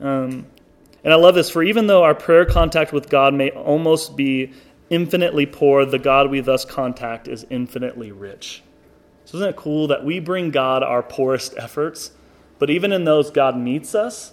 Um, 0.00 0.46
and 1.04 1.12
I 1.12 1.16
love 1.16 1.34
this, 1.34 1.50
for 1.50 1.62
even 1.62 1.86
though 1.86 2.02
our 2.02 2.14
prayer 2.14 2.46
contact 2.46 2.92
with 2.92 3.10
God 3.10 3.34
may 3.34 3.50
almost 3.50 4.16
be 4.16 4.52
infinitely 4.88 5.46
poor, 5.46 5.84
the 5.84 5.98
God 5.98 6.30
we 6.30 6.40
thus 6.40 6.64
contact 6.64 7.28
is 7.28 7.46
infinitely 7.50 8.10
rich. 8.10 8.62
So 9.26 9.38
isn't 9.38 9.50
it 9.50 9.56
cool 9.56 9.86
that 9.88 10.04
we 10.04 10.18
bring 10.18 10.50
God 10.50 10.82
our 10.82 11.02
poorest 11.02 11.54
efforts, 11.56 12.12
but 12.58 12.70
even 12.70 12.90
in 12.90 13.04
those, 13.04 13.30
God 13.30 13.56
meets 13.56 13.94
us? 13.94 14.32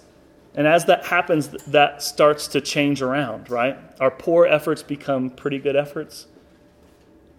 And 0.54 0.66
as 0.66 0.84
that 0.86 1.06
happens, 1.06 1.48
that 1.68 2.02
starts 2.02 2.46
to 2.48 2.60
change 2.60 3.00
around, 3.00 3.50
right? 3.50 3.78
Our 4.00 4.10
poor 4.10 4.46
efforts 4.46 4.82
become 4.82 5.30
pretty 5.30 5.58
good 5.58 5.76
efforts, 5.76 6.26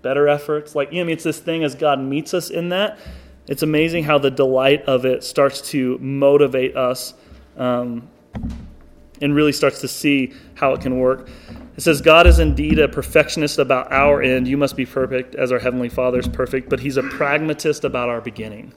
better 0.01 0.27
efforts. 0.27 0.75
Like, 0.75 0.91
you 0.91 0.97
know, 0.97 1.01
I 1.01 1.05
mean, 1.05 1.13
it's 1.13 1.23
this 1.23 1.39
thing 1.39 1.63
as 1.63 1.75
God 1.75 1.99
meets 1.99 2.33
us 2.33 2.49
in 2.49 2.69
that. 2.69 2.97
It's 3.47 3.61
amazing 3.61 4.05
how 4.05 4.17
the 4.17 4.31
delight 4.31 4.83
of 4.85 5.05
it 5.05 5.23
starts 5.23 5.61
to 5.71 5.97
motivate 5.99 6.75
us 6.75 7.13
um, 7.57 8.09
and 9.23 9.33
really 9.33 9.53
starts 9.53 9.81
to 9.81 9.87
see 9.87 10.33
how 10.55 10.73
it 10.73 10.81
can 10.81 10.99
work. 10.99 11.29
It 11.75 11.81
says, 11.81 12.01
God 12.01 12.27
is 12.27 12.39
indeed 12.39 12.77
a 12.77 12.87
perfectionist 12.87 13.57
about 13.57 13.91
our 13.91 14.21
end. 14.21 14.47
You 14.47 14.57
must 14.57 14.75
be 14.75 14.85
perfect 14.85 15.33
as 15.33 15.51
our 15.51 15.59
Heavenly 15.59 15.89
Father 15.89 16.19
is 16.19 16.27
perfect, 16.27 16.69
but 16.69 16.81
He's 16.81 16.97
a 16.97 17.03
pragmatist 17.03 17.83
about 17.83 18.09
our 18.09 18.21
beginning. 18.21 18.73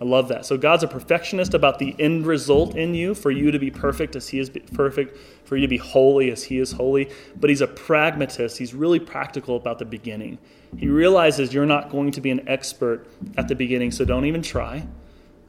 I 0.00 0.04
love 0.04 0.28
that. 0.28 0.46
So 0.46 0.56
God's 0.56 0.82
a 0.82 0.88
perfectionist 0.88 1.52
about 1.52 1.78
the 1.78 1.94
end 1.98 2.26
result 2.26 2.74
in 2.74 2.94
you, 2.94 3.14
for 3.14 3.30
you 3.30 3.50
to 3.50 3.58
be 3.58 3.70
perfect 3.70 4.16
as 4.16 4.28
He 4.28 4.38
is 4.38 4.50
perfect, 4.72 5.16
for 5.46 5.56
you 5.56 5.62
to 5.62 5.68
be 5.68 5.76
holy 5.76 6.30
as 6.30 6.44
He 6.44 6.58
is 6.58 6.72
holy. 6.72 7.10
But 7.36 7.50
He's 7.50 7.60
a 7.60 7.66
pragmatist. 7.66 8.58
He's 8.58 8.74
really 8.74 8.98
practical 8.98 9.56
about 9.56 9.78
the 9.78 9.84
beginning. 9.84 10.38
He 10.76 10.88
realizes 10.88 11.54
you're 11.54 11.66
not 11.66 11.90
going 11.90 12.12
to 12.12 12.20
be 12.20 12.30
an 12.30 12.48
expert 12.48 13.06
at 13.36 13.48
the 13.48 13.54
beginning, 13.54 13.92
so 13.92 14.04
don't 14.04 14.24
even 14.24 14.42
try. 14.42 14.86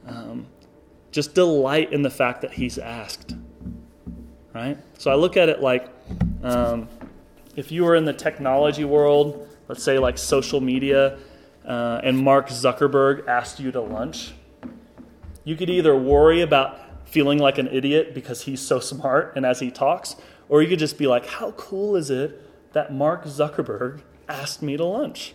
Um, 0.06 0.46
just 1.10 1.34
delight 1.34 1.92
in 1.92 2.02
the 2.02 2.10
fact 2.10 2.42
that 2.42 2.52
He's 2.52 2.78
asked. 2.78 3.34
Right? 4.54 4.76
So 4.98 5.10
I 5.10 5.14
look 5.14 5.36
at 5.36 5.48
it 5.48 5.60
like 5.60 5.88
um, 6.42 6.88
if 7.56 7.72
you 7.72 7.84
were 7.84 7.96
in 7.96 8.04
the 8.04 8.12
technology 8.12 8.84
world, 8.84 9.48
let's 9.68 9.82
say 9.82 9.98
like 9.98 10.18
social 10.18 10.60
media, 10.60 11.18
uh, 11.66 12.00
and 12.02 12.18
Mark 12.18 12.48
Zuckerberg 12.48 13.26
asked 13.28 13.60
you 13.60 13.70
to 13.72 13.80
lunch, 13.80 14.32
you 15.44 15.56
could 15.56 15.70
either 15.70 15.96
worry 15.96 16.40
about 16.40 16.78
feeling 17.08 17.38
like 17.38 17.58
an 17.58 17.68
idiot 17.68 18.14
because 18.14 18.42
he's 18.42 18.60
so 18.60 18.80
smart 18.80 19.34
and 19.36 19.44
as 19.44 19.60
he 19.60 19.70
talks, 19.70 20.16
or 20.48 20.62
you 20.62 20.68
could 20.68 20.78
just 20.78 20.98
be 20.98 21.06
like, 21.06 21.26
how 21.26 21.52
cool 21.52 21.96
is 21.96 22.10
it 22.10 22.72
that 22.72 22.92
Mark 22.92 23.24
Zuckerberg 23.24 24.00
asked 24.28 24.62
me 24.62 24.76
to 24.76 24.84
lunch? 24.84 25.34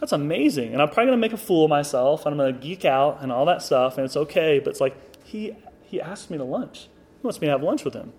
That's 0.00 0.12
amazing. 0.12 0.72
And 0.72 0.82
I'm 0.82 0.88
probably 0.88 1.06
going 1.06 1.20
to 1.20 1.28
make 1.28 1.32
a 1.32 1.38
fool 1.38 1.64
of 1.64 1.70
myself 1.70 2.26
and 2.26 2.32
I'm 2.32 2.38
going 2.38 2.54
to 2.54 2.60
geek 2.60 2.84
out 2.84 3.18
and 3.20 3.32
all 3.32 3.46
that 3.46 3.62
stuff, 3.62 3.98
and 3.98 4.04
it's 4.04 4.16
okay, 4.16 4.58
but 4.58 4.70
it's 4.70 4.80
like, 4.80 4.96
he, 5.24 5.56
he 5.82 6.00
asked 6.00 6.30
me 6.30 6.38
to 6.38 6.44
lunch. 6.44 6.88
Wants 7.26 7.40
me 7.40 7.46
to 7.46 7.52
have 7.52 7.62
lunch 7.62 7.84
with 7.84 7.94
him. 7.94 8.12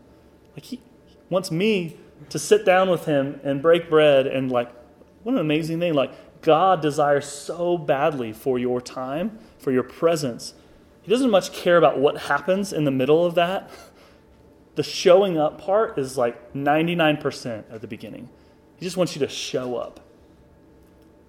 Like, 0.55 0.65
he, 0.65 0.81
wants 1.29 1.51
me 1.51 1.97
to 2.29 2.39
sit 2.39 2.65
down 2.65 2.89
with 2.89 3.05
him 3.05 3.39
and 3.43 3.61
break 3.61 3.89
bread 3.89 4.27
and 4.27 4.51
like 4.51 4.71
what 5.23 5.33
an 5.33 5.39
amazing 5.39 5.79
thing. 5.79 5.93
Like 5.93 6.11
god 6.41 6.81
desires 6.81 7.25
so 7.25 7.77
badly 7.77 8.33
for 8.33 8.57
your 8.59 8.81
time 8.81 9.39
for 9.57 9.71
your 9.71 9.83
presence. 9.83 10.53
He 11.01 11.11
doesn't 11.11 11.31
much 11.31 11.53
care 11.53 11.77
about 11.77 11.99
what 11.99 12.17
happens 12.23 12.73
in 12.73 12.83
the 12.83 12.91
middle 12.91 13.25
of 13.25 13.35
that. 13.35 13.69
The 14.75 14.83
showing 14.83 15.37
up 15.37 15.59
part 15.59 15.97
is 15.97 16.17
like 16.17 16.53
99% 16.53 17.63
at 17.71 17.81
the 17.81 17.87
beginning. 17.87 18.29
He 18.75 18.85
just 18.85 18.97
wants 18.97 19.15
you 19.15 19.19
to 19.19 19.29
show 19.29 19.75
up. 19.75 19.99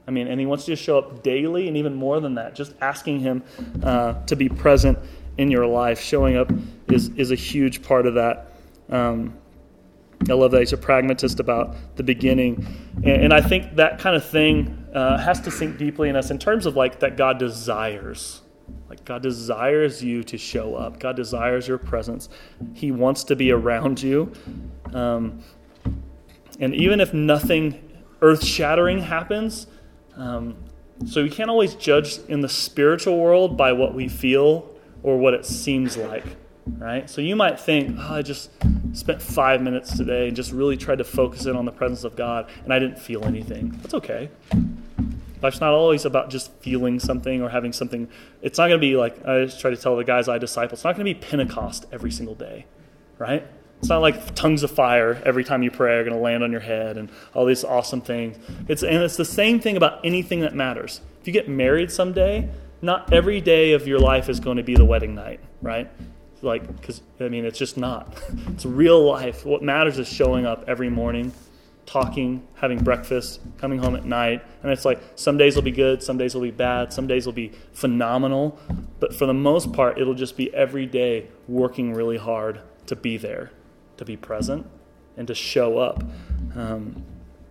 I 0.07 0.11
mean 0.11 0.27
and 0.27 0.41
he 0.41 0.47
wants 0.47 0.67
you 0.69 0.75
to 0.75 0.83
show 0.83 0.99
up 0.99 1.23
daily 1.23 1.69
and 1.69 1.77
even 1.77 1.95
more 1.95 2.19
than 2.21 2.35
that 2.35 2.55
just 2.55 2.75
asking 2.81 3.21
him 3.21 3.43
uh, 3.83 4.15
to 4.25 4.37
be 4.37 4.49
present 4.49 4.99
in 5.39 5.51
your 5.51 5.67
life 5.67 6.01
showing 6.01 6.37
up 6.37 6.51
is, 6.89 7.09
is 7.17 7.31
a 7.31 7.37
huge 7.37 7.83
part 7.83 8.07
of 8.07 8.15
that 8.15 8.53
um, 8.91 9.35
I 10.29 10.33
love 10.33 10.51
that 10.51 10.61
he's 10.61 10.73
a 10.73 10.79
pragmatist 10.79 11.41
about 11.41 11.77
the 11.97 12.03
beginning. 12.03 12.67
And, 12.97 13.25
and 13.25 13.33
I 13.33 13.41
think 13.41 13.77
that 13.77 13.99
kind 13.99 14.17
of 14.17 14.25
thing 14.25 14.87
uh, 14.95 15.19
has 15.19 15.41
to 15.43 15.51
sink 15.51 15.79
deeply 15.79 16.09
in 16.09 16.17
us 16.17 16.31
in 16.31 16.39
terms 16.39 16.67
of 16.67 16.77
like 16.77 17.01
that 17.01 17.17
God 17.17 17.39
desires. 17.39 18.43
Like 18.89 19.05
God 19.05 19.23
desires 19.23 20.03
you 20.03 20.23
to 20.25 20.37
show 20.37 20.75
up. 20.75 20.99
God 20.99 21.17
desires 21.17 21.69
your 21.69 21.79
presence. 21.79 22.29
He 22.75 22.91
wants 22.91 23.25
to 23.25 23.37
be 23.37 23.53
around 23.53 24.03
you. 24.03 24.33
Um, 24.93 25.43
and 26.59 26.75
even 26.75 27.01
if 27.01 27.15
nothing 27.15 27.81
earth 28.21 28.45
shattering 28.45 28.99
happens, 28.99 29.69
um, 30.17 30.57
so 31.07 31.23
we 31.23 31.31
can't 31.31 31.49
always 31.49 31.77
judge 31.77 32.19
in 32.29 32.41
the 32.41 32.49
spiritual 32.49 33.21
world 33.21 33.57
by 33.57 33.73
what 33.73 33.95
we 33.95 34.09
feel 34.09 34.69
or 35.03 35.19
what 35.19 35.35
it 35.35 35.45
seems 35.45 35.97
like 35.97 36.25
right? 36.77 37.09
So 37.09 37.21
you 37.21 37.37
might 37.37 37.59
think, 37.59 37.97
oh, 37.99 38.15
I 38.15 38.23
just 38.23 38.51
spent 38.93 39.23
five 39.23 39.63
minutes 39.63 39.97
today 39.97 40.29
and 40.29 40.37
just 40.37 40.53
really 40.53 40.77
tried 40.77 40.99
to 40.99 41.05
focus 41.05 41.47
in 41.47 41.57
on 41.57 41.65
the 41.65 41.73
presence 41.73 42.05
of 42.05 42.17
God 42.17 42.49
and 42.65 42.73
I 42.73 42.79
didn't 42.79 42.99
feel 42.99 43.25
anything. 43.25 43.71
That's 43.83 43.95
okay. 43.95 44.31
Life's 45.41 45.61
not 45.61 45.73
always 45.73 46.05
about 46.05 46.31
just 46.31 46.53
feeling 46.55 46.99
something 46.99 47.43
or 47.43 47.49
having 47.49 47.73
something. 47.73 48.09
It's 48.43 48.59
not 48.59 48.69
going 48.69 48.81
to 48.81 48.87
be 48.87 48.97
like, 48.97 49.25
I 49.27 49.45
just 49.45 49.61
try 49.61 49.71
to 49.71 49.77
tell 49.77 49.97
the 49.97 50.05
guys 50.05 50.29
I 50.29 50.39
disciple, 50.39 50.75
it's 50.75 50.85
not 50.85 50.97
going 50.97 51.07
to 51.07 51.15
be 51.15 51.27
Pentecost 51.27 51.87
every 51.93 52.11
single 52.11 52.35
day, 52.35 52.67
right? 53.19 53.47
It's 53.79 53.89
not 53.89 53.99
like 53.99 54.35
tongues 54.35 54.65
of 54.65 54.73
fire 54.73 55.23
every 55.25 55.45
time 55.45 55.63
you 55.63 55.71
pray 55.71 55.99
are 55.99 56.03
going 56.03 56.17
to 56.17 56.21
land 56.21 56.43
on 56.43 56.51
your 56.51 56.61
head 56.61 56.97
and 56.97 57.09
all 57.35 57.47
these 57.47 57.63
awesome 57.63 58.01
things. 58.01 58.37
It's, 58.67 58.83
and 58.83 58.97
it's 58.97 59.17
the 59.17 59.25
same 59.25 59.61
thing 59.61 59.77
about 59.77 60.05
anything 60.05 60.41
that 60.41 60.57
matters. 60.57 61.01
If 61.21 61.29
you 61.29 61.33
get 61.33 61.49
married 61.49 61.93
someday, 61.93 62.49
not 62.81 63.13
every 63.13 63.41
day 63.41 63.73
of 63.73 63.87
your 63.87 63.99
life 63.99 64.29
is 64.29 64.41
going 64.41 64.57
to 64.57 64.63
be 64.63 64.75
the 64.75 64.85
wedding 64.85 65.15
night, 65.15 65.41
right? 65.63 65.91
Like, 66.43 66.67
because, 66.81 67.03
I 67.21 67.29
mean, 67.29 67.45
it's 67.45 67.59
just 67.59 67.77
not. 67.77 68.21
It's 68.49 68.65
real 68.65 69.05
life. 69.05 69.45
What 69.45 69.63
matters 69.63 69.99
is 69.99 70.09
showing 70.09 70.45
up 70.45 70.65
every 70.67 70.89
morning, 70.89 71.33
talking, 71.87 72.47
having 72.55 72.79
breakfast, 72.83 73.41
coming 73.57 73.79
home 73.79 73.95
at 73.95 74.05
night. 74.05 74.45
And 74.63 74.73
it's 74.73 74.85
like 74.85 75.01
some 75.15 75.37
days 75.37 75.55
will 75.55 75.63
be 75.63 75.71
good, 75.71 76.03
some 76.03 76.19
days 76.19 76.35
will 76.35 76.43
be 76.43 76.51
bad, 76.51 76.93
some 76.93 77.07
days 77.07 77.25
will 77.25 77.33
be 77.33 77.53
phenomenal. 77.73 78.59
But 78.99 79.15
for 79.15 79.27
the 79.27 79.35
most 79.35 79.73
part, 79.73 79.99
it'll 79.99 80.15
just 80.15 80.37
be 80.37 80.53
every 80.55 80.87
day 80.87 81.29
working 81.47 81.95
really 81.95 82.17
hard 82.17 82.61
to 82.87 82.97
be 82.97 83.17
there, 83.17 83.53
to 83.97 84.05
be 84.05 84.17
present, 84.17 84.67
and 85.17 85.29
to 85.29 85.35
show 85.35 85.79
up. 85.79 86.03
Um, 86.57 87.05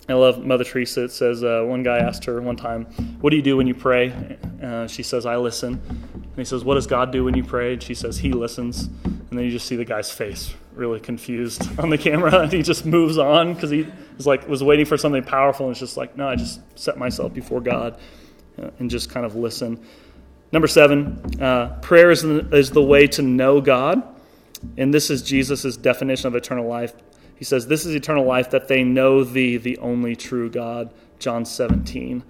I 0.10 0.14
love 0.14 0.46
Mother 0.46 0.64
Teresa. 0.64 1.04
It 1.04 1.12
says 1.12 1.44
uh, 1.44 1.64
one 1.66 1.84
guy 1.84 1.98
asked 1.98 2.24
her 2.26 2.42
one 2.42 2.56
time, 2.56 2.86
"What 3.20 3.32
do 3.32 3.36
you 3.36 3.42
do 3.42 3.58
when 3.58 3.68
you 3.68 3.76
pray?" 3.76 4.38
Uh, 4.64 4.88
she 4.88 5.04
says, 5.04 5.26
"I 5.26 5.36
listen." 5.36 5.82
And 6.14 6.36
he 6.36 6.46
says, 6.46 6.64
"What 6.64 6.76
does 6.76 6.88
God 6.88 7.12
do 7.12 7.26
when 7.26 7.36
you 7.36 7.44
pray?" 7.44 7.74
And 7.74 7.84
she 7.84 7.94
says, 7.94 8.18
"He 8.18 8.32
listens." 8.32 8.90
And 9.04 9.38
then 9.38 9.44
you 9.44 9.52
just 9.52 9.66
see 9.66 9.76
the 9.76 9.84
guy's 9.84 10.10
face, 10.10 10.54
really 10.74 11.02
confused 11.02 11.68
on 11.80 11.90
the 11.90 11.98
camera, 11.98 12.40
and 12.40 12.52
he 12.54 12.64
just 12.64 12.86
moves 12.86 13.18
on 13.18 13.54
because 13.54 13.70
he 13.70 13.86
was 14.16 14.26
like 14.26 14.48
was 14.48 14.64
waiting 14.64 14.86
for 14.86 14.98
something 14.98 15.24
powerful, 15.24 15.66
and 15.66 15.74
it's 15.74 15.82
just 15.82 15.98
like, 15.98 16.16
no, 16.16 16.30
I 16.30 16.36
just 16.36 16.62
set 16.80 16.98
myself 16.98 17.34
before 17.34 17.60
God 17.60 18.00
uh, 18.62 18.70
and 18.80 18.90
just 18.90 19.10
kind 19.10 19.26
of 19.26 19.36
listen. 19.36 19.84
Number 20.54 20.68
seven, 20.68 21.42
uh, 21.42 21.78
prayer 21.82 22.10
is 22.10 22.22
the, 22.22 22.48
is 22.56 22.72
the 22.72 22.82
way 22.82 23.08
to 23.08 23.22
know 23.22 23.60
God, 23.60 24.02
and 24.78 24.94
this 24.94 25.10
is 25.10 25.22
Jesus' 25.22 25.76
definition 25.76 26.28
of 26.28 26.36
eternal 26.36 26.66
life. 26.66 26.94
He 27.38 27.46
says, 27.46 27.68
This 27.68 27.86
is 27.86 27.96
eternal 27.96 28.26
life, 28.26 28.50
that 28.52 28.68
they 28.68 28.84
know 28.84 29.24
thee, 29.24 29.58
the 29.58 29.78
only 29.78 30.16
true 30.16 30.50
God. 30.50 30.92
John 31.20 31.46
17. 31.46 32.24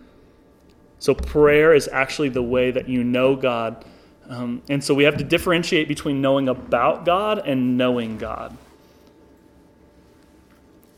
So 1.00 1.14
prayer 1.14 1.74
is 1.74 1.88
actually 1.92 2.30
the 2.30 2.42
way 2.42 2.72
that 2.72 2.90
you 2.90 3.04
know 3.04 3.36
God. 3.36 3.86
Um, 4.30 4.62
and 4.70 4.84
so 4.84 4.94
we 4.94 5.04
have 5.04 5.18
to 5.18 5.24
differentiate 5.24 5.88
between 5.88 6.22
knowing 6.22 6.50
about 6.50 7.06
God 7.06 7.46
and 7.46 7.78
knowing 7.78 8.18
God. 8.18 8.58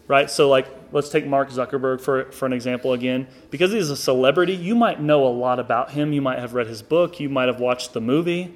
Right? 0.08 0.30
So, 0.30 0.50
like, 0.50 0.68
let's 0.92 1.10
take 1.10 1.28
Mark 1.28 1.52
Zuckerberg 1.52 2.02
for, 2.02 2.32
for 2.32 2.48
an 2.48 2.54
example 2.54 2.94
again. 2.94 3.28
Because 3.52 3.72
he's 3.72 3.92
a 3.92 3.96
celebrity, 3.96 4.56
you 4.56 4.74
might 4.74 5.00
know 5.00 5.28
a 5.28 5.30
lot 5.30 5.60
about 5.60 5.92
him. 5.92 6.14
You 6.14 6.22
might 6.22 6.40
have 6.40 6.56
read 6.56 6.66
his 6.66 6.82
book, 6.82 7.20
you 7.20 7.30
might 7.30 7.48
have 7.48 7.60
watched 7.60 7.94
the 7.94 8.02
movie 8.02 8.56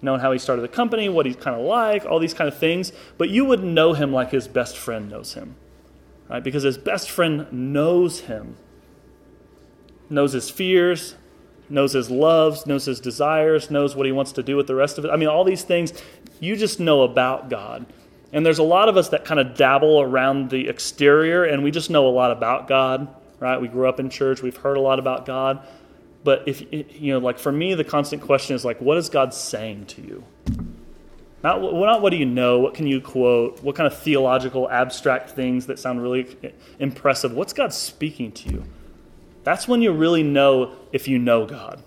knowing 0.00 0.20
how 0.20 0.32
he 0.32 0.38
started 0.38 0.62
the 0.62 0.68
company, 0.68 1.08
what 1.08 1.26
he's 1.26 1.36
kind 1.36 1.58
of 1.58 1.66
like, 1.66 2.04
all 2.04 2.18
these 2.18 2.34
kind 2.34 2.48
of 2.48 2.56
things. 2.56 2.92
But 3.16 3.30
you 3.30 3.44
wouldn't 3.44 3.72
know 3.72 3.92
him 3.92 4.12
like 4.12 4.30
his 4.30 4.48
best 4.48 4.76
friend 4.76 5.10
knows 5.10 5.34
him, 5.34 5.56
right? 6.28 6.42
Because 6.42 6.62
his 6.62 6.78
best 6.78 7.10
friend 7.10 7.46
knows 7.52 8.20
him, 8.20 8.56
knows 10.08 10.32
his 10.32 10.50
fears, 10.50 11.16
knows 11.68 11.92
his 11.92 12.10
loves, 12.10 12.66
knows 12.66 12.84
his 12.86 13.00
desires, 13.00 13.70
knows 13.70 13.94
what 13.94 14.06
he 14.06 14.12
wants 14.12 14.32
to 14.32 14.42
do 14.42 14.56
with 14.56 14.66
the 14.66 14.74
rest 14.74 14.98
of 14.98 15.04
it. 15.04 15.10
I 15.10 15.16
mean, 15.16 15.28
all 15.28 15.44
these 15.44 15.62
things 15.62 15.92
you 16.40 16.56
just 16.56 16.80
know 16.80 17.02
about 17.02 17.50
God. 17.50 17.86
And 18.32 18.44
there's 18.44 18.58
a 18.58 18.64
lot 18.64 18.88
of 18.88 18.96
us 18.96 19.08
that 19.10 19.24
kind 19.24 19.40
of 19.40 19.54
dabble 19.56 20.00
around 20.00 20.50
the 20.50 20.68
exterior 20.68 21.44
and 21.44 21.62
we 21.62 21.70
just 21.70 21.90
know 21.90 22.06
a 22.06 22.10
lot 22.10 22.30
about 22.30 22.68
God, 22.68 23.08
right? 23.40 23.60
We 23.60 23.68
grew 23.68 23.88
up 23.88 24.00
in 24.00 24.10
church, 24.10 24.42
we've 24.42 24.56
heard 24.56 24.76
a 24.76 24.80
lot 24.80 24.98
about 24.98 25.24
God, 25.24 25.66
but 26.24 26.42
if 26.46 26.64
you 26.72 27.12
know, 27.12 27.18
like 27.18 27.38
for 27.38 27.52
me, 27.52 27.74
the 27.74 27.84
constant 27.84 28.22
question 28.22 28.56
is 28.56 28.64
like, 28.64 28.80
what 28.80 28.96
is 28.96 29.08
God 29.08 29.32
saying 29.32 29.86
to 29.86 30.02
you? 30.02 30.24
Not, 31.42 31.62
not 31.62 32.02
what 32.02 32.10
do 32.10 32.16
you 32.16 32.26
know? 32.26 32.58
What 32.58 32.74
can 32.74 32.86
you 32.86 33.00
quote? 33.00 33.62
What 33.62 33.76
kind 33.76 33.86
of 33.86 33.96
theological, 33.96 34.68
abstract 34.68 35.30
things 35.30 35.66
that 35.66 35.78
sound 35.78 36.02
really 36.02 36.26
impressive? 36.78 37.32
What's 37.32 37.52
God 37.52 37.72
speaking 37.72 38.32
to 38.32 38.50
you? 38.50 38.64
That's 39.44 39.68
when 39.68 39.80
you 39.80 39.92
really 39.92 40.22
know 40.22 40.74
if 40.92 41.06
you 41.06 41.18
know 41.18 41.46
God. 41.46 41.82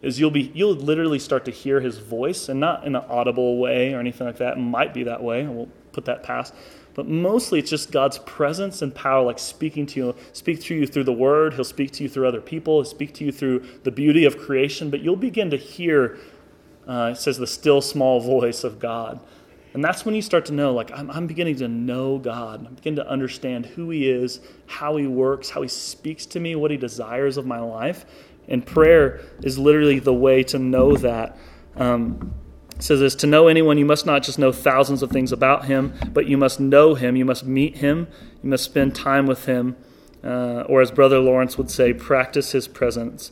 Is 0.00 0.20
you'll 0.20 0.30
be 0.30 0.52
you'll 0.54 0.74
literally 0.74 1.18
start 1.18 1.44
to 1.46 1.50
hear 1.50 1.80
His 1.80 1.98
voice, 1.98 2.48
and 2.48 2.60
not 2.60 2.86
in 2.86 2.94
an 2.94 3.04
audible 3.08 3.58
way 3.58 3.92
or 3.92 3.98
anything 3.98 4.28
like 4.28 4.36
that. 4.36 4.56
It 4.56 4.60
might 4.60 4.94
be 4.94 5.02
that 5.02 5.22
way. 5.22 5.44
We'll 5.44 5.68
put 5.90 6.04
that 6.04 6.22
past. 6.22 6.54
But 6.98 7.06
mostly 7.06 7.60
it's 7.60 7.70
just 7.70 7.92
God's 7.92 8.18
presence 8.18 8.82
and 8.82 8.92
power, 8.92 9.24
like 9.24 9.38
speaking 9.38 9.86
to 9.86 10.00
you, 10.00 10.14
speak 10.32 10.60
to 10.62 10.74
you 10.74 10.84
through 10.84 11.04
the 11.04 11.12
word. 11.12 11.54
He'll 11.54 11.62
speak 11.62 11.92
to 11.92 12.02
you 12.02 12.08
through 12.08 12.26
other 12.26 12.40
people. 12.40 12.78
He'll 12.78 12.90
speak 12.90 13.14
to 13.14 13.24
you 13.24 13.30
through 13.30 13.60
the 13.84 13.92
beauty 13.92 14.24
of 14.24 14.36
creation. 14.36 14.90
But 14.90 15.02
you'll 15.02 15.14
begin 15.14 15.48
to 15.50 15.56
hear, 15.56 16.18
uh, 16.88 17.10
it 17.12 17.18
says, 17.18 17.38
the 17.38 17.46
still 17.46 17.80
small 17.80 18.18
voice 18.34 18.64
of 18.64 18.80
God. 18.80 19.20
And 19.74 19.84
that's 19.84 20.04
when 20.04 20.16
you 20.16 20.22
start 20.22 20.46
to 20.46 20.52
know, 20.52 20.74
like, 20.74 20.90
I'm, 20.90 21.08
I'm 21.12 21.28
beginning 21.28 21.54
to 21.58 21.68
know 21.68 22.18
God. 22.18 22.66
I'm 22.66 22.74
beginning 22.74 22.96
to 22.96 23.08
understand 23.08 23.66
who 23.66 23.90
He 23.90 24.10
is, 24.10 24.40
how 24.66 24.96
He 24.96 25.06
works, 25.06 25.50
how 25.50 25.62
He 25.62 25.68
speaks 25.68 26.26
to 26.26 26.40
me, 26.40 26.56
what 26.56 26.72
He 26.72 26.76
desires 26.76 27.36
of 27.36 27.46
my 27.46 27.60
life. 27.60 28.06
And 28.48 28.66
prayer 28.66 29.20
is 29.44 29.56
literally 29.56 30.00
the 30.00 30.14
way 30.14 30.42
to 30.42 30.58
know 30.58 30.96
that. 30.96 31.38
Um, 31.76 32.34
says 32.78 33.00
this 33.00 33.14
To 33.16 33.26
know 33.26 33.48
anyone, 33.48 33.78
you 33.78 33.84
must 33.84 34.06
not 34.06 34.22
just 34.22 34.38
know 34.38 34.52
thousands 34.52 35.02
of 35.02 35.10
things 35.10 35.32
about 35.32 35.66
him, 35.66 35.94
but 36.12 36.26
you 36.26 36.36
must 36.36 36.60
know 36.60 36.94
him. 36.94 37.16
You 37.16 37.24
must 37.24 37.44
meet 37.44 37.78
him. 37.78 38.08
You 38.42 38.50
must 38.50 38.64
spend 38.64 38.94
time 38.94 39.26
with 39.26 39.46
him. 39.46 39.76
Uh, 40.22 40.64
or, 40.68 40.80
as 40.80 40.90
Brother 40.90 41.18
Lawrence 41.18 41.56
would 41.56 41.70
say, 41.70 41.92
practice 41.92 42.52
his 42.52 42.66
presence. 42.66 43.30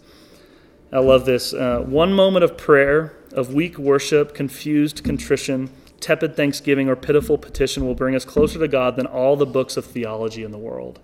I 0.92 1.01
love 1.01 1.24
this. 1.26 1.53
Uh, 1.53 1.80
one 1.80 2.12
moment 2.12 2.44
of 2.44 2.57
prayer, 2.57 3.16
of 3.32 3.53
weak 3.53 3.76
worship, 3.76 4.34
confused 4.34 5.03
contrition, 5.03 5.70
tepid 6.01 6.36
thanksgiving, 6.36 6.88
or 6.88 6.94
pitiful 6.94 7.38
petition 7.38 7.84
will 7.84 7.97
bring 7.97 8.14
us 8.14 8.24
closer 8.24 8.59
to 8.61 8.68
God 8.68 8.97
than 8.97 9.07
all 9.07 9.36
the 9.36 9.47
books 9.47 9.76
of 9.76 9.84
theology 9.84 10.44
in 10.44 10.53
the 10.53 10.59
world. 10.59 11.01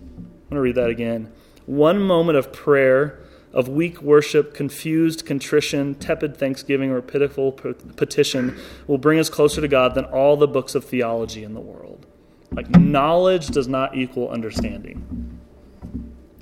I'm 0.00 0.48
going 0.48 0.56
to 0.56 0.60
read 0.60 0.76
that 0.76 0.90
again. 0.90 1.32
One 1.66 2.00
moment 2.00 2.38
of 2.38 2.52
prayer, 2.52 3.20
of 3.52 3.68
weak 3.68 4.00
worship, 4.00 4.54
confused 4.54 5.26
contrition, 5.26 5.94
tepid 5.96 6.36
thanksgiving, 6.36 6.90
or 6.90 7.02
pitiful 7.02 7.52
petition 7.52 8.56
will 8.86 8.98
bring 8.98 9.18
us 9.18 9.28
closer 9.28 9.60
to 9.60 9.68
God 9.68 9.94
than 9.94 10.04
all 10.06 10.36
the 10.36 10.48
books 10.48 10.74
of 10.74 10.84
theology 10.84 11.44
in 11.44 11.54
the 11.54 11.60
world. 11.60 12.06
Like, 12.50 12.70
knowledge 12.70 13.48
does 13.48 13.68
not 13.68 13.96
equal 13.96 14.28
understanding. 14.30 15.38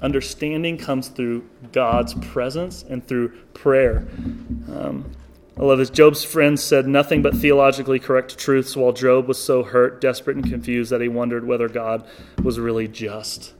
Understanding 0.02 0.78
comes 0.78 1.08
through 1.08 1.48
God's 1.72 2.14
presence 2.14 2.84
and 2.88 3.06
through 3.06 3.30
prayer. 3.52 4.08
Um, 4.72 5.12
I 5.58 5.62
love 5.62 5.78
this. 5.78 5.90
Job's 5.90 6.24
friends 6.24 6.62
said 6.62 6.86
nothing 6.86 7.20
but 7.20 7.34
theologically 7.34 7.98
correct 7.98 8.38
truths 8.38 8.76
while 8.76 8.92
Job 8.92 9.28
was 9.28 9.38
so 9.38 9.62
hurt, 9.62 10.00
desperate, 10.00 10.36
and 10.36 10.48
confused 10.48 10.90
that 10.90 11.02
he 11.02 11.08
wondered 11.08 11.44
whether 11.44 11.68
God 11.68 12.06
was 12.42 12.58
really 12.58 12.88
just 12.88 13.52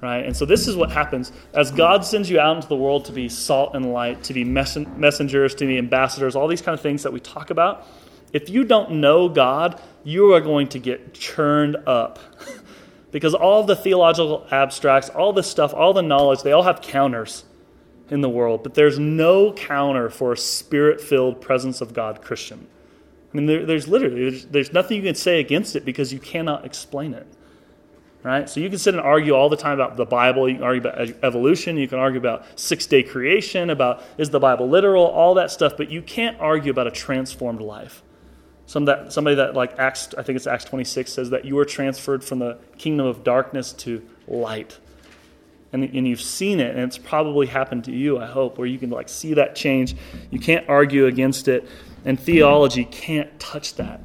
right? 0.00 0.24
And 0.24 0.36
so 0.36 0.44
this 0.44 0.68
is 0.68 0.76
what 0.76 0.90
happens 0.90 1.32
as 1.54 1.70
God 1.70 2.04
sends 2.04 2.30
you 2.30 2.38
out 2.38 2.56
into 2.56 2.68
the 2.68 2.76
world 2.76 3.04
to 3.06 3.12
be 3.12 3.28
salt 3.28 3.74
and 3.74 3.92
light, 3.92 4.22
to 4.24 4.34
be 4.34 4.44
messengers, 4.44 5.54
to 5.56 5.66
be 5.66 5.78
ambassadors, 5.78 6.36
all 6.36 6.48
these 6.48 6.62
kind 6.62 6.74
of 6.74 6.80
things 6.80 7.02
that 7.02 7.12
we 7.12 7.20
talk 7.20 7.50
about. 7.50 7.86
If 8.32 8.50
you 8.50 8.64
don't 8.64 8.92
know 8.92 9.28
God, 9.28 9.80
you 10.04 10.34
are 10.34 10.40
going 10.40 10.68
to 10.68 10.78
get 10.78 11.14
churned 11.14 11.76
up. 11.86 12.18
because 13.10 13.34
all 13.34 13.64
the 13.64 13.76
theological 13.76 14.46
abstracts, 14.50 15.08
all 15.08 15.32
the 15.32 15.42
stuff, 15.42 15.72
all 15.72 15.92
the 15.92 16.02
knowledge, 16.02 16.42
they 16.42 16.52
all 16.52 16.62
have 16.62 16.82
counters 16.82 17.44
in 18.10 18.20
the 18.20 18.28
world, 18.28 18.62
but 18.62 18.74
there's 18.74 18.98
no 18.98 19.52
counter 19.52 20.08
for 20.08 20.32
a 20.32 20.36
spirit 20.36 21.00
filled 21.00 21.40
presence 21.40 21.80
of 21.80 21.92
God 21.92 22.22
Christian. 22.22 22.66
I 23.32 23.36
mean, 23.36 23.46
there, 23.46 23.66
there's 23.66 23.88
literally, 23.88 24.30
there's, 24.30 24.46
there's 24.46 24.72
nothing 24.72 24.98
you 24.98 25.02
can 25.02 25.14
say 25.14 25.40
against 25.40 25.76
it 25.76 25.84
because 25.84 26.12
you 26.12 26.18
cannot 26.18 26.64
explain 26.64 27.12
it 27.12 27.26
right? 28.22 28.48
So 28.48 28.60
you 28.60 28.68
can 28.68 28.78
sit 28.78 28.94
and 28.94 29.02
argue 29.02 29.32
all 29.32 29.48
the 29.48 29.56
time 29.56 29.74
about 29.74 29.96
the 29.96 30.04
Bible. 30.04 30.48
You 30.48 30.56
can 30.56 30.64
argue 30.64 30.80
about 30.80 30.98
evolution. 31.22 31.76
You 31.76 31.88
can 31.88 31.98
argue 31.98 32.18
about 32.18 32.44
six 32.58 32.86
day 32.86 33.02
creation, 33.02 33.70
about 33.70 34.02
is 34.16 34.30
the 34.30 34.40
Bible 34.40 34.68
literal, 34.68 35.04
all 35.04 35.34
that 35.34 35.50
stuff, 35.50 35.76
but 35.76 35.90
you 35.90 36.02
can't 36.02 36.38
argue 36.40 36.70
about 36.70 36.86
a 36.86 36.90
transformed 36.90 37.60
life. 37.60 38.02
Some 38.66 38.84
that, 38.84 39.12
somebody 39.12 39.36
that, 39.36 39.54
like 39.54 39.78
Acts, 39.78 40.14
I 40.18 40.22
think 40.22 40.36
it's 40.36 40.46
Acts 40.46 40.64
26, 40.64 41.10
says 41.10 41.30
that 41.30 41.44
you 41.44 41.54
were 41.54 41.64
transferred 41.64 42.22
from 42.22 42.38
the 42.38 42.58
kingdom 42.76 43.06
of 43.06 43.24
darkness 43.24 43.72
to 43.74 44.02
light. 44.26 44.78
And, 45.72 45.84
and 45.84 46.06
you've 46.06 46.20
seen 46.20 46.60
it, 46.60 46.74
and 46.74 46.84
it's 46.84 46.98
probably 46.98 47.46
happened 47.46 47.84
to 47.84 47.92
you, 47.92 48.18
I 48.18 48.26
hope, 48.26 48.58
where 48.58 48.66
you 48.66 48.78
can 48.78 48.90
like 48.90 49.08
see 49.08 49.34
that 49.34 49.54
change. 49.54 49.96
You 50.30 50.38
can't 50.38 50.68
argue 50.68 51.06
against 51.06 51.48
it, 51.48 51.66
and 52.04 52.20
theology 52.20 52.84
can't 52.84 53.38
touch 53.40 53.74
that 53.74 54.00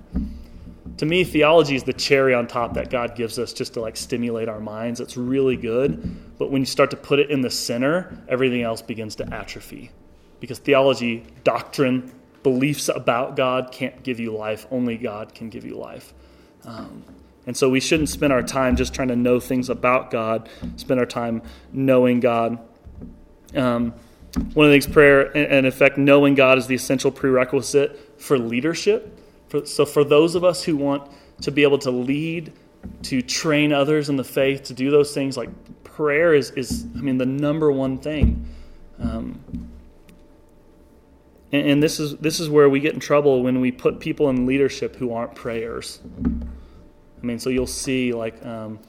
to 0.97 1.05
me, 1.05 1.23
theology 1.23 1.75
is 1.75 1.83
the 1.83 1.93
cherry 1.93 2.33
on 2.33 2.47
top 2.47 2.75
that 2.75 2.89
God 2.89 3.15
gives 3.15 3.39
us 3.39 3.51
just 3.51 3.73
to 3.73 3.81
like 3.81 3.97
stimulate 3.97 4.47
our 4.47 4.59
minds. 4.59 4.99
It's 4.99 5.17
really 5.17 5.57
good. 5.57 6.37
But 6.37 6.51
when 6.51 6.61
you 6.61 6.65
start 6.65 6.91
to 6.91 6.97
put 6.97 7.19
it 7.19 7.31
in 7.31 7.41
the 7.41 7.49
center, 7.49 8.17
everything 8.27 8.61
else 8.61 8.81
begins 8.81 9.15
to 9.15 9.33
atrophy. 9.33 9.91
Because 10.39 10.59
theology, 10.59 11.25
doctrine, 11.43 12.11
beliefs 12.43 12.89
about 12.89 13.35
God 13.35 13.71
can't 13.71 14.03
give 14.03 14.19
you 14.19 14.35
life. 14.35 14.67
Only 14.69 14.97
God 14.97 15.33
can 15.33 15.49
give 15.49 15.65
you 15.65 15.77
life. 15.77 16.13
Um, 16.65 17.03
and 17.47 17.57
so 17.57 17.69
we 17.69 17.79
shouldn't 17.79 18.09
spend 18.09 18.31
our 18.31 18.43
time 18.43 18.75
just 18.75 18.93
trying 18.93 19.07
to 19.07 19.15
know 19.15 19.39
things 19.39 19.69
about 19.69 20.11
God, 20.11 20.47
spend 20.75 20.99
our 20.99 21.05
time 21.05 21.41
knowing 21.71 22.19
God. 22.19 22.59
Um, 23.55 23.93
one 24.53 24.65
of 24.65 24.71
the 24.71 24.79
things 24.79 24.87
prayer, 24.87 25.35
and 25.35 25.51
in 25.53 25.65
effect, 25.65 25.97
knowing 25.97 26.35
God 26.35 26.57
is 26.57 26.67
the 26.67 26.75
essential 26.75 27.11
prerequisite 27.11 28.21
for 28.21 28.37
leadership 28.37 29.19
For, 29.53 29.67
so, 29.67 29.85
for 29.85 30.03
those 30.03 30.33
of 30.33 30.43
us 30.43 30.63
who 30.63 30.75
want 30.75 31.11
to 31.41 31.51
be 31.51 31.61
able 31.61 31.77
to 31.77 31.91
lead, 31.91 32.53
to 33.03 33.21
train 33.21 33.71
others 33.71 34.09
in 34.09 34.15
the 34.15 34.23
faith, 34.23 34.63
to 34.63 34.73
do 34.73 34.89
those 34.89 35.13
things, 35.13 35.37
like 35.37 35.49
prayer 35.83 36.33
is, 36.33 36.49
is 36.51 36.87
I 36.97 37.01
mean, 37.01 37.19
the 37.19 37.27
number 37.27 37.71
one 37.71 37.99
thing. 37.99 38.47
Um, 38.99 39.39
and, 41.51 41.69
and 41.69 41.83
this 41.83 41.99
is 41.99 42.17
this 42.17 42.39
is 42.39 42.49
where 42.49 42.67
we 42.67 42.79
get 42.79 42.95
in 42.95 42.99
trouble 42.99 43.43
when 43.43 43.61
we 43.61 43.71
put 43.71 43.99
people 43.99 44.31
in 44.31 44.47
leadership 44.47 44.95
who 44.95 45.13
aren't 45.13 45.35
prayers. 45.35 45.99
I 46.25 47.23
mean, 47.23 47.37
so 47.37 47.51
you'll 47.51 47.67
see 47.67 48.11
like. 48.11 48.43
Um, 48.43 48.79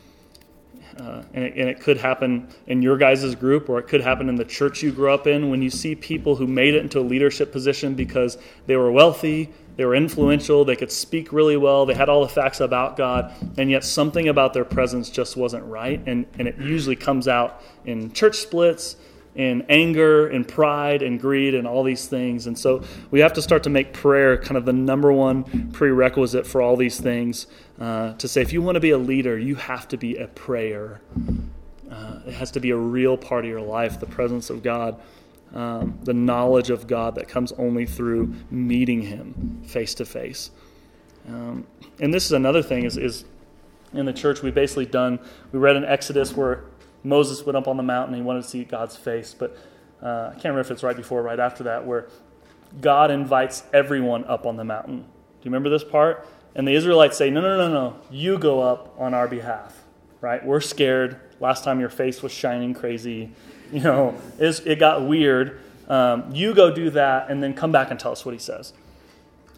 uh, 0.99 1.25
and, 1.35 1.45
it, 1.45 1.57
and, 1.57 1.69
it, 1.69 1.81
could 1.81 1.97
happen 1.97 2.47
in 2.69 2.81
your 2.81 2.97
guys' 2.97 3.35
group 3.35 3.69
or 3.69 3.81
it 3.81 3.89
could 3.89 4.01
happen 4.01 4.29
in 4.29 4.37
the 4.37 4.45
church 4.45 4.81
you 4.81 4.93
grew 4.93 5.13
up 5.13 5.27
in 5.27 5.51
when 5.51 5.61
you 5.61 5.69
see 5.69 5.97
people 5.97 6.37
who 6.37 6.47
made 6.47 6.73
it 6.73 6.83
into 6.83 7.01
a 7.01 7.03
leadership 7.03 7.51
position 7.51 7.95
because 7.95 8.39
they 8.67 8.77
were 8.77 8.93
wealthy 8.93 9.53
they 9.77 9.85
were 9.85 9.95
influential 9.95 10.65
they 10.65 10.77
could 10.77 10.91
speak 10.91 11.33
really 11.33 11.57
well 11.57 11.87
they 11.87 11.95
had 11.95 12.09
all 12.09 12.23
the 12.23 12.29
facts 12.29 12.61
about 12.61 12.97
god 12.97 13.33
and 13.59 13.71
yet 13.71 13.85
something 13.85 14.29
about 14.29 14.53
their 14.53 14.65
presence 14.65 15.11
just 15.11 15.37
wasn't 15.37 15.65
right 15.65 16.01
and, 16.07 16.27
and 16.39 16.49
it 16.49 16.57
usually 16.59 16.97
comes 16.97 17.29
out 17.29 17.63
in 17.85 18.13
church 18.13 18.37
splits 18.37 18.97
in 19.35 19.65
anger 19.69 20.29
and 20.29 20.47
pride 20.47 21.03
and 21.03 21.21
greed 21.21 21.55
and 21.55 21.67
all 21.67 21.83
these 21.83 22.07
things. 22.07 22.47
And 22.47 22.57
so 22.57 22.83
we 23.11 23.21
have 23.21 23.33
to 23.35 23.43
start 23.43 23.65
to 23.65 23.71
make 23.71 23.93
prayer 23.93 24.37
kind 24.39 24.57
of 24.57 24.65
the 24.65 24.73
number 24.73 25.13
one 25.13 25.73
prerequisite 25.73 26.47
for 26.47 26.63
all 26.63 26.77
these 26.77 27.01
things. 27.01 27.47
Uh, 27.81 28.13
to 28.15 28.29
say, 28.29 28.43
if 28.43 28.53
you 28.53 28.63
want 28.63 28.77
to 28.77 28.81
be 28.81 28.91
a 28.91 28.99
leader, 28.99 29.37
you 29.37 29.57
have 29.57 29.89
to 29.89 29.97
be 29.97 30.17
a 30.17 30.29
prayer. 30.29 31.01
Uh, 31.91 32.21
it 32.27 32.35
has 32.35 32.51
to 32.53 32.61
be 32.61 32.71
a 32.71 32.77
real 32.77 33.17
part 33.17 33.45
of 33.45 33.51
your 33.51 33.61
life, 33.61 33.99
the 33.99 34.07
presence 34.07 34.51
of 34.51 34.63
God, 34.63 35.01
um, 35.55 35.99
the 36.03 36.13
knowledge 36.15 36.71
of 36.71 36.87
God 36.87 37.15
that 37.15 37.29
comes 37.29 37.53
only 37.53 37.87
through 37.87 38.35
meeting 38.51 39.03
Him 39.03 39.63
face 39.67 39.95
to 39.95 40.05
face. 40.05 40.51
And 42.01 42.13
this 42.13 42.27
is 42.27 42.33
another 42.33 42.63
thing 42.63 42.85
is, 42.85 42.97
is 42.97 43.25
in 43.93 44.07
the 44.07 44.13
church 44.13 44.43
we've 44.43 44.55
basically 44.55 44.87
done 44.87 45.19
we 45.53 45.59
read 45.59 45.77
in 45.77 45.85
exodus 45.85 46.37
where 46.37 46.65
Moses 47.05 47.45
went 47.47 47.57
up 47.57 47.69
on 47.69 47.77
the 47.77 47.83
mountain. 47.83 48.15
And 48.15 48.23
he 48.23 48.27
wanted 48.27 48.43
to 48.43 48.49
see 48.49 48.65
God's 48.65 48.97
face, 48.97 49.35
but 49.39 49.57
uh, 50.03 50.29
I 50.29 50.33
can't 50.33 50.45
remember 50.47 50.61
if 50.61 50.71
it's 50.71 50.83
right 50.83 50.97
before 50.97 51.21
or 51.21 51.23
right 51.23 51.39
after 51.39 51.65
that, 51.65 51.87
where 51.87 52.09
God 52.81 53.11
invites 53.11 53.63
everyone 53.73 54.25
up 54.25 54.47
on 54.47 54.57
the 54.57 54.65
mountain. 54.65 54.99
Do 54.99 55.05
you 55.43 55.51
remember 55.51 55.71
this 55.71 55.85
part? 55.85 56.27
And 56.55 56.67
the 56.67 56.75
Israelites 56.75 57.17
say, 57.17 57.31
No, 57.31 57.41
no, 57.41 57.57
no, 57.57 57.73
no, 57.73 57.97
you 58.11 58.39
go 58.39 58.61
up 58.61 58.95
on 58.99 59.15
our 59.15 59.29
behalf, 59.29 59.85
right? 60.21 60.45
We're 60.45 60.61
scared. 60.61 61.21
Last 61.41 61.65
time 61.65 61.81
your 61.81 61.89
face 61.89 62.23
was 62.23 62.33
shining 62.33 62.75
crazy. 62.75 63.33
You 63.75 63.81
know, 63.81 64.15
it 64.39 64.79
got 64.79 65.03
weird. 65.03 65.61
Um, 65.89 66.33
you 66.33 66.55
go 66.55 66.73
do 66.73 66.91
that 66.91 67.29
and 67.29 67.43
then 67.43 67.55
come 67.55 67.73
back 67.73 67.91
and 67.91 67.99
tell 67.99 68.13
us 68.13 68.25
what 68.25 68.33
he 68.33 68.39
says. 68.39 68.73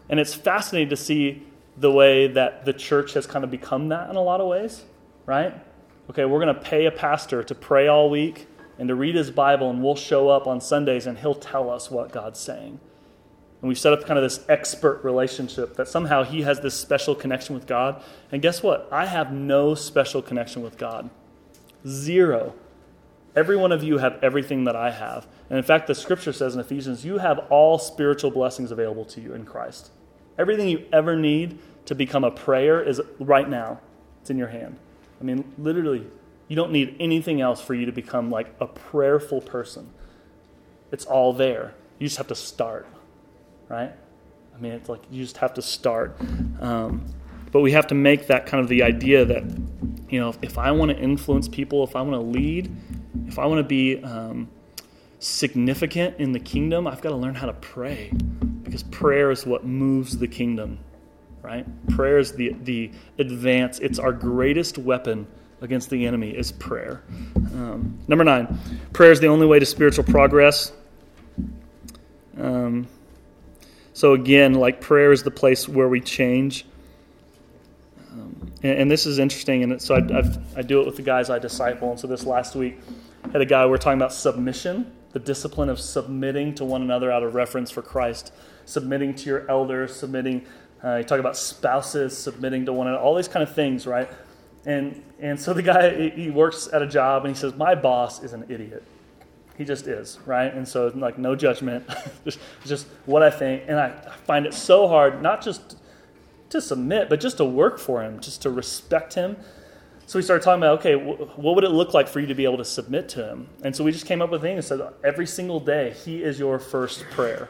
And 0.09 0.19
it's 0.19 0.33
fascinating 0.33 0.89
to 0.89 0.97
see 0.97 1.43
the 1.77 1.91
way 1.91 2.25
that 2.25 2.65
the 2.65 2.73
church 2.73 3.13
has 3.13 3.27
kind 3.27 3.45
of 3.45 3.51
become 3.51 3.89
that 3.89 4.09
in 4.09 4.15
a 4.15 4.21
lot 4.21 4.41
of 4.41 4.47
ways, 4.47 4.83
right? 5.27 5.53
okay, 6.09 6.25
we're 6.25 6.39
going 6.39 6.53
to 6.53 6.61
pay 6.61 6.85
a 6.85 6.91
pastor 6.91 7.43
to 7.43 7.55
pray 7.55 7.87
all 7.87 8.09
week 8.09 8.47
and 8.79 8.87
to 8.87 8.95
read 8.95 9.15
his 9.15 9.31
Bible, 9.31 9.69
and 9.69 9.83
we'll 9.83 9.95
show 9.95 10.29
up 10.29 10.47
on 10.47 10.61
Sundays 10.61 11.07
and 11.07 11.17
he'll 11.17 11.35
tell 11.35 11.69
us 11.69 11.89
what 11.89 12.11
God's 12.11 12.39
saying. 12.39 12.79
And 13.61 13.67
we've 13.67 13.79
set 13.79 13.91
up 13.91 14.05
kind 14.05 14.19
of 14.19 14.23
this 14.23 14.45
expert 14.47 15.03
relationship 15.03 15.75
that 15.77 15.87
somehow 15.87 16.23
he 16.23 16.43
has 16.43 16.59
this 16.59 16.75
special 16.75 17.15
connection 17.15 17.55
with 17.55 17.65
God. 17.65 18.01
And 18.31 18.41
guess 18.41 18.61
what? 18.61 18.87
I 18.91 19.07
have 19.07 19.33
no 19.33 19.73
special 19.73 20.21
connection 20.21 20.61
with 20.61 20.77
God. 20.77 21.09
Zero. 21.87 22.53
Every 23.37 23.55
one 23.55 23.71
of 23.71 23.83
you 23.83 23.99
have 23.99 24.17
everything 24.23 24.63
that 24.63 24.75
I 24.75 24.89
have. 24.89 25.27
And 25.51 25.59
in 25.59 25.63
fact, 25.63 25.85
the 25.85 25.93
scripture 25.93 26.33
says 26.33 26.55
in 26.55 26.59
Ephesians, 26.59 27.05
you 27.05 27.19
have 27.19 27.37
all 27.51 27.77
spiritual 27.77 28.31
blessings 28.31 28.71
available 28.71 29.05
to 29.05 29.21
you 29.21 29.33
in 29.33 29.45
Christ. 29.45 29.91
Everything 30.39 30.67
you 30.67 30.85
ever 30.91 31.15
need 31.15 31.59
to 31.85 31.93
become 31.93 32.23
a 32.23 32.31
prayer 32.31 32.81
is 32.81 32.99
right 33.19 33.47
now, 33.47 33.79
it's 34.21 34.31
in 34.31 34.39
your 34.39 34.47
hand. 34.47 34.79
I 35.21 35.23
mean, 35.23 35.53
literally, 35.59 36.07
you 36.47 36.55
don't 36.55 36.71
need 36.71 36.95
anything 36.99 37.39
else 37.39 37.61
for 37.61 37.75
you 37.75 37.85
to 37.85 37.91
become 37.91 38.31
like 38.31 38.47
a 38.59 38.65
prayerful 38.65 39.41
person. 39.41 39.91
It's 40.91 41.05
all 41.05 41.31
there. 41.31 41.75
You 41.99 42.07
just 42.07 42.17
have 42.17 42.27
to 42.29 42.35
start, 42.35 42.87
right? 43.69 43.93
I 44.55 44.59
mean, 44.59 44.71
it's 44.71 44.89
like 44.89 45.01
you 45.11 45.21
just 45.21 45.37
have 45.37 45.53
to 45.53 45.61
start. 45.61 46.19
Um, 46.59 47.05
but 47.51 47.61
we 47.61 47.71
have 47.73 47.85
to 47.87 47.95
make 47.95 48.27
that 48.27 48.47
kind 48.47 48.63
of 48.63 48.67
the 48.67 48.81
idea 48.81 49.25
that, 49.25 49.43
you 50.09 50.19
know, 50.19 50.29
if, 50.29 50.39
if 50.41 50.57
I 50.57 50.71
want 50.71 50.89
to 50.89 50.97
influence 50.97 51.47
people, 51.47 51.83
if 51.83 51.95
I 51.95 52.01
want 52.01 52.13
to 52.13 52.39
lead, 52.39 52.75
if 53.27 53.39
I 53.39 53.45
want 53.45 53.59
to 53.59 53.63
be 53.63 54.03
um, 54.03 54.49
significant 55.19 56.17
in 56.19 56.31
the 56.31 56.39
kingdom, 56.39 56.87
I've 56.87 57.01
got 57.01 57.09
to 57.09 57.15
learn 57.15 57.35
how 57.35 57.47
to 57.47 57.53
pray 57.53 58.11
because 58.63 58.83
prayer 58.83 59.31
is 59.31 59.45
what 59.45 59.65
moves 59.65 60.17
the 60.17 60.27
kingdom 60.27 60.79
right? 61.47 61.65
Prayer 61.87 62.17
is 62.17 62.33
the, 62.33 62.53
the 62.63 62.91
advance, 63.19 63.79
it's 63.79 63.99
our 63.99 64.11
greatest 64.11 64.77
weapon 64.77 65.25
against 65.61 65.89
the 65.89 66.05
enemy 66.05 66.31
is 66.31 66.51
prayer. 66.51 67.03
Um, 67.35 67.97
number 68.09 68.25
nine, 68.25 68.59
prayer 68.91 69.13
is 69.13 69.21
the 69.21 69.27
only 69.27 69.47
way 69.47 69.57
to 69.57 69.65
spiritual 69.65 70.03
progress. 70.03 70.73
Um, 72.37 72.85
so 73.93 74.13
again, 74.13 74.55
like 74.55 74.81
prayer 74.81 75.13
is 75.13 75.23
the 75.23 75.31
place 75.31 75.69
where 75.69 75.87
we 75.87 76.01
change. 76.01 76.65
And, 78.63 78.79
and, 78.79 78.91
this 78.91 79.05
is 79.05 79.19
interesting, 79.19 79.63
and 79.63 79.81
so 79.81 79.95
I, 79.95 80.17
I've, 80.17 80.57
I 80.57 80.61
do 80.61 80.81
it 80.81 80.85
with 80.85 80.95
the 80.95 81.01
guys 81.03 81.29
I 81.29 81.39
disciple. 81.39 81.91
And 81.91 81.99
so 81.99 82.07
this 82.07 82.25
last 82.25 82.55
week, 82.55 82.79
I 83.23 83.29
had 83.29 83.41
a 83.41 83.45
guy 83.45 83.65
we 83.65 83.73
are 83.73 83.77
talking 83.77 83.99
about 83.99 84.13
submission, 84.13 84.91
the 85.11 85.19
discipline 85.19 85.69
of 85.69 85.79
submitting 85.79 86.55
to 86.55 86.65
one 86.65 86.81
another 86.81 87.11
out 87.11 87.23
of 87.23 87.35
reference 87.35 87.69
for 87.69 87.81
Christ, 87.81 88.33
submitting 88.65 89.13
to 89.15 89.29
your 89.29 89.49
elders, 89.49 89.95
submitting 89.95 90.45
uh, 90.83 90.97
you 90.97 91.03
talk 91.03 91.19
about 91.19 91.35
spouses 91.35 92.15
submitting 92.15 92.65
to 92.65 92.73
one 92.73 92.87
another, 92.87 93.01
all 93.01 93.15
these 93.15 93.27
kind 93.27 93.43
of 93.43 93.53
things, 93.53 93.87
right? 93.87 94.09
And, 94.65 95.03
and 95.19 95.39
so 95.39 95.53
the 95.53 95.63
guy, 95.63 96.09
he 96.09 96.29
works 96.29 96.69
at 96.71 96.81
a 96.81 96.87
job 96.87 97.25
and 97.25 97.35
he 97.35 97.39
says, 97.39 97.55
My 97.55 97.73
boss 97.73 98.21
is 98.21 98.33
an 98.33 98.45
idiot. 98.49 98.83
He 99.57 99.65
just 99.65 99.87
is, 99.87 100.19
right? 100.25 100.53
And 100.53 100.67
so, 100.67 100.91
like, 100.95 101.17
no 101.17 101.35
judgment, 101.35 101.87
just, 102.23 102.39
just 102.63 102.87
what 103.05 103.23
I 103.23 103.31
think. 103.31 103.63
And 103.67 103.79
I 103.79 103.89
find 104.25 104.45
it 104.45 104.53
so 104.53 104.87
hard, 104.87 105.21
not 105.21 105.41
just 105.41 105.77
to 106.49 106.61
submit, 106.61 107.09
but 107.09 107.19
just 107.19 107.37
to 107.37 107.45
work 107.45 107.79
for 107.79 108.01
him, 108.01 108.19
just 108.19 108.41
to 108.43 108.49
respect 108.49 109.13
him. 109.13 109.37
So 110.05 110.17
we 110.17 110.23
started 110.23 110.43
talking 110.43 110.63
about, 110.63 110.79
okay, 110.79 110.95
what 110.95 111.55
would 111.55 111.65
it 111.65 111.71
look 111.71 111.93
like 111.93 112.07
for 112.07 112.21
you 112.21 112.27
to 112.27 112.35
be 112.35 112.45
able 112.45 112.57
to 112.59 112.65
submit 112.65 113.09
to 113.09 113.27
him? 113.27 113.49
And 113.63 113.75
so 113.75 113.83
we 113.83 113.91
just 113.91 114.05
came 114.05 114.21
up 114.21 114.29
with 114.29 114.41
a 114.41 114.43
thing 114.43 114.55
and 114.55 114.63
said, 114.63 114.79
every 115.03 115.27
single 115.27 115.59
day, 115.59 115.93
he 116.05 116.23
is 116.23 116.39
your 116.39 116.59
first 116.59 117.03
prayer. 117.11 117.49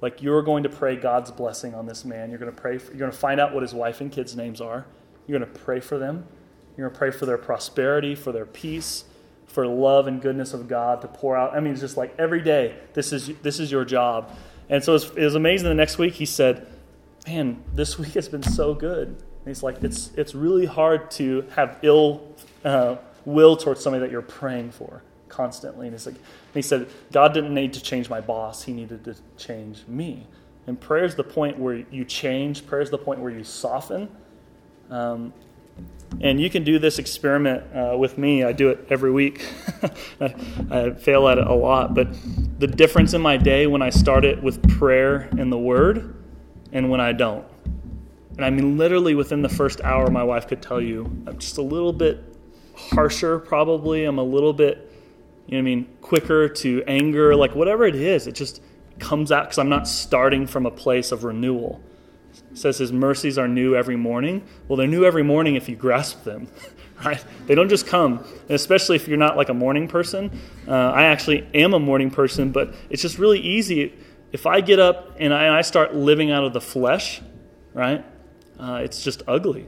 Like 0.00 0.22
you're 0.22 0.42
going 0.42 0.62
to 0.62 0.70
pray 0.70 0.96
God's 0.96 1.30
blessing 1.30 1.74
on 1.74 1.86
this 1.86 2.04
man. 2.06 2.30
You're 2.30 2.38
going 2.38 2.52
to 2.52 2.60
pray. 2.60 2.78
For, 2.78 2.90
you're 2.92 2.98
going 3.00 3.12
to 3.12 3.16
find 3.16 3.38
out 3.38 3.52
what 3.52 3.62
his 3.62 3.74
wife 3.74 4.00
and 4.00 4.10
kids' 4.10 4.34
names 4.34 4.62
are. 4.62 4.86
You're 5.26 5.38
going 5.38 5.52
to 5.52 5.60
pray 5.60 5.80
for 5.80 5.98
them. 5.98 6.26
You're 6.76 6.88
going 6.88 6.94
to 6.94 6.98
pray 6.98 7.10
for 7.10 7.26
their 7.26 7.38
prosperity, 7.38 8.14
for 8.14 8.32
their 8.32 8.46
peace, 8.46 9.04
for 9.44 9.66
love 9.66 10.06
and 10.06 10.22
goodness 10.22 10.54
of 10.54 10.66
God 10.66 11.02
to 11.02 11.08
pour 11.08 11.36
out. 11.36 11.54
I 11.54 11.60
mean, 11.60 11.72
it's 11.72 11.82
just 11.82 11.98
like 11.98 12.14
every 12.18 12.40
day. 12.40 12.78
This 12.94 13.12
is 13.12 13.30
this 13.42 13.60
is 13.60 13.70
your 13.70 13.84
job. 13.84 14.34
And 14.70 14.82
so 14.82 14.92
it 14.92 14.94
was, 14.94 15.10
it 15.18 15.24
was 15.24 15.34
amazing. 15.34 15.68
The 15.68 15.74
next 15.74 15.98
week, 15.98 16.14
he 16.14 16.24
said, 16.24 16.66
"Man, 17.26 17.62
this 17.74 17.98
week 17.98 18.14
has 18.14 18.28
been 18.28 18.42
so 18.42 18.74
good." 18.74 19.08
And 19.08 19.46
he's 19.46 19.62
like, 19.62 19.82
"It's 19.82 20.10
it's 20.16 20.34
really 20.34 20.66
hard 20.66 21.10
to 21.12 21.44
have 21.54 21.78
ill 21.82 22.34
uh, 22.64 22.96
will 23.24 23.56
towards 23.56 23.80
somebody 23.80 24.00
that 24.02 24.10
you're 24.10 24.22
praying 24.22 24.72
for." 24.72 25.02
constantly. 25.32 25.88
And, 25.88 25.94
he's 25.94 26.06
like, 26.06 26.14
he 26.54 26.62
said, 26.62 26.86
God 27.10 27.34
didn't 27.34 27.54
need 27.54 27.72
to 27.72 27.82
change 27.82 28.08
my 28.08 28.20
boss, 28.20 28.62
he 28.62 28.72
needed 28.72 29.04
to 29.04 29.16
change 29.36 29.84
me. 29.88 30.26
And 30.68 30.80
prayer 30.80 31.04
is 31.04 31.16
the 31.16 31.24
point 31.24 31.58
where 31.58 31.84
you 31.90 32.04
change, 32.04 32.66
prayer 32.66 32.82
is 32.82 32.90
the 32.90 32.98
point 32.98 33.18
where 33.18 33.32
you 33.32 33.42
soften. 33.42 34.08
Um, 34.90 35.32
and 36.20 36.38
you 36.38 36.50
can 36.50 36.62
do 36.62 36.78
this 36.78 36.98
experiment 36.98 37.64
uh, 37.74 37.96
with 37.96 38.18
me. 38.18 38.44
I 38.44 38.52
do 38.52 38.68
it 38.68 38.86
every 38.90 39.10
week. 39.10 39.48
I, 40.20 40.34
I, 40.70 40.90
fail 40.90 41.26
at 41.28 41.38
it 41.38 41.46
a 41.46 41.54
lot. 41.54 41.94
But 41.94 42.08
the 42.58 42.66
difference 42.66 43.14
in 43.14 43.22
my 43.22 43.38
day 43.38 43.66
when 43.66 43.80
I 43.80 43.88
start 43.88 44.26
it 44.26 44.42
with 44.42 44.62
prayer 44.78 45.30
and 45.38 45.50
the 45.50 45.58
word 45.58 46.21
and 46.72 46.90
when 46.90 47.00
I 47.00 47.12
don't. 47.12 47.46
And 48.36 48.44
I 48.44 48.50
mean, 48.50 48.78
literally 48.78 49.14
within 49.14 49.42
the 49.42 49.48
first 49.48 49.80
hour, 49.82 50.10
my 50.10 50.24
wife 50.24 50.48
could 50.48 50.62
tell 50.62 50.80
you 50.80 51.04
I'm 51.26 51.38
just 51.38 51.58
a 51.58 51.62
little 51.62 51.92
bit 51.92 52.22
harsher, 52.74 53.38
probably. 53.38 54.04
I'm 54.04 54.18
a 54.18 54.24
little 54.24 54.52
bit 54.52 54.90
you 55.46 55.54
know 55.54 55.58
I 55.58 55.62
mean, 55.62 55.88
quicker 56.00 56.48
to 56.48 56.82
anger, 56.86 57.34
like 57.34 57.54
whatever 57.54 57.84
it 57.84 57.94
is, 57.94 58.26
it 58.26 58.34
just 58.34 58.62
comes 58.98 59.32
out 59.32 59.44
because 59.44 59.58
I'm 59.58 59.68
not 59.68 59.88
starting 59.88 60.46
from 60.46 60.66
a 60.66 60.70
place 60.70 61.12
of 61.12 61.24
renewal. 61.24 61.80
It 62.50 62.58
says 62.58 62.78
his 62.78 62.92
mercies 62.92 63.38
are 63.38 63.48
new 63.48 63.74
every 63.74 63.96
morning. 63.96 64.44
Well, 64.68 64.76
they're 64.76 64.86
new 64.86 65.04
every 65.04 65.22
morning 65.22 65.56
if 65.56 65.68
you 65.68 65.76
grasp 65.76 66.24
them, 66.24 66.48
right? 67.04 67.22
They 67.46 67.54
don't 67.54 67.68
just 67.68 67.86
come, 67.86 68.18
and 68.18 68.50
especially 68.50 68.96
if 68.96 69.08
you're 69.08 69.18
not 69.18 69.36
like 69.36 69.48
a 69.48 69.54
morning 69.54 69.88
person. 69.88 70.30
Uh, 70.66 70.72
I 70.72 71.04
actually 71.04 71.46
am 71.54 71.74
a 71.74 71.80
morning 71.80 72.10
person, 72.10 72.52
but 72.52 72.74
it's 72.88 73.02
just 73.02 73.18
really 73.18 73.40
easy. 73.40 73.94
If 74.32 74.46
I 74.46 74.60
get 74.60 74.78
up 74.78 75.16
and 75.18 75.32
I, 75.32 75.44
and 75.44 75.54
I 75.54 75.60
start 75.60 75.94
living 75.94 76.30
out 76.30 76.44
of 76.44 76.52
the 76.52 76.60
flesh, 76.60 77.20
right? 77.74 78.04
Uh, 78.58 78.80
it's 78.82 79.04
just 79.04 79.22
ugly. 79.28 79.66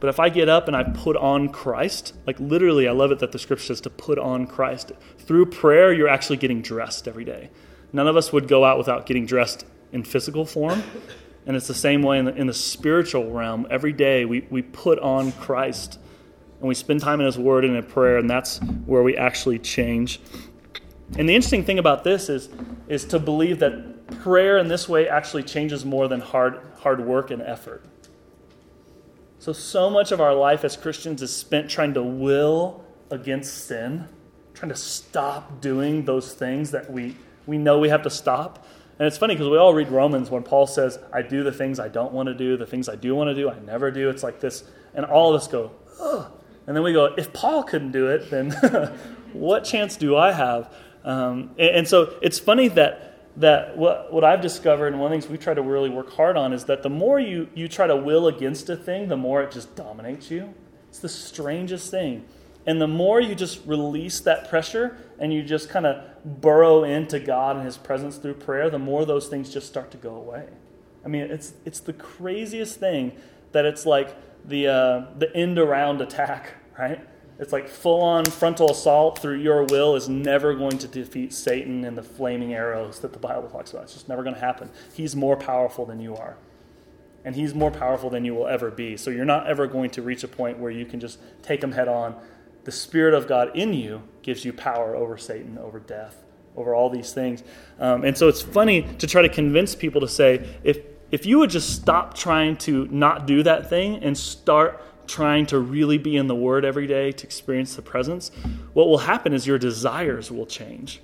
But 0.00 0.08
if 0.08 0.18
I 0.18 0.30
get 0.30 0.48
up 0.48 0.66
and 0.66 0.76
I 0.76 0.82
put 0.82 1.16
on 1.16 1.50
Christ, 1.50 2.14
like 2.26 2.40
literally, 2.40 2.88
I 2.88 2.92
love 2.92 3.12
it 3.12 3.18
that 3.20 3.32
the 3.32 3.38
scripture 3.38 3.66
says 3.66 3.80
to 3.82 3.90
put 3.90 4.18
on 4.18 4.46
Christ. 4.46 4.92
Through 5.18 5.46
prayer, 5.46 5.92
you're 5.92 6.08
actually 6.08 6.38
getting 6.38 6.62
dressed 6.62 7.06
every 7.06 7.24
day. 7.24 7.50
None 7.92 8.08
of 8.08 8.16
us 8.16 8.32
would 8.32 8.48
go 8.48 8.64
out 8.64 8.78
without 8.78 9.06
getting 9.06 9.26
dressed 9.26 9.64
in 9.92 10.02
physical 10.02 10.46
form. 10.46 10.82
And 11.46 11.56
it's 11.56 11.66
the 11.66 11.74
same 11.74 12.02
way 12.02 12.18
in 12.18 12.24
the, 12.24 12.34
in 12.34 12.46
the 12.46 12.54
spiritual 12.54 13.30
realm. 13.30 13.66
Every 13.70 13.92
day 13.92 14.24
we, 14.24 14.46
we 14.50 14.62
put 14.62 14.98
on 15.00 15.32
Christ 15.32 15.98
and 16.60 16.68
we 16.68 16.74
spend 16.74 17.00
time 17.00 17.20
in 17.20 17.26
His 17.26 17.38
Word 17.38 17.64
and 17.64 17.74
in 17.74 17.82
prayer, 17.82 18.18
and 18.18 18.28
that's 18.28 18.58
where 18.84 19.02
we 19.02 19.16
actually 19.16 19.58
change. 19.58 20.20
And 21.16 21.28
the 21.28 21.34
interesting 21.34 21.64
thing 21.64 21.78
about 21.78 22.04
this 22.04 22.28
is, 22.28 22.50
is 22.86 23.04
to 23.06 23.18
believe 23.18 23.58
that 23.60 23.99
prayer 24.10 24.58
in 24.58 24.68
this 24.68 24.88
way 24.88 25.08
actually 25.08 25.42
changes 25.42 25.84
more 25.84 26.08
than 26.08 26.20
hard, 26.20 26.60
hard 26.78 27.04
work 27.04 27.30
and 27.30 27.42
effort. 27.42 27.84
So, 29.38 29.52
so 29.52 29.88
much 29.88 30.12
of 30.12 30.20
our 30.20 30.34
life 30.34 30.64
as 30.64 30.76
Christians 30.76 31.22
is 31.22 31.34
spent 31.34 31.70
trying 31.70 31.94
to 31.94 32.02
will 32.02 32.84
against 33.10 33.66
sin, 33.66 34.06
trying 34.54 34.68
to 34.68 34.76
stop 34.76 35.60
doing 35.60 36.04
those 36.04 36.34
things 36.34 36.70
that 36.72 36.90
we, 36.90 37.16
we 37.46 37.56
know 37.56 37.78
we 37.78 37.88
have 37.88 38.02
to 38.02 38.10
stop. 38.10 38.66
And 38.98 39.06
it's 39.06 39.16
funny 39.16 39.34
because 39.34 39.48
we 39.48 39.56
all 39.56 39.72
read 39.72 39.88
Romans 39.88 40.30
when 40.30 40.42
Paul 40.42 40.66
says, 40.66 40.98
I 41.10 41.22
do 41.22 41.42
the 41.42 41.52
things 41.52 41.80
I 41.80 41.88
don't 41.88 42.12
want 42.12 42.26
to 42.26 42.34
do, 42.34 42.58
the 42.58 42.66
things 42.66 42.86
I 42.86 42.96
do 42.96 43.14
want 43.14 43.28
to 43.28 43.34
do, 43.34 43.48
I 43.48 43.58
never 43.60 43.90
do. 43.90 44.10
It's 44.10 44.22
like 44.22 44.40
this. 44.40 44.62
And 44.92 45.06
all 45.06 45.34
of 45.34 45.40
us 45.40 45.48
go, 45.48 45.70
ugh. 45.98 46.30
And 46.66 46.76
then 46.76 46.84
we 46.84 46.92
go, 46.92 47.06
if 47.16 47.32
Paul 47.32 47.62
couldn't 47.62 47.92
do 47.92 48.08
it, 48.08 48.30
then 48.30 48.50
what 49.32 49.64
chance 49.64 49.96
do 49.96 50.16
I 50.16 50.32
have? 50.32 50.72
Um, 51.02 51.52
and, 51.58 51.76
and 51.76 51.88
so 51.88 52.14
it's 52.20 52.38
funny 52.38 52.68
that 52.68 53.10
that 53.36 53.76
what, 53.76 54.12
what 54.12 54.24
I've 54.24 54.40
discovered, 54.40 54.88
and 54.88 55.00
one 55.00 55.12
of 55.12 55.16
the 55.16 55.22
things 55.22 55.30
we 55.30 55.38
try 55.38 55.54
to 55.54 55.62
really 55.62 55.90
work 55.90 56.12
hard 56.12 56.36
on, 56.36 56.52
is 56.52 56.64
that 56.64 56.82
the 56.82 56.90
more 56.90 57.20
you, 57.20 57.48
you 57.54 57.68
try 57.68 57.86
to 57.86 57.96
will 57.96 58.26
against 58.26 58.68
a 58.68 58.76
thing, 58.76 59.08
the 59.08 59.16
more 59.16 59.42
it 59.42 59.52
just 59.52 59.74
dominates 59.76 60.30
you. 60.30 60.54
It's 60.88 60.98
the 60.98 61.08
strangest 61.08 61.90
thing. 61.90 62.24
And 62.66 62.80
the 62.80 62.88
more 62.88 63.20
you 63.20 63.34
just 63.34 63.64
release 63.66 64.20
that 64.20 64.48
pressure 64.50 64.98
and 65.18 65.32
you 65.32 65.42
just 65.42 65.70
kind 65.70 65.86
of 65.86 66.40
burrow 66.40 66.84
into 66.84 67.18
God 67.18 67.56
and 67.56 67.64
His 67.64 67.78
presence 67.78 68.16
through 68.16 68.34
prayer, 68.34 68.68
the 68.68 68.78
more 68.78 69.04
those 69.04 69.28
things 69.28 69.52
just 69.52 69.66
start 69.66 69.90
to 69.92 69.96
go 69.96 70.14
away. 70.14 70.46
I 71.04 71.08
mean, 71.08 71.22
it's, 71.22 71.54
it's 71.64 71.80
the 71.80 71.92
craziest 71.92 72.78
thing 72.78 73.12
that 73.52 73.64
it's 73.64 73.86
like 73.86 74.14
the, 74.44 74.68
uh, 74.68 75.06
the 75.16 75.34
end 75.34 75.58
around 75.58 76.00
attack, 76.00 76.54
right? 76.78 77.00
It's 77.40 77.54
like 77.54 77.68
full 77.68 78.02
on 78.02 78.26
frontal 78.26 78.70
assault 78.70 79.18
through 79.18 79.38
your 79.38 79.64
will 79.64 79.96
is 79.96 80.10
never 80.10 80.54
going 80.54 80.76
to 80.76 80.86
defeat 80.86 81.32
Satan 81.32 81.86
and 81.86 81.96
the 81.96 82.02
flaming 82.02 82.52
arrows 82.52 83.00
that 83.00 83.14
the 83.14 83.18
Bible 83.18 83.48
talks 83.48 83.70
about. 83.70 83.84
It's 83.84 83.94
just 83.94 84.10
never 84.10 84.22
going 84.22 84.34
to 84.34 84.40
happen. 84.40 84.70
He's 84.92 85.16
more 85.16 85.36
powerful 85.36 85.86
than 85.86 86.00
you 86.00 86.14
are. 86.14 86.36
And 87.24 87.34
he's 87.34 87.54
more 87.54 87.70
powerful 87.70 88.10
than 88.10 88.26
you 88.26 88.34
will 88.34 88.46
ever 88.46 88.70
be. 88.70 88.98
So 88.98 89.10
you're 89.10 89.24
not 89.24 89.46
ever 89.46 89.66
going 89.66 89.88
to 89.90 90.02
reach 90.02 90.22
a 90.22 90.28
point 90.28 90.58
where 90.58 90.70
you 90.70 90.84
can 90.84 91.00
just 91.00 91.18
take 91.42 91.64
him 91.64 91.72
head 91.72 91.88
on. 91.88 92.14
The 92.64 92.72
Spirit 92.72 93.14
of 93.14 93.26
God 93.26 93.56
in 93.56 93.72
you 93.72 94.02
gives 94.20 94.44
you 94.44 94.52
power 94.52 94.94
over 94.94 95.16
Satan, 95.16 95.56
over 95.56 95.80
death, 95.80 96.22
over 96.56 96.74
all 96.74 96.90
these 96.90 97.14
things. 97.14 97.42
Um, 97.78 98.04
and 98.04 98.16
so 98.16 98.28
it's 98.28 98.42
funny 98.42 98.82
to 98.98 99.06
try 99.06 99.22
to 99.22 99.30
convince 99.30 99.74
people 99.74 100.02
to 100.02 100.08
say, 100.08 100.46
if, 100.62 100.78
if 101.10 101.24
you 101.24 101.38
would 101.38 101.50
just 101.50 101.74
stop 101.74 102.14
trying 102.14 102.58
to 102.58 102.86
not 102.88 103.26
do 103.26 103.42
that 103.44 103.70
thing 103.70 103.96
and 104.04 104.16
start 104.16 104.82
trying 105.10 105.46
to 105.46 105.58
really 105.58 105.98
be 105.98 106.16
in 106.16 106.26
the 106.26 106.34
Word 106.34 106.64
every 106.64 106.86
day 106.86 107.12
to 107.12 107.26
experience 107.26 107.74
the 107.74 107.82
presence, 107.82 108.30
what 108.72 108.88
will 108.88 108.98
happen 108.98 109.32
is 109.32 109.46
your 109.46 109.58
desires 109.58 110.30
will 110.30 110.46
change. 110.46 111.00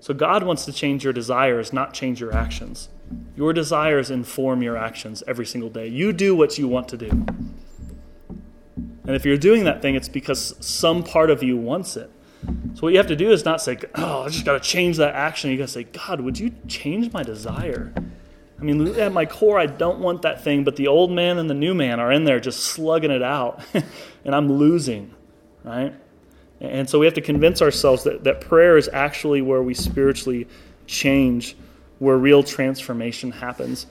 So 0.00 0.12
God 0.12 0.42
wants 0.42 0.64
to 0.64 0.72
change 0.72 1.04
your 1.04 1.12
desires, 1.12 1.72
not 1.72 1.94
change 1.94 2.20
your 2.20 2.34
actions. 2.34 2.88
Your 3.36 3.52
desires 3.52 4.10
inform 4.10 4.62
your 4.62 4.76
actions 4.76 5.22
every 5.28 5.46
single 5.46 5.70
day. 5.70 5.86
You 5.86 6.12
do 6.12 6.34
what 6.34 6.58
you 6.58 6.66
want 6.66 6.88
to 6.88 6.96
do. 6.96 7.10
And 9.04 9.16
if 9.16 9.24
you're 9.24 9.36
doing 9.36 9.64
that 9.64 9.80
thing, 9.82 9.94
it's 9.94 10.08
because 10.08 10.56
some 10.64 11.02
part 11.04 11.30
of 11.30 11.42
you 11.42 11.56
wants 11.56 11.96
it. 11.96 12.10
So 12.74 12.80
what 12.80 12.92
you 12.92 12.98
have 12.98 13.06
to 13.08 13.16
do 13.16 13.30
is 13.30 13.44
not 13.44 13.60
say, 13.60 13.78
oh, 13.94 14.22
I 14.22 14.28
just 14.28 14.44
got 14.44 14.54
to 14.54 14.60
change 14.60 14.96
that 14.96 15.14
action. 15.14 15.50
You 15.50 15.58
got 15.58 15.68
to 15.68 15.72
say, 15.72 15.84
God, 15.84 16.20
would 16.20 16.38
you 16.38 16.52
change 16.66 17.12
my 17.12 17.22
desire? 17.22 17.92
I 18.62 18.64
mean, 18.64 18.86
at 18.94 19.12
my 19.12 19.26
core, 19.26 19.58
I 19.58 19.66
don't 19.66 19.98
want 19.98 20.22
that 20.22 20.44
thing, 20.44 20.62
but 20.62 20.76
the 20.76 20.86
old 20.86 21.10
man 21.10 21.38
and 21.38 21.50
the 21.50 21.54
new 21.54 21.74
man 21.74 21.98
are 21.98 22.12
in 22.12 22.22
there 22.22 22.38
just 22.38 22.60
slugging 22.60 23.10
it 23.10 23.22
out, 23.22 23.60
and 24.24 24.34
I'm 24.36 24.52
losing, 24.52 25.12
right? 25.64 25.92
And 26.60 26.88
so 26.88 27.00
we 27.00 27.06
have 27.06 27.14
to 27.14 27.20
convince 27.20 27.60
ourselves 27.60 28.04
that, 28.04 28.22
that 28.22 28.40
prayer 28.40 28.76
is 28.76 28.88
actually 28.92 29.42
where 29.42 29.64
we 29.64 29.74
spiritually 29.74 30.46
change, 30.86 31.56
where 31.98 32.16
real 32.16 32.44
transformation 32.44 33.32
happens. 33.32 33.86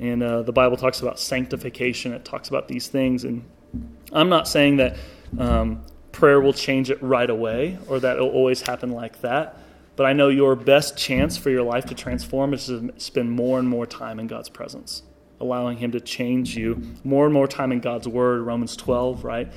And 0.00 0.24
uh, 0.24 0.42
the 0.42 0.52
Bible 0.52 0.76
talks 0.76 1.00
about 1.00 1.20
sanctification, 1.20 2.12
it 2.12 2.24
talks 2.24 2.48
about 2.48 2.66
these 2.66 2.88
things. 2.88 3.22
And 3.22 3.44
I'm 4.12 4.28
not 4.28 4.48
saying 4.48 4.78
that 4.78 4.96
um, 5.38 5.84
prayer 6.10 6.40
will 6.40 6.52
change 6.52 6.90
it 6.90 7.00
right 7.00 7.30
away 7.30 7.78
or 7.86 8.00
that 8.00 8.16
it'll 8.16 8.30
always 8.30 8.60
happen 8.60 8.90
like 8.90 9.20
that. 9.20 9.56
But 9.96 10.04
I 10.04 10.12
know 10.12 10.28
your 10.28 10.54
best 10.54 10.96
chance 10.96 11.36
for 11.36 11.50
your 11.50 11.62
life 11.62 11.86
to 11.86 11.94
transform 11.94 12.52
is 12.52 12.66
to 12.66 12.92
spend 12.98 13.32
more 13.32 13.58
and 13.58 13.66
more 13.66 13.86
time 13.86 14.20
in 14.20 14.26
God's 14.26 14.50
presence, 14.50 15.02
allowing 15.40 15.78
Him 15.78 15.92
to 15.92 16.00
change 16.00 16.56
you. 16.56 16.82
More 17.02 17.24
and 17.24 17.32
more 17.32 17.48
time 17.48 17.72
in 17.72 17.80
God's 17.80 18.06
Word, 18.06 18.42
Romans 18.42 18.76
12, 18.76 19.24
right? 19.24 19.50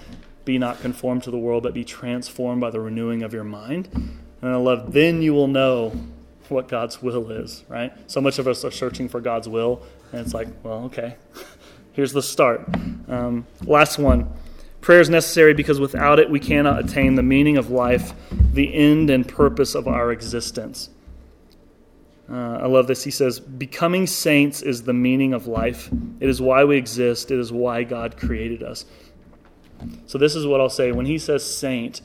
Be 0.46 0.58
not 0.58 0.80
conformed 0.80 1.24
to 1.24 1.32
the 1.32 1.38
world, 1.38 1.64
but 1.64 1.74
be 1.74 1.84
transformed 1.84 2.62
by 2.62 2.70
the 2.70 2.80
renewing 2.80 3.22
of 3.22 3.34
your 3.34 3.44
mind. 3.44 3.90
And 4.42 4.52
I 4.52 4.56
love, 4.56 4.94
then 4.94 5.22
you 5.22 5.34
will 5.34 5.50
know 5.50 5.92
what 6.48 6.70
God's 6.70 7.02
will 7.02 7.30
is, 7.30 7.64
right? 7.68 7.94
So 8.10 8.22
much 8.22 8.40
of 8.40 8.48
us 8.48 8.64
are 8.64 8.72
searching 8.72 9.10
for 9.10 9.20
God's 9.20 9.50
will, 9.50 9.84
and 10.12 10.22
it's 10.22 10.34
like, 10.34 10.48
well, 10.64 10.86
okay, 10.86 11.18
here's 11.92 12.14
the 12.14 12.24
start. 12.24 12.68
Um, 13.10 13.46
last 13.66 14.00
one 14.00 14.32
Prayer 14.82 15.02
is 15.02 15.10
necessary 15.10 15.54
because 15.54 15.80
without 15.80 16.20
it 16.20 16.30
we 16.30 16.40
cannot 16.40 16.80
attain 16.80 17.16
the 17.16 17.24
meaning 17.24 17.58
of 17.58 17.70
life, 17.70 18.14
the 18.32 18.74
end 18.74 19.10
and 19.10 19.28
purpose 19.28 19.76
of 19.76 19.88
our 19.88 20.12
existence. 20.12 20.90
Uh, 22.32 22.60
I 22.62 22.68
love 22.68 22.88
this. 22.88 23.04
He 23.04 23.12
says, 23.12 23.40
Becoming 23.40 24.06
saints 24.06 24.62
is 24.62 24.84
the 24.84 24.94
meaning 24.94 25.34
of 25.34 25.48
life. 25.48 25.90
It 26.20 26.30
is 26.30 26.40
why 26.42 26.64
we 26.64 26.78
exist. 26.78 27.32
It 27.32 27.40
is 27.40 27.52
why 27.52 27.84
God 27.84 28.18
created 28.18 28.62
us. 28.62 28.86
So, 30.06 30.18
this 30.18 30.36
is 30.36 30.46
what 30.46 30.62
I'll 30.62 30.70
say. 30.70 30.92
When 30.92 31.06
he 31.06 31.18
says 31.18 31.44
saint, 31.44 32.02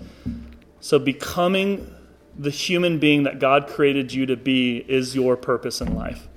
so 0.80 0.98
becoming 0.98 1.90
the 2.38 2.50
human 2.50 2.98
being 2.98 3.24
that 3.24 3.38
God 3.38 3.66
created 3.66 4.12
you 4.12 4.26
to 4.26 4.36
be 4.36 4.78
is 4.88 5.14
your 5.14 5.36
purpose 5.36 5.80
in 5.80 5.94
life. 5.94 6.28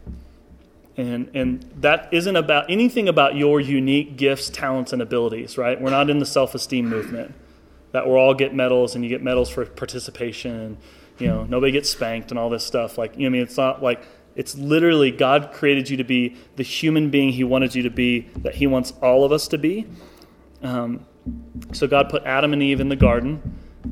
And, 0.97 1.29
and 1.35 1.61
that 1.81 2.09
isn't 2.11 2.35
about 2.35 2.71
anything 2.71 3.07
about 3.07 3.35
your 3.35 3.61
unique 3.61 4.17
gifts, 4.17 4.49
talents, 4.49 4.93
and 4.93 5.01
abilities, 5.01 5.55
right? 5.55 5.79
We're 5.79 5.91
not 5.91 6.09
in 6.09 6.17
the 6.17 6.25
self 6.25 6.55
esteem 6.55 6.89
movement 6.89 7.35
that 7.91 8.07
we'll 8.07 8.17
all 8.17 8.33
get 8.33 8.53
medals 8.53 8.95
and 8.95 9.03
you 9.03 9.09
get 9.09 9.21
medals 9.21 9.49
for 9.49 9.65
participation 9.65 10.53
and, 10.59 10.77
you 11.19 11.27
know, 11.27 11.43
nobody 11.43 11.71
gets 11.71 11.89
spanked 11.89 12.31
and 12.31 12.39
all 12.39 12.49
this 12.49 12.65
stuff. 12.65 12.97
Like, 12.97 13.15
you 13.15 13.21
know, 13.21 13.27
I 13.27 13.29
mean, 13.29 13.41
it's 13.43 13.57
not 13.57 13.81
like, 13.81 14.03
it's 14.35 14.55
literally 14.55 15.11
God 15.11 15.51
created 15.53 15.89
you 15.89 15.97
to 15.97 16.03
be 16.03 16.35
the 16.55 16.63
human 16.63 17.09
being 17.09 17.31
He 17.31 17.43
wanted 17.43 17.75
you 17.75 17.83
to 17.83 17.89
be, 17.89 18.21
that 18.37 18.55
He 18.55 18.67
wants 18.67 18.91
all 19.01 19.23
of 19.23 19.31
us 19.31 19.47
to 19.49 19.57
be. 19.57 19.85
Um, 20.63 21.05
so 21.73 21.87
God 21.87 22.09
put 22.09 22.23
Adam 22.23 22.53
and 22.53 22.61
Eve 22.61 22.79
in 22.79 22.89
the 22.89 22.95
garden, 22.95 23.41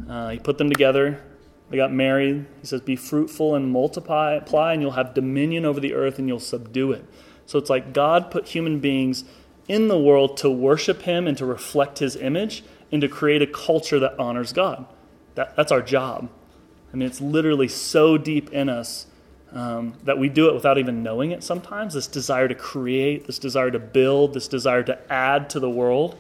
uh, 0.10 0.30
He 0.30 0.40
put 0.40 0.58
them 0.58 0.70
together 0.70 1.22
they 1.70 1.78
got 1.78 1.92
married. 1.92 2.46
He 2.62 2.68
says, 2.68 2.82
Be 2.82 2.96
fruitful 2.96 3.56
and 3.56 3.72
multiply, 3.72 4.40
and 4.74 4.82
you'll 4.82 4.92
have 4.92 5.14
dominion 5.14 5.66
over 5.66 5.80
the 5.80 5.94
earth 5.94 6.20
and 6.20 6.28
you'll 6.28 6.40
subdue 6.40 6.92
it. 6.92 7.06
So 7.46 7.60
it's 7.60 7.70
like 7.70 7.94
God 7.94 8.32
put 8.32 8.50
human 8.50 8.80
beings 8.80 9.24
in 9.68 9.88
the 9.88 10.00
world 10.00 10.38
to 10.38 10.50
worship 10.50 11.04
Him 11.04 11.28
and 11.28 11.38
to 11.38 11.46
reflect 11.46 12.00
His 12.00 12.16
image 12.16 12.64
and 12.92 13.02
to 13.02 13.08
create 13.08 13.42
a 13.42 13.48
culture 13.48 14.00
that 14.00 14.18
honors 14.20 14.54
God. 14.54 14.86
That, 15.36 15.56
that's 15.56 15.72
our 15.72 15.82
job. 15.82 16.30
I 16.94 16.98
mean, 16.98 17.08
it's 17.08 17.20
literally 17.20 17.68
so 17.68 18.18
deep 18.18 18.52
in 18.54 18.70
us 18.70 19.08
um, 19.52 19.96
that 20.04 20.18
we 20.18 20.30
do 20.30 20.50
it 20.50 20.54
without 20.54 20.78
even 20.78 21.02
knowing 21.02 21.32
it 21.32 21.44
sometimes 21.44 21.94
this 21.94 22.08
desire 22.08 22.48
to 22.48 22.56
create, 22.56 23.26
this 23.26 23.40
desire 23.40 23.72
to 23.72 23.80
build, 23.80 24.34
this 24.34 24.48
desire 24.48 24.84
to 24.84 25.12
add 25.12 25.50
to 25.52 25.60
the 25.60 25.70
world. 25.70 26.18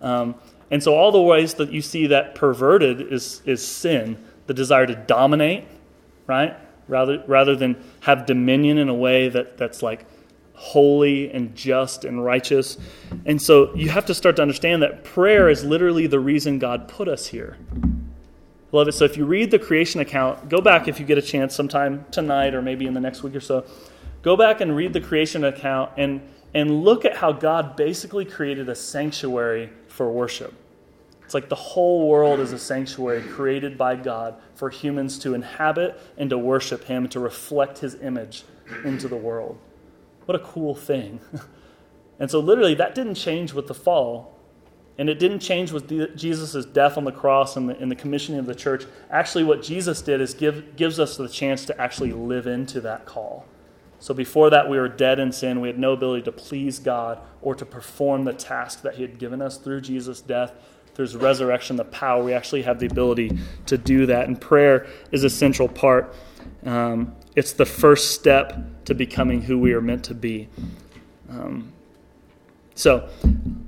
Um, 0.00 0.34
and 0.70 0.82
so, 0.82 0.94
all 0.94 1.12
the 1.12 1.20
ways 1.20 1.54
that 1.54 1.72
you 1.72 1.82
see 1.82 2.06
that 2.08 2.34
perverted 2.34 3.00
is, 3.00 3.42
is 3.44 3.66
sin 3.66 4.18
the 4.46 4.54
desire 4.54 4.86
to 4.86 4.94
dominate, 4.94 5.64
right? 6.26 6.56
Rather, 6.88 7.22
rather 7.26 7.56
than 7.56 7.82
have 8.00 8.26
dominion 8.26 8.78
in 8.78 8.88
a 8.88 8.94
way 8.94 9.28
that, 9.28 9.56
that's 9.56 9.82
like 9.82 10.06
holy 10.54 11.32
and 11.32 11.54
just 11.54 12.04
and 12.04 12.24
righteous. 12.24 12.78
And 13.26 13.40
so 13.40 13.74
you 13.74 13.88
have 13.88 14.06
to 14.06 14.14
start 14.14 14.36
to 14.36 14.42
understand 14.42 14.82
that 14.82 15.04
prayer 15.04 15.48
is 15.48 15.64
literally 15.64 16.06
the 16.06 16.20
reason 16.20 16.58
God 16.58 16.88
put 16.88 17.08
us 17.08 17.26
here. 17.26 17.56
Love 18.72 18.88
it. 18.88 18.92
So 18.92 19.04
if 19.04 19.16
you 19.16 19.24
read 19.24 19.50
the 19.50 19.58
creation 19.58 20.00
account, 20.00 20.48
go 20.48 20.60
back 20.60 20.88
if 20.88 20.98
you 20.98 21.06
get 21.06 21.18
a 21.18 21.22
chance 21.22 21.54
sometime 21.54 22.04
tonight 22.10 22.54
or 22.54 22.62
maybe 22.62 22.86
in 22.86 22.94
the 22.94 23.00
next 23.00 23.22
week 23.22 23.34
or 23.34 23.40
so. 23.40 23.64
Go 24.22 24.36
back 24.36 24.60
and 24.60 24.74
read 24.74 24.92
the 24.92 25.00
creation 25.00 25.44
account 25.44 25.92
and, 25.96 26.20
and 26.54 26.82
look 26.82 27.04
at 27.04 27.16
how 27.16 27.30
God 27.30 27.76
basically 27.76 28.24
created 28.24 28.68
a 28.68 28.74
sanctuary 28.74 29.70
for 29.88 30.10
worship. 30.10 30.54
It's 31.24 31.34
like 31.34 31.48
the 31.48 31.54
whole 31.54 32.08
world 32.08 32.40
is 32.40 32.52
a 32.52 32.58
sanctuary 32.58 33.22
created 33.22 33.78
by 33.78 33.96
God 33.96 34.36
for 34.54 34.70
humans 34.70 35.18
to 35.20 35.34
inhabit 35.34 36.00
and 36.18 36.28
to 36.30 36.38
worship 36.38 36.84
Him, 36.84 37.08
to 37.08 37.20
reflect 37.20 37.78
His 37.78 37.94
image 37.96 38.44
into 38.84 39.08
the 39.08 39.16
world. 39.16 39.58
What 40.26 40.36
a 40.36 40.40
cool 40.40 40.74
thing. 40.74 41.20
and 42.18 42.30
so, 42.30 42.40
literally, 42.40 42.74
that 42.74 42.94
didn't 42.94 43.14
change 43.14 43.52
with 43.52 43.66
the 43.66 43.74
fall. 43.74 44.34
And 44.96 45.10
it 45.10 45.18
didn't 45.18 45.40
change 45.40 45.72
with 45.72 46.16
Jesus' 46.16 46.64
death 46.66 46.96
on 46.96 47.04
the 47.04 47.12
cross 47.12 47.56
and 47.56 47.68
the, 47.68 47.76
and 47.78 47.90
the 47.90 47.96
commissioning 47.96 48.38
of 48.38 48.46
the 48.46 48.54
church. 48.54 48.84
Actually, 49.10 49.42
what 49.42 49.60
Jesus 49.60 50.00
did 50.00 50.20
is 50.20 50.34
give, 50.34 50.76
gives 50.76 51.00
us 51.00 51.16
the 51.16 51.28
chance 51.28 51.64
to 51.64 51.80
actually 51.80 52.12
live 52.12 52.46
into 52.46 52.80
that 52.82 53.04
call. 53.04 53.44
So 53.98 54.14
before 54.14 54.50
that, 54.50 54.68
we 54.68 54.78
were 54.78 54.88
dead 54.88 55.18
in 55.18 55.32
sin. 55.32 55.60
We 55.60 55.68
had 55.68 55.78
no 55.78 55.94
ability 55.94 56.22
to 56.24 56.32
please 56.32 56.78
God 56.78 57.18
or 57.42 57.54
to 57.56 57.64
perform 57.64 58.24
the 58.24 58.32
task 58.32 58.82
that 58.82 58.94
He 58.94 59.02
had 59.02 59.18
given 59.18 59.42
us 59.42 59.56
through 59.56 59.80
Jesus' 59.80 60.20
death, 60.20 60.52
His 61.02 61.16
resurrection, 61.16 61.76
the 61.76 61.84
power. 61.84 62.22
We 62.22 62.32
actually 62.32 62.62
have 62.62 62.78
the 62.78 62.86
ability 62.86 63.38
to 63.66 63.78
do 63.78 64.06
that. 64.06 64.28
And 64.28 64.40
prayer 64.40 64.86
is 65.12 65.24
a 65.24 65.30
central 65.30 65.68
part. 65.68 66.14
Um, 66.64 67.14
it's 67.36 67.52
the 67.52 67.66
first 67.66 68.12
step 68.12 68.84
to 68.84 68.94
becoming 68.94 69.42
who 69.42 69.58
we 69.58 69.72
are 69.72 69.80
meant 69.80 70.04
to 70.04 70.14
be. 70.14 70.48
Um, 71.28 71.72
so, 72.74 73.08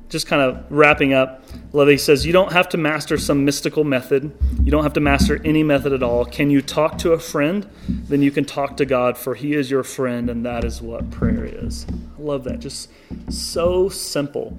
just 0.08 0.26
kind 0.26 0.42
of 0.42 0.64
wrapping 0.70 1.12
up, 1.12 1.44
Levy 1.72 1.98
says, 1.98 2.26
You 2.26 2.32
don't 2.32 2.52
have 2.52 2.68
to 2.70 2.76
master 2.76 3.16
some 3.18 3.44
mystical 3.44 3.84
method. 3.84 4.36
You 4.62 4.70
don't 4.70 4.82
have 4.82 4.92
to 4.94 5.00
master 5.00 5.40
any 5.44 5.62
method 5.62 5.92
at 5.92 6.02
all. 6.02 6.24
Can 6.24 6.50
you 6.50 6.60
talk 6.60 6.98
to 6.98 7.12
a 7.12 7.18
friend? 7.18 7.68
Then 7.88 8.22
you 8.22 8.30
can 8.30 8.44
talk 8.44 8.76
to 8.78 8.86
God, 8.86 9.16
for 9.16 9.34
He 9.34 9.54
is 9.54 9.70
your 9.70 9.82
friend, 9.82 10.28
and 10.28 10.44
that 10.44 10.64
is 10.64 10.82
what 10.82 11.10
prayer 11.10 11.44
is. 11.44 11.86
I 12.18 12.22
love 12.22 12.44
that. 12.44 12.58
Just 12.60 12.90
so 13.28 13.88
simple. 13.88 14.58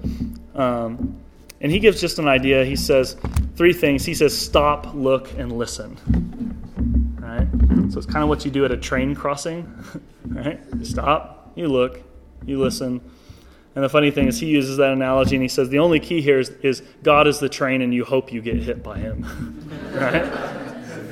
Um, 0.54 1.18
and 1.60 1.72
he 1.72 1.78
gives 1.78 2.00
just 2.00 2.18
an 2.18 2.28
idea. 2.28 2.64
He 2.64 2.76
says 2.76 3.16
three 3.56 3.72
things. 3.72 4.04
He 4.04 4.14
says, 4.14 4.36
Stop, 4.36 4.94
look, 4.94 5.32
and 5.36 5.52
listen. 5.52 5.96
Right? 7.20 7.48
So 7.92 7.98
it's 7.98 8.06
kind 8.06 8.22
of 8.22 8.28
what 8.28 8.44
you 8.44 8.50
do 8.50 8.64
at 8.64 8.70
a 8.70 8.76
train 8.76 9.14
crossing. 9.14 9.72
Right? 10.28 10.60
You 10.78 10.84
stop, 10.84 11.52
you 11.56 11.68
look, 11.68 12.02
you 12.44 12.58
listen 12.60 13.00
and 13.78 13.84
the 13.84 13.88
funny 13.88 14.10
thing 14.10 14.26
is, 14.26 14.40
he 14.40 14.46
uses 14.46 14.78
that 14.78 14.92
analogy 14.92 15.36
and 15.36 15.42
he 15.42 15.48
says 15.48 15.68
the 15.68 15.78
only 15.78 16.00
key 16.00 16.20
here 16.20 16.40
is, 16.40 16.48
is 16.64 16.82
God 17.04 17.28
is 17.28 17.38
the 17.38 17.48
train 17.48 17.80
and 17.80 17.94
you 17.94 18.04
hope 18.04 18.32
you 18.32 18.42
get 18.42 18.56
hit 18.56 18.82
by 18.82 18.98
him. 18.98 19.22
right? 19.92 20.24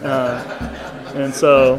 Uh, 0.02 1.12
and 1.14 1.32
so, 1.32 1.76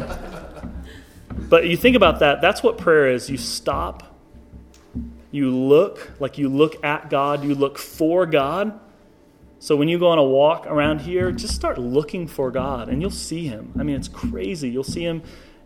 but 1.50 1.66
you 1.66 1.76
think 1.76 1.94
about 1.94 2.20
that, 2.20 2.40
that's 2.40 2.62
what 2.62 2.78
prayer 2.78 3.10
is. 3.10 3.28
You 3.28 3.36
stop, 3.36 4.07
you 5.30 5.50
look, 5.50 6.12
like 6.20 6.38
you 6.38 6.48
look 6.48 6.82
at 6.84 7.10
God, 7.10 7.44
you 7.44 7.54
look 7.54 7.78
for 7.78 8.26
God. 8.26 8.78
So 9.58 9.76
when 9.76 9.88
you 9.88 9.98
go 9.98 10.08
on 10.08 10.18
a 10.18 10.24
walk 10.24 10.66
around 10.66 11.00
here, 11.00 11.32
just 11.32 11.54
start 11.54 11.78
looking 11.78 12.26
for 12.26 12.50
God 12.50 12.88
and 12.88 13.02
you'll 13.02 13.10
see 13.10 13.46
him. 13.46 13.72
I 13.78 13.82
mean, 13.82 13.96
it's 13.96 14.08
crazy. 14.08 14.68
You'll 14.70 14.84
see 14.84 15.04
him. 15.04 15.22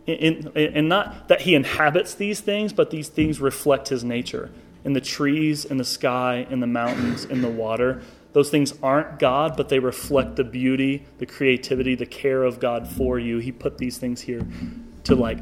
In, 0.06 0.50
and 0.56 0.88
not 0.88 1.28
that 1.28 1.42
he 1.42 1.54
inhabits 1.54 2.14
these 2.14 2.40
things, 2.40 2.72
but 2.72 2.90
these 2.90 3.08
things 3.08 3.40
reflect 3.40 3.88
his 3.88 4.02
nature 4.02 4.50
in 4.84 4.94
the 4.94 5.00
trees, 5.00 5.64
in 5.64 5.76
the 5.76 5.84
sky, 5.84 6.46
in 6.50 6.58
the 6.58 6.66
mountains, 6.66 7.24
in 7.24 7.40
the 7.40 7.48
water. 7.48 8.02
Those 8.32 8.50
things 8.50 8.74
aren't 8.82 9.18
God, 9.18 9.56
but 9.56 9.68
they 9.68 9.78
reflect 9.78 10.36
the 10.36 10.44
beauty, 10.44 11.04
the 11.18 11.26
creativity, 11.26 11.94
the 11.94 12.06
care 12.06 12.42
of 12.42 12.58
God 12.58 12.88
for 12.88 13.18
you. 13.18 13.38
He 13.38 13.52
put 13.52 13.78
these 13.78 13.98
things 13.98 14.22
here 14.22 14.44
to 15.04 15.14
like 15.14 15.38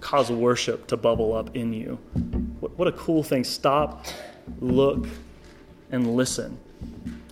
cause 0.00 0.30
worship 0.30 0.86
to 0.88 0.96
bubble 0.96 1.34
up 1.34 1.54
in 1.54 1.72
you. 1.72 1.98
What, 2.60 2.78
what 2.78 2.88
a 2.88 2.92
cool 2.92 3.22
thing. 3.22 3.44
Stop, 3.44 4.06
look, 4.60 5.06
and 5.90 6.14
listen. 6.14 6.58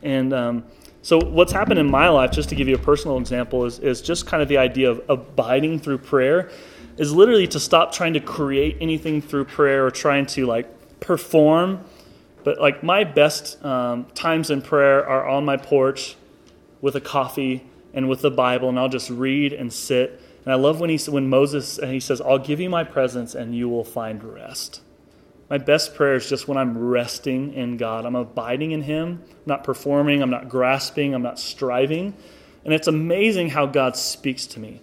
And 0.02 0.32
um, 0.32 0.64
so, 1.02 1.18
what's 1.18 1.52
happened 1.52 1.78
in 1.78 1.90
my 1.90 2.08
life, 2.08 2.32
just 2.32 2.48
to 2.50 2.54
give 2.54 2.68
you 2.68 2.74
a 2.74 2.78
personal 2.78 3.18
example, 3.18 3.64
is, 3.64 3.78
is 3.78 4.02
just 4.02 4.26
kind 4.26 4.42
of 4.42 4.48
the 4.48 4.58
idea 4.58 4.90
of 4.90 5.02
abiding 5.08 5.78
through 5.78 5.98
prayer, 5.98 6.50
is 6.96 7.12
literally 7.12 7.46
to 7.48 7.60
stop 7.60 7.92
trying 7.92 8.14
to 8.14 8.20
create 8.20 8.76
anything 8.80 9.22
through 9.22 9.44
prayer 9.44 9.86
or 9.86 9.90
trying 9.90 10.26
to 10.26 10.46
like 10.46 10.66
perform, 11.00 11.84
but 12.44 12.60
like 12.60 12.82
my 12.82 13.04
best 13.04 13.64
um, 13.64 14.04
times 14.14 14.50
in 14.50 14.60
prayer 14.60 15.06
are 15.06 15.26
on 15.26 15.44
my 15.44 15.56
porch 15.56 16.16
with 16.80 16.94
a 16.94 17.00
coffee 17.00 17.64
and 17.94 18.08
with 18.08 18.20
the 18.20 18.30
Bible, 18.30 18.68
and 18.68 18.78
I'll 18.78 18.88
just 18.88 19.10
read 19.10 19.52
and 19.52 19.72
sit. 19.72 20.20
And 20.44 20.52
I 20.52 20.56
love 20.56 20.80
when 20.80 20.90
he 20.90 20.98
when 21.10 21.28
Moses 21.28 21.78
and 21.78 21.92
he 21.92 22.00
says, 22.00 22.20
"I'll 22.20 22.38
give 22.38 22.60
you 22.60 22.70
my 22.70 22.84
presence, 22.84 23.34
and 23.34 23.54
you 23.54 23.68
will 23.68 23.84
find 23.84 24.22
rest." 24.22 24.82
My 25.50 25.58
best 25.58 25.94
prayer 25.94 26.14
is 26.14 26.28
just 26.28 26.46
when 26.46 26.58
I'm 26.58 26.76
resting 26.76 27.54
in 27.54 27.78
God. 27.78 28.04
I'm 28.04 28.14
abiding 28.14 28.72
in 28.72 28.82
Him, 28.82 29.22
I'm 29.26 29.36
not 29.46 29.64
performing, 29.64 30.22
I'm 30.22 30.30
not 30.30 30.48
grasping, 30.48 31.14
I'm 31.14 31.22
not 31.22 31.38
striving. 31.38 32.14
And 32.64 32.74
it's 32.74 32.86
amazing 32.86 33.50
how 33.50 33.64
God 33.64 33.96
speaks 33.96 34.46
to 34.48 34.60
me 34.60 34.80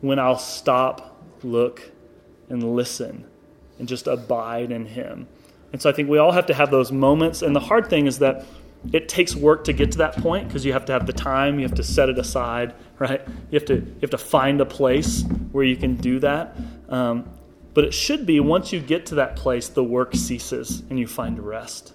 when 0.00 0.18
I'll 0.18 0.38
stop, 0.38 1.22
look, 1.44 1.92
and 2.48 2.74
listen 2.74 3.24
and 3.78 3.86
just 3.86 4.08
abide 4.08 4.72
in 4.72 4.86
Him. 4.86 5.28
And 5.72 5.80
so 5.80 5.90
I 5.90 5.92
think 5.92 6.08
we 6.08 6.18
all 6.18 6.32
have 6.32 6.46
to 6.46 6.54
have 6.54 6.70
those 6.70 6.90
moments. 6.90 7.42
And 7.42 7.54
the 7.54 7.60
hard 7.60 7.88
thing 7.88 8.06
is 8.06 8.18
that 8.18 8.44
it 8.92 9.08
takes 9.08 9.34
work 9.34 9.64
to 9.64 9.72
get 9.72 9.92
to 9.92 9.98
that 9.98 10.16
point 10.16 10.48
because 10.48 10.64
you 10.64 10.72
have 10.72 10.84
to 10.86 10.92
have 10.92 11.06
the 11.06 11.12
time, 11.12 11.58
you 11.58 11.66
have 11.66 11.76
to 11.76 11.82
set 11.82 12.08
it 12.08 12.18
aside, 12.18 12.74
right? 12.98 13.20
You 13.50 13.58
have 13.58 13.66
to 13.66 13.74
you 13.74 14.00
have 14.00 14.10
to 14.10 14.18
find 14.18 14.60
a 14.60 14.66
place 14.66 15.24
where 15.52 15.64
you 15.64 15.76
can 15.76 15.96
do 15.96 16.20
that. 16.20 16.56
Um, 16.88 17.28
but 17.74 17.84
it 17.84 17.92
should 17.92 18.26
be 18.26 18.40
once 18.40 18.72
you 18.72 18.80
get 18.80 19.06
to 19.06 19.16
that 19.16 19.36
place, 19.36 19.68
the 19.68 19.84
work 19.84 20.14
ceases 20.14 20.82
and 20.90 20.98
you 20.98 21.06
find 21.06 21.38
rest. 21.40 21.92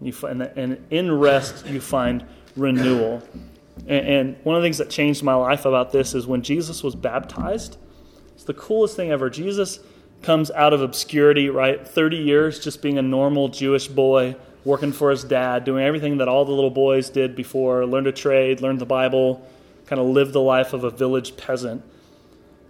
You 0.00 0.12
find 0.12 0.40
that, 0.40 0.56
and 0.56 0.84
in 0.90 1.12
rest 1.18 1.66
you 1.66 1.80
find 1.80 2.24
renewal. 2.56 3.22
And, 3.86 4.06
and 4.06 4.36
one 4.44 4.56
of 4.56 4.62
the 4.62 4.66
things 4.66 4.78
that 4.78 4.90
changed 4.90 5.22
my 5.22 5.34
life 5.34 5.64
about 5.64 5.92
this 5.92 6.14
is 6.14 6.26
when 6.26 6.42
Jesus 6.42 6.82
was 6.82 6.94
baptized. 6.94 7.76
It's 8.34 8.44
the 8.44 8.54
coolest 8.54 8.96
thing 8.96 9.10
ever. 9.10 9.30
Jesus 9.30 9.80
comes 10.22 10.50
out 10.50 10.72
of 10.72 10.82
obscurity, 10.82 11.48
right? 11.48 11.86
30 11.86 12.16
years 12.16 12.58
just 12.58 12.82
being 12.82 12.98
a 12.98 13.02
normal 13.02 13.48
Jewish 13.48 13.88
boy, 13.88 14.36
working 14.64 14.92
for 14.92 15.10
his 15.10 15.24
dad, 15.24 15.64
doing 15.64 15.84
everything 15.84 16.18
that 16.18 16.28
all 16.28 16.44
the 16.44 16.52
little 16.52 16.70
boys 16.70 17.10
did 17.10 17.34
before, 17.34 17.86
learned 17.86 18.06
a 18.06 18.12
trade, 18.12 18.60
learned 18.60 18.80
the 18.80 18.86
Bible, 18.86 19.46
kind 19.86 20.00
of 20.00 20.06
lived 20.06 20.32
the 20.32 20.40
life 20.40 20.72
of 20.72 20.84
a 20.84 20.90
village 20.90 21.36
peasant. 21.36 21.82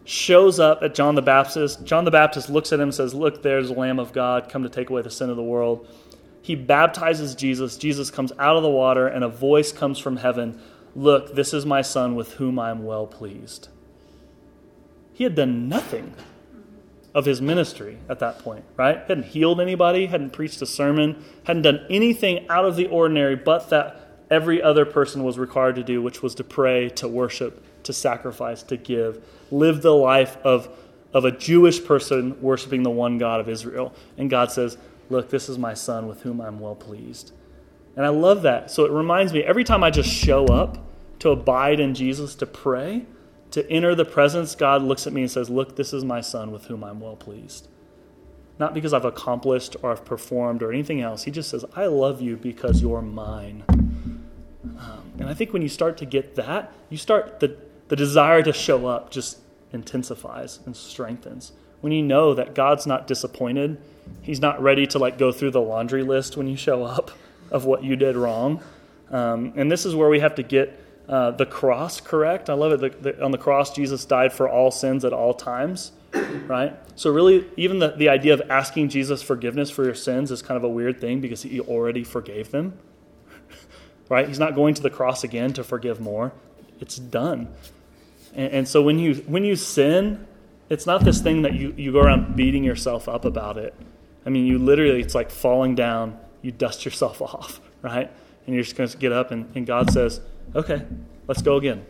Shows 0.05 0.59
up 0.59 0.83
at 0.83 0.95
John 0.95 1.15
the 1.15 1.23
Baptist. 1.23 1.85
John 1.85 2.05
the 2.05 2.11
Baptist 2.11 2.49
looks 2.49 2.73
at 2.73 2.81
him 2.81 2.85
and 2.85 2.95
says, 2.95 3.15
Look, 3.15 3.43
there's 3.43 3.69
the 3.69 3.75
Lamb 3.75 3.99
of 3.99 4.13
God, 4.13 4.49
come 4.49 4.63
to 4.63 4.69
take 4.69 4.91
away 4.91 5.03
the 5.03 5.11
sin 5.11 5.31
of 5.31 5.37
the 5.37 5.43
world. 5.43 5.87
He 6.43 6.55
baptizes 6.55 7.35
Jesus. 7.35 7.77
Jesus 7.77 8.11
comes 8.11 8.33
out 8.39 8.57
of 8.57 8.63
the 8.63 8.71
water, 8.71 9.07
and 9.07 9.23
a 9.23 9.29
voice 9.29 9.73
comes 9.73 9.99
from 9.99 10.17
heaven 10.17 10.61
Look, 10.95 11.35
this 11.35 11.55
is 11.55 11.65
my 11.65 11.83
son 11.83 12.15
with 12.17 12.35
whom 12.35 12.59
I 12.59 12.71
am 12.71 12.85
well 12.85 13.07
pleased. 13.07 13.69
He 15.13 15.25
had 15.25 15.35
done 15.35 15.69
nothing 15.69 16.15
of 17.15 17.25
his 17.25 17.43
ministry 17.43 17.99
at 18.09 18.21
that 18.21 18.39
point, 18.39 18.65
right? 18.77 18.99
Hadn't 19.09 19.25
healed 19.25 19.61
anybody, 19.61 20.07
hadn't 20.07 20.31
preached 20.31 20.63
a 20.63 20.67
sermon, 20.67 21.25
hadn't 21.45 21.63
done 21.63 21.85
anything 21.91 22.49
out 22.49 22.65
of 22.65 22.77
the 22.77 22.87
ordinary 22.87 23.37
but 23.37 23.71
that 23.71 24.01
every 24.31 24.63
other 24.63 24.85
person 24.85 25.25
was 25.25 25.39
required 25.39 25.75
to 25.75 25.83
do, 25.83 26.01
which 26.01 26.23
was 26.23 26.35
to 26.37 26.45
pray, 26.45 26.89
to 26.91 27.09
worship, 27.09 27.65
to 27.83 27.93
sacrifice, 27.93 28.63
to 28.63 28.77
give. 28.77 29.23
Live 29.51 29.83
the 29.83 29.95
life 29.95 30.37
of, 30.45 30.69
of 31.13 31.25
a 31.25 31.33
Jewish 31.33 31.85
person 31.85 32.41
worshiping 32.41 32.85
the 32.85 32.91
one 32.91 33.19
God 33.19 33.41
of 33.41 33.49
Israel. 33.49 33.93
And 34.17 34.31
God 34.31 34.53
says, 34.53 34.79
Look, 35.09 35.29
this 35.29 35.49
is 35.49 35.59
my 35.59 35.75
son 35.75 36.07
with 36.07 36.23
whom 36.23 36.41
I'm 36.41 36.61
well 36.61 36.77
pleased. 36.77 37.33
And 37.97 38.07
I 38.07 38.11
love 38.11 38.43
that. 38.43 38.71
So 38.71 38.85
it 38.85 38.93
reminds 38.93 39.33
me 39.33 39.43
every 39.43 39.65
time 39.65 39.83
I 39.83 39.91
just 39.91 40.09
show 40.09 40.47
up 40.47 40.79
to 41.19 41.31
abide 41.31 41.81
in 41.81 41.95
Jesus, 41.95 42.37
to 42.37 42.47
pray, 42.47 43.07
to 43.51 43.69
enter 43.71 43.95
the 43.95 44.05
presence, 44.05 44.55
God 44.55 44.83
looks 44.83 45.07
at 45.07 45.13
me 45.13 45.23
and 45.23 45.31
says, 45.31 45.51
Look, 45.51 45.77
this 45.77 45.93
is 45.93 46.05
my 46.05 46.21
son 46.21 46.51
with 46.53 46.67
whom 46.67 46.85
I'm 46.85 47.01
well 47.01 47.17
pleased. 47.17 47.69
Not 48.59 48.75
because 48.75 48.93
I've 48.93 49.05
accomplished 49.05 49.77
or 49.83 49.91
I've 49.91 50.05
performed 50.05 50.63
or 50.63 50.71
anything 50.73 51.01
else. 51.01 51.25
He 51.25 51.31
just 51.31 51.49
says, 51.49 51.65
I 51.75 51.87
love 51.87 52.21
you 52.21 52.37
because 52.37 52.83
you're 52.83 53.01
mine. 53.01 53.65
Um, 53.69 55.13
and 55.19 55.29
I 55.29 55.35
think 55.35 55.53
when 55.53 55.63
you 55.63 55.69
start 55.69 55.97
to 55.99 56.07
get 56.07 56.37
that, 56.37 56.73
you 56.91 56.99
start 56.99 57.41
the, 57.41 57.57
the 57.89 57.97
desire 57.97 58.43
to 58.43 58.53
show 58.53 58.87
up 58.87 59.11
just 59.11 59.39
intensifies 59.73 60.61
and 60.67 60.77
strengthens. 60.77 61.53
When 61.81 61.93
you 61.93 62.03
know 62.03 62.35
that 62.35 62.55
God's 62.55 62.87
not 62.87 63.07
disappointed, 63.07 63.81
He's 64.23 64.41
not 64.41 64.61
ready 64.63 64.87
to 64.89 64.99
like 64.99 65.19
go 65.19 65.33
through 65.33 65.53
the 65.53 65.61
laundry 65.61 66.03
list 66.03 66.37
when 66.37 66.47
you 66.47 66.57
show 66.57 66.85
up 66.85 67.11
of 67.51 67.65
what 67.65 67.83
you 67.83 67.97
did 67.97 68.17
wrong. 68.17 68.63
Um, 69.11 69.53
and 69.57 69.71
this 69.71 69.87
is 69.87 69.95
where 69.95 70.09
we 70.09 70.21
have 70.21 70.35
to 70.37 70.43
get 70.43 70.79
uh, 71.11 71.33
the 71.33 71.45
cross 71.45 72.01
correct. 72.01 72.49
I 72.49 72.55
love 72.55 72.71
it. 72.71 72.81
The, 72.81 73.11
the, 73.11 73.25
on 73.25 73.33
the 73.33 73.39
cross, 73.39 73.75
Jesus 73.75 74.05
died 74.05 74.33
for 74.33 74.49
all 74.49 74.71
sins 74.71 75.05
at 75.05 75.13
all 75.13 75.35
times, 75.35 75.91
right? 76.47 76.79
So, 76.95 77.11
really, 77.11 77.47
even 77.57 77.81
the, 77.81 77.89
the 77.89 78.09
idea 78.09 78.33
of 78.33 78.43
asking 78.49 78.91
Jesus 78.91 79.21
forgiveness 79.21 79.73
for 79.73 79.85
your 79.85 79.97
sins 79.97 80.31
is 80.31 80.41
kind 80.41 80.57
of 80.57 80.63
a 80.63 80.69
weird 80.69 81.01
thing 81.01 81.21
because 81.21 81.43
he 81.43 81.59
already 81.59 82.05
forgave 82.05 82.53
them, 82.53 82.79
right? 84.09 84.29
He's 84.29 84.39
not 84.39 84.55
going 84.55 84.75
to 84.75 84.83
the 84.83 84.91
cross 84.91 85.25
again 85.25 85.53
to 85.55 85.65
forgive 85.65 86.01
more. 86.01 86.33
It's 86.79 86.97
done. 86.97 87.53
And, 88.33 88.53
and 88.53 88.69
so, 88.69 88.81
when 88.81 89.01
you, 89.01 89.17
when 89.27 89.45
you 89.45 89.57
sin, 89.57 90.29
it's 90.69 90.87
not 90.87 91.05
this 91.05 91.21
thing 91.21 91.43
that 91.43 91.55
you, 91.55 91.75
you 91.77 91.91
go 91.91 91.99
around 91.99 92.37
beating 92.37 92.63
yourself 92.63 93.09
up 93.09 93.25
about 93.25 93.59
it. 93.59 93.75
I 94.25 94.31
mean, 94.31 94.47
you 94.47 94.61
literally, 94.61 95.01
it's 95.01 95.17
like 95.17 95.33
falling 95.33 95.75
down, 95.75 96.21
you 96.41 96.53
dust 96.53 96.85
yourself 96.85 97.21
off, 97.23 97.61
right? 97.83 98.09
And 98.47 98.55
you're 98.55 98.63
just 98.63 98.77
going 98.77 98.89
to 98.89 98.97
get 98.97 99.11
up, 99.11 99.33
and, 99.33 99.51
and 99.57 99.67
God 99.67 99.91
says, 99.91 100.21
okay, 100.55 100.85
let's 101.27 101.43
go 101.43 101.57
again. 101.57 101.85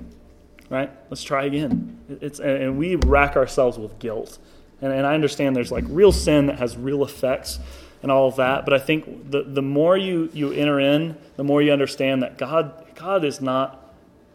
Right? 0.68 0.90
Let's 1.11 1.24
try 1.24 1.44
again. 1.44 1.98
It's, 2.20 2.38
and 2.38 2.78
we 2.78 2.94
rack 2.94 3.36
ourselves 3.36 3.76
with 3.76 3.98
guilt. 3.98 4.38
And, 4.80 4.92
and 4.92 5.06
I 5.06 5.14
understand 5.14 5.56
there's 5.56 5.72
like 5.72 5.84
real 5.88 6.12
sin 6.12 6.46
that 6.46 6.58
has 6.58 6.76
real 6.76 7.02
effects 7.04 7.58
and 8.02 8.11
all 8.11 8.28
of 8.28 8.36
that. 8.36 8.64
But 8.64 8.74
I 8.74 8.78
think 8.78 9.30
the, 9.30 9.42
the 9.42 9.62
more 9.62 9.96
you, 9.96 10.30
you 10.32 10.52
enter 10.52 10.78
in, 10.78 11.16
the 11.36 11.44
more 11.44 11.61
you 11.61 11.72
understand 11.72 12.22
that 12.22 12.38
God, 12.38 12.86
God 12.94 13.24
is 13.24 13.40
not 13.40 13.94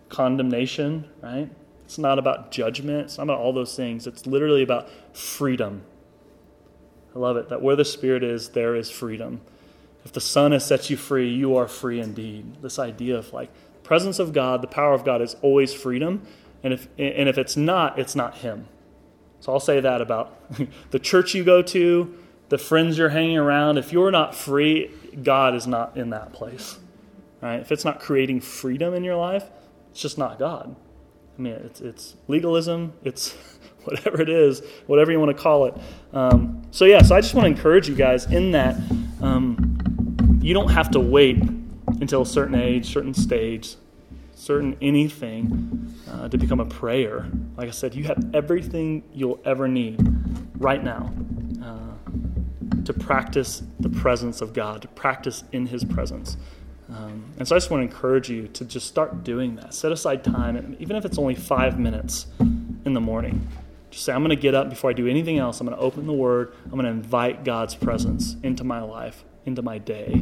condemnation, 0.09 1.09
right? 1.21 1.49
It's 1.85 1.97
not 1.97 2.19
about 2.19 2.51
judgment. 2.51 3.05
It's 3.05 3.17
not 3.17 3.23
about 3.23 3.39
all 3.39 3.53
those 3.53 3.75
things. 3.75 4.07
It's 4.07 4.25
literally 4.25 4.63
about 4.63 4.89
freedom. 5.15 5.83
I 7.15 7.19
love 7.19 7.37
it 7.37 7.49
that 7.49 7.61
where 7.61 7.75
the 7.75 7.85
Spirit 7.85 8.23
is, 8.23 8.49
there 8.49 8.75
is 8.75 8.89
freedom. 8.91 9.41
If 10.03 10.11
the 10.11 10.21
Son 10.21 10.51
has 10.51 10.65
set 10.65 10.89
you 10.89 10.97
free, 10.97 11.29
you 11.29 11.55
are 11.55 11.67
free 11.67 11.99
indeed. 11.99 12.61
This 12.61 12.77
idea 12.77 13.17
of 13.17 13.33
like 13.33 13.49
presence 13.85 14.19
of 14.19 14.33
God, 14.33 14.61
the 14.61 14.67
power 14.67 14.93
of 14.93 15.05
God 15.05 15.21
is 15.21 15.37
always 15.41 15.73
freedom, 15.73 16.23
and 16.63 16.73
if 16.73 16.87
and 16.97 17.29
if 17.29 17.37
it's 17.37 17.55
not, 17.55 17.97
it's 17.97 18.15
not 18.15 18.39
Him. 18.39 18.67
So 19.39 19.53
I'll 19.53 19.59
say 19.59 19.79
that 19.79 20.01
about 20.01 20.35
the 20.91 20.99
church 20.99 21.35
you 21.35 21.43
go 21.43 21.61
to, 21.61 22.17
the 22.49 22.57
friends 22.57 22.97
you're 22.97 23.09
hanging 23.09 23.37
around. 23.37 23.77
If 23.77 23.93
you're 23.93 24.11
not 24.11 24.35
free, 24.35 24.89
God 25.23 25.55
is 25.55 25.67
not 25.67 25.95
in 25.95 26.09
that 26.09 26.33
place. 26.33 26.79
Right? 27.41 27.59
If 27.59 27.71
it's 27.71 27.85
not 27.85 27.99
creating 27.99 28.41
freedom 28.41 28.93
in 28.95 29.03
your 29.03 29.17
life, 29.17 29.45
it's 29.91 30.01
just 30.01 30.17
not 30.17 30.39
God. 30.39 30.75
I 31.37 31.41
mean, 31.41 31.53
it's, 31.53 31.81
it's 31.81 32.15
legalism, 32.27 32.93
it's 33.03 33.33
whatever 33.83 34.21
it 34.21 34.29
is, 34.29 34.61
whatever 34.87 35.11
you 35.11 35.19
want 35.19 35.35
to 35.35 35.41
call 35.41 35.65
it. 35.65 35.75
Um, 36.11 36.63
so, 36.71 36.85
yeah, 36.85 37.01
so 37.03 37.15
I 37.15 37.21
just 37.21 37.35
want 37.35 37.45
to 37.45 37.49
encourage 37.49 37.87
you 37.87 37.95
guys 37.95 38.25
in 38.25 38.51
that 38.51 38.77
um, 39.21 40.39
you 40.41 40.53
don't 40.53 40.71
have 40.71 40.89
to 40.91 40.99
wait 40.99 41.37
until 42.01 42.21
a 42.21 42.25
certain 42.25 42.55
age, 42.55 42.91
certain 42.91 43.13
stage, 43.13 43.75
certain 44.35 44.77
anything 44.81 45.93
uh, 46.11 46.27
to 46.29 46.37
become 46.37 46.59
a 46.59 46.65
prayer. 46.65 47.27
Like 47.57 47.67
I 47.67 47.71
said, 47.71 47.95
you 47.95 48.03
have 48.05 48.31
everything 48.33 49.03
you'll 49.13 49.39
ever 49.45 49.67
need 49.67 49.99
right 50.57 50.83
now 50.83 51.13
uh, 51.63 52.83
to 52.83 52.93
practice 52.93 53.63
the 53.79 53.89
presence 53.89 54.41
of 54.41 54.53
God, 54.53 54.81
to 54.81 54.87
practice 54.89 55.43
in 55.51 55.67
His 55.67 55.83
presence. 55.83 56.37
Um, 56.89 57.33
and 57.39 57.47
so 57.47 57.55
I 57.55 57.59
just 57.59 57.71
want 57.71 57.81
to 57.81 57.95
encourage 57.95 58.29
you 58.29 58.47
to 58.49 58.65
just 58.65 58.87
start 58.87 59.23
doing 59.23 59.55
that. 59.55 59.73
Set 59.73 59.91
aside 59.91 60.23
time, 60.23 60.75
even 60.79 60.95
if 60.95 61.05
it's 61.05 61.17
only 61.17 61.35
five 61.35 61.79
minutes 61.79 62.27
in 62.39 62.93
the 62.93 63.01
morning. 63.01 63.47
Just 63.89 64.05
say, 64.05 64.13
I'm 64.13 64.21
going 64.21 64.29
to 64.29 64.35
get 64.35 64.53
up 64.53 64.69
before 64.69 64.89
I 64.89 64.93
do 64.93 65.07
anything 65.07 65.39
else. 65.39 65.59
I'm 65.59 65.67
going 65.67 65.77
to 65.77 65.83
open 65.83 66.05
the 66.05 66.13
Word. 66.13 66.53
I'm 66.65 66.71
going 66.71 66.85
to 66.85 66.91
invite 66.91 67.43
God's 67.43 67.73
presence 67.73 68.35
into 68.43 68.63
my 68.63 68.81
life, 68.81 69.23
into 69.45 69.61
my 69.61 69.77
day. 69.77 70.21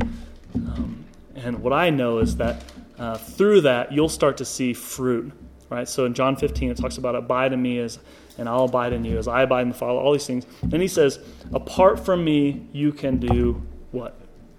Um, 0.56 1.06
and 1.36 1.60
what 1.60 1.74
I 1.74 1.90
know 1.90 2.20
is 2.20 2.38
that 2.38 2.64
uh, 2.98 3.18
through 3.18 3.62
that, 3.62 3.92
you'll 3.92 4.10
start 4.10 4.38
to 4.38 4.46
see 4.46 4.74
fruit. 4.74 5.32
Right? 5.70 5.88
So 5.88 6.06
in 6.06 6.14
John 6.14 6.36
15, 6.36 6.72
it 6.72 6.78
talks 6.78 6.98
about 6.98 7.16
abide 7.16 7.54
in 7.54 7.62
me 7.62 7.80
as, 7.80 8.00
and 8.38 8.48
I'll 8.48 8.66
abide 8.66 8.94
in 8.94 9.04
you 9.04 9.18
as 9.18 9.28
I 9.28 9.42
abide 9.44 9.62
in 9.64 9.70
the 9.70 9.76
Father, 9.76 10.00
all 10.00 10.12
these 10.12 10.28
things. 10.28 10.46
Then 10.62 10.82
he 10.82 10.88
says, 10.88 11.20
apart 11.52 12.00
from 12.00 12.24
me, 12.24 12.68
you 12.72 12.92
can 12.92 13.18
do 13.18 13.62
what? 13.92 14.16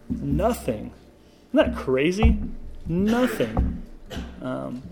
Nothing. 0.09 0.93
Isn't 1.53 1.73
that 1.73 1.77
crazy? 1.77 2.39
Nothing. 2.87 3.83
Um, 4.43 4.83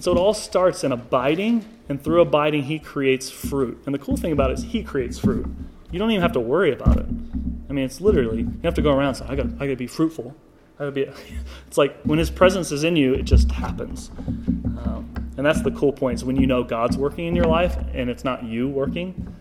so 0.00 0.12
it 0.12 0.18
all 0.18 0.34
starts 0.34 0.84
in 0.84 0.92
abiding, 0.92 1.64
and 1.88 2.02
through 2.02 2.22
abiding, 2.22 2.64
He 2.64 2.78
creates 2.78 3.30
fruit. 3.30 3.82
And 3.86 3.94
the 3.94 3.98
cool 3.98 4.16
thing 4.16 4.32
about 4.32 4.50
it 4.50 4.58
is 4.58 4.64
He 4.64 4.82
creates 4.82 5.18
fruit. 5.18 5.46
You 5.90 5.98
don't 5.98 6.10
even 6.10 6.22
have 6.22 6.32
to 6.32 6.40
worry 6.40 6.72
about 6.72 6.98
it. 6.98 7.06
I 7.68 7.72
mean, 7.72 7.84
it's 7.84 8.00
literally 8.00 8.40
you 8.40 8.60
have 8.64 8.74
to 8.74 8.82
go 8.82 8.92
around 8.92 9.08
and 9.08 9.16
say, 9.18 9.26
"I 9.28 9.34
got, 9.34 9.46
I 9.46 9.66
got 9.66 9.66
to 9.66 9.76
be 9.76 9.86
fruitful." 9.86 10.34
Got 10.82 10.86
to 10.86 10.92
be. 10.92 11.06
It's 11.68 11.78
like 11.78 11.96
when 12.02 12.18
His 12.18 12.28
presence 12.28 12.72
is 12.72 12.82
in 12.82 12.96
you, 12.96 13.14
it 13.14 13.22
just 13.22 13.50
happens. 13.52 14.10
Um, 14.18 15.08
and 15.36 15.46
that's 15.46 15.62
the 15.62 15.70
cool 15.70 15.92
point. 15.92 16.16
Is 16.16 16.24
when 16.24 16.36
you 16.36 16.46
know 16.46 16.64
God's 16.64 16.96
working 16.96 17.26
in 17.26 17.36
your 17.36 17.46
life, 17.46 17.76
and 17.94 18.10
it's 18.10 18.24
not 18.24 18.42
you 18.42 18.68
working. 18.68 19.34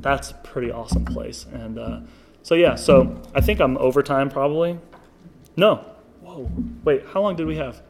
That's 0.00 0.30
a 0.30 0.34
pretty 0.34 0.72
awesome 0.72 1.04
place. 1.04 1.44
And 1.52 1.78
uh, 1.78 2.00
so 2.42 2.54
yeah, 2.54 2.74
so 2.74 3.20
I 3.34 3.42
think 3.42 3.60
I'm 3.60 3.76
overtime 3.76 4.30
probably. 4.30 4.78
No. 5.56 5.84
Whoa. 6.22 6.50
Wait, 6.84 7.04
how 7.12 7.20
long 7.20 7.36
did 7.36 7.46
we 7.46 7.56
have? 7.56 7.82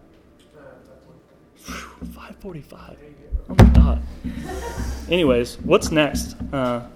545. 1.55 2.99
Oh 3.49 3.55
my 3.55 3.65
god. 3.71 4.03
Anyways, 5.09 5.61
what's 5.61 5.93
next? 5.93 6.35
Uh, 6.53 6.89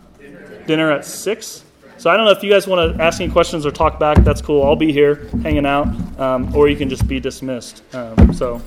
dinner 0.67 0.91
at 0.91 1.05
6? 1.05 1.65
So 1.99 2.11
I 2.11 2.17
don't 2.17 2.27
know 2.27 2.33
if 2.33 2.43
you 2.43 2.51
guys 2.51 2.67
want 2.67 2.97
to 2.97 3.03
ask 3.03 3.21
any 3.21 3.33
questions 3.33 3.65
or 3.65 3.71
talk 3.71 3.99
back. 3.99 4.19
That's 4.19 4.43
cool. 4.43 4.63
I'll 4.63 4.77
be 4.77 4.93
here 4.93 5.29
hanging 5.43 5.65
out, 5.65 5.89
um, 6.21 6.55
or 6.55 6.69
you 6.69 6.77
can 6.77 6.91
just 6.91 7.09
be 7.09 7.19
dismissed. 7.21 7.83
Um, 7.95 8.35
so, 8.35 8.61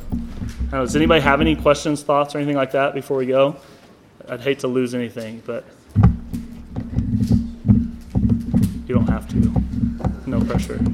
know, 0.72 0.82
does 0.82 0.96
anybody 0.96 1.22
have 1.22 1.40
any 1.40 1.56
questions, 1.56 2.02
thoughts, 2.02 2.34
or 2.34 2.40
anything 2.40 2.56
like 2.56 2.72
that 2.72 2.96
before 2.96 3.18
we 3.18 3.28
go? 3.28 3.56
I'd 4.28 4.42
hate 4.42 4.58
to 4.60 4.68
lose 4.68 4.96
anything, 4.96 5.44
but 5.46 5.64
you 8.88 8.96
don't 8.96 9.08
have 9.08 9.30
to. 9.30 9.36
No 10.28 10.42
pressure. 10.42 10.78
Do 10.78 10.92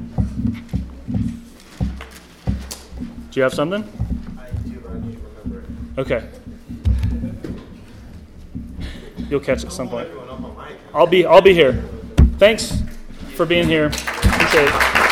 you 3.32 3.42
have 3.42 3.54
something? 3.54 3.82
I 4.38 4.50
do, 4.68 4.78
but 4.80 4.90
I 4.90 4.98
need 5.00 5.16
to 5.16 5.22
remember. 5.44 5.64
Okay. 5.98 6.28
You'll 9.30 9.40
catch 9.40 9.62
it 9.62 9.66
at 9.66 9.72
some 9.72 9.88
point. 9.88 10.08
Everyone 10.08 10.28
up 10.28 10.42
on 10.42 10.54
my 10.54 10.68
account. 10.68 10.80
I'll 10.94 11.06
be 11.06 11.24
I'll 11.26 11.40
be 11.40 11.54
here. 11.54 11.82
Thanks 12.38 12.82
for 13.34 13.46
being 13.46 13.66
here. 13.66 13.86
Appreciate 13.86 14.68
it. 14.68 15.05